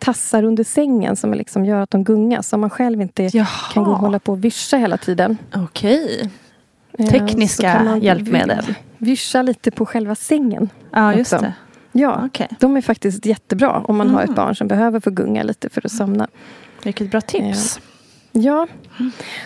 tassar 0.00 0.42
under 0.42 0.64
sängen 0.64 1.16
som 1.16 1.34
liksom 1.34 1.64
gör 1.64 1.80
att 1.80 1.90
de 1.90 2.04
gungas. 2.04 2.48
Så 2.48 2.56
man 2.58 2.70
själv 2.70 3.00
inte 3.00 3.22
Jaha. 3.32 3.46
kan 3.74 3.84
gå 3.84 3.90
och 3.90 3.98
hålla 3.98 4.18
på 4.18 4.32
och 4.32 4.44
vischa 4.44 4.76
hela 4.76 4.96
tiden. 4.96 5.36
Okej. 5.54 6.30
Eh, 6.98 7.06
Tekniska 7.06 7.82
man 7.84 8.00
hjälpmedel. 8.00 8.74
Vischa 8.98 9.42
lite 9.42 9.70
på 9.70 9.86
själva 9.86 10.14
sängen. 10.14 10.68
Ja, 10.92 11.14
just 11.14 11.32
också. 11.32 11.44
det. 11.44 11.52
Ja, 11.92 12.22
Okej. 12.26 12.48
de 12.60 12.76
är 12.76 12.80
faktiskt 12.80 13.26
jättebra 13.26 13.70
om 13.84 13.96
man 13.96 14.10
har 14.10 14.20
Mm. 14.20 14.30
ett 14.30 14.36
barn 14.36 14.54
som 14.56 14.68
behöver 14.68 15.00
få 15.00 15.10
gunga 15.10 15.42
lite 15.42 15.68
för 15.68 15.86
att 15.86 15.92
somna. 15.92 16.28
Vilket 16.82 17.10
bra 17.10 17.20
tips. 17.20 17.80
Ja, 18.32 18.66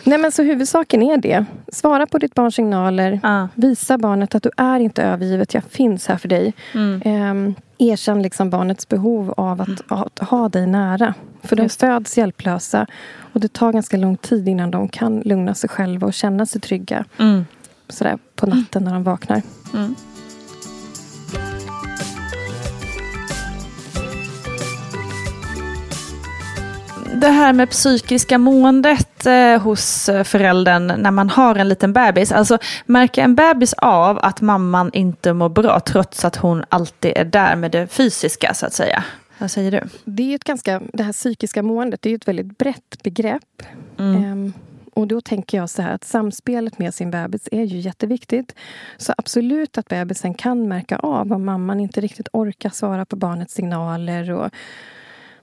nej 0.04 0.18
men 0.18 0.32
så 0.32 0.42
huvudsaken 0.42 1.02
är 1.02 1.16
det. 1.16 1.44
Svara 1.72 2.06
på 2.06 2.18
ditt 2.18 2.34
barns 2.34 2.54
signaler. 2.54 3.20
Ja. 3.22 3.48
Visa 3.54 3.98
barnet 3.98 4.34
att 4.34 4.42
du 4.42 4.50
är 4.56 4.80
inte 4.80 5.02
övergivet. 5.02 5.54
Jag 5.54 5.64
finns 5.64 6.06
här 6.06 6.16
för 6.16 6.28
dig. 6.28 6.52
Mm. 6.74 7.02
Ehm, 7.04 7.54
erkänn 7.78 8.22
liksom 8.22 8.50
barnets 8.50 8.88
behov 8.88 9.34
av 9.36 9.60
att, 9.60 9.92
att 9.92 10.28
ha 10.28 10.48
dig 10.48 10.66
nära. 10.66 11.14
För 11.42 11.56
de 11.56 11.68
föds 11.68 12.18
hjälplösa. 12.18 12.86
Och 13.32 13.40
det 13.40 13.52
tar 13.52 13.72
ganska 13.72 13.96
lång 13.96 14.16
tid 14.16 14.48
innan 14.48 14.70
de 14.70 14.88
kan 14.88 15.20
lugna 15.20 15.54
sig 15.54 15.70
själva 15.70 16.06
och 16.06 16.14
känna 16.14 16.46
sig 16.46 16.60
trygga. 16.60 17.04
Mm. 17.18 17.44
Sådär 17.88 18.18
på 18.36 18.46
natten 18.46 18.84
när 18.84 18.92
de 18.92 19.02
vaknar. 19.02 19.42
Mm. 19.74 19.94
Det 27.14 27.28
här 27.28 27.52
med 27.52 27.70
psykiska 27.70 28.38
måendet 28.38 29.26
eh, 29.26 29.58
hos 29.58 30.08
eh, 30.08 30.24
föräldern 30.24 30.86
när 30.86 31.10
man 31.10 31.30
har 31.30 31.54
en 31.54 31.68
liten 31.68 31.92
bebis. 31.92 32.32
Alltså 32.32 32.58
märker 32.86 33.22
en 33.22 33.34
bebis 33.34 33.72
av 33.72 34.18
att 34.18 34.40
mamman 34.40 34.90
inte 34.92 35.32
mår 35.32 35.48
bra 35.48 35.80
trots 35.80 36.24
att 36.24 36.36
hon 36.36 36.64
alltid 36.68 37.12
är 37.16 37.24
där 37.24 37.56
med 37.56 37.70
det 37.70 37.86
fysiska 37.86 38.54
så 38.54 38.66
att 38.66 38.72
säga? 38.72 39.04
Vad 39.42 39.50
säger 39.50 39.70
du? 39.70 39.80
Det 40.04 40.22
är 40.32 40.34
ett 40.34 40.44
ganska, 40.44 40.82
det 40.92 41.02
här 41.02 41.12
psykiska 41.12 41.62
måendet 41.62 42.02
det 42.02 42.10
är 42.10 42.14
ett 42.14 42.28
väldigt 42.28 42.58
brett 42.58 43.02
begrepp. 43.02 43.62
Ehm, 43.98 44.52
och 44.94 45.06
då 45.06 45.20
tänker 45.20 45.58
jag 45.58 45.70
så 45.70 45.82
här 45.82 45.94
att 45.94 46.04
samspelet 46.04 46.78
med 46.78 46.94
sin 46.94 47.10
bebis 47.10 47.48
är 47.52 47.62
ju 47.62 47.78
jätteviktigt. 47.78 48.54
Så 48.96 49.14
absolut 49.16 49.78
att 49.78 49.88
bebisen 49.88 50.34
kan 50.34 50.68
märka 50.68 50.96
av 50.96 51.32
om 51.32 51.44
mamman 51.44 51.80
inte 51.80 52.00
riktigt 52.00 52.28
orkar 52.32 52.70
svara 52.70 53.04
på 53.04 53.16
barnets 53.16 53.54
signaler. 53.54 54.30
Och 54.30 54.50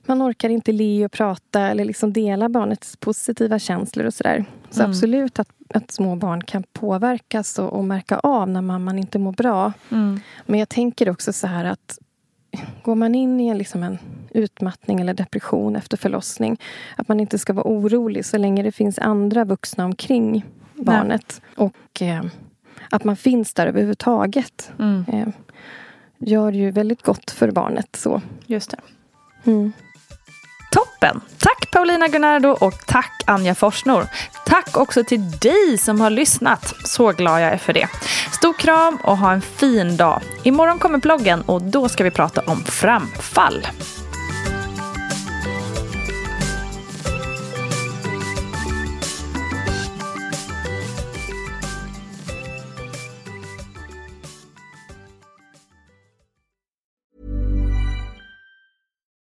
man 0.05 0.21
orkar 0.21 0.49
inte 0.49 0.71
le 0.71 1.05
och 1.05 1.11
prata 1.11 1.61
eller 1.61 1.85
liksom 1.85 2.13
dela 2.13 2.49
barnets 2.49 2.97
positiva 2.97 3.59
känslor 3.59 4.05
och 4.05 4.13
sådär. 4.13 4.45
Så 4.69 4.79
Mm. 4.79 4.91
absolut 4.91 5.39
att, 5.39 5.49
att 5.73 5.91
små 5.91 6.15
barn 6.15 6.43
kan 6.43 6.63
påverkas 6.73 7.59
och, 7.59 7.73
och 7.73 7.83
märka 7.85 8.19
av 8.19 8.49
när 8.49 8.61
mamman 8.61 8.99
inte 8.99 9.19
mår 9.19 9.31
bra. 9.31 9.73
Men 10.45 10.59
jag 10.59 10.69
tänker 10.69 11.09
också 11.09 11.33
så 11.33 11.47
här 11.47 11.65
att 11.65 11.99
går 12.83 12.95
man 12.95 13.15
in 13.15 13.39
i 13.39 13.47
en, 13.47 13.57
liksom 13.57 13.83
en 13.83 13.97
utmattning 14.31 14.99
eller 14.99 15.13
depression 15.13 15.75
efter 15.75 15.97
förlossning 15.97 16.57
att 16.95 17.07
man 17.07 17.19
inte 17.19 17.37
ska 17.37 17.53
vara 17.53 17.67
orolig 17.67 18.25
så 18.25 18.37
länge 18.37 18.63
det 18.63 18.71
finns 18.71 18.99
andra 18.99 19.45
vuxna 19.45 19.85
omkring 19.85 20.45
barnet. 20.75 21.41
Och 21.55 22.01
eh, 22.01 22.23
att 22.89 23.03
man 23.03 23.15
finns 23.15 23.53
där 23.53 23.67
överhuvudtaget 23.67 24.71
Mm. 24.79 25.05
eh, 25.07 25.27
gör 26.17 26.51
ju 26.51 26.71
väldigt 26.71 27.01
gott 27.01 27.31
för 27.31 27.51
barnet. 27.51 27.95
så. 27.95 28.21
Just 28.45 28.71
det. 28.71 28.77
Mm. 29.51 29.71
Toppen! 30.79 31.21
Tack 31.37 31.71
Paulina 31.71 32.07
Gunnardo 32.07 32.49
och 32.49 32.73
tack 32.85 33.23
Anja 33.25 33.55
Forsnor. 33.55 34.07
Tack 34.45 34.77
också 34.77 35.03
till 35.03 35.31
dig 35.31 35.77
som 35.77 36.01
har 36.01 36.09
lyssnat. 36.09 36.73
Så 36.85 37.11
glad 37.11 37.41
jag 37.41 37.53
är 37.53 37.57
för 37.57 37.73
det. 37.73 37.87
Stor 38.31 38.53
kram 38.53 38.97
och 39.03 39.17
ha 39.17 39.31
en 39.31 39.41
fin 39.41 39.97
dag. 39.97 40.21
Imorgon 40.43 40.79
kommer 40.79 40.99
bloggen 40.99 41.41
och 41.41 41.61
då 41.61 41.89
ska 41.89 42.03
vi 42.03 42.11
prata 42.11 42.41
om 42.41 42.63
framfall. 42.63 43.67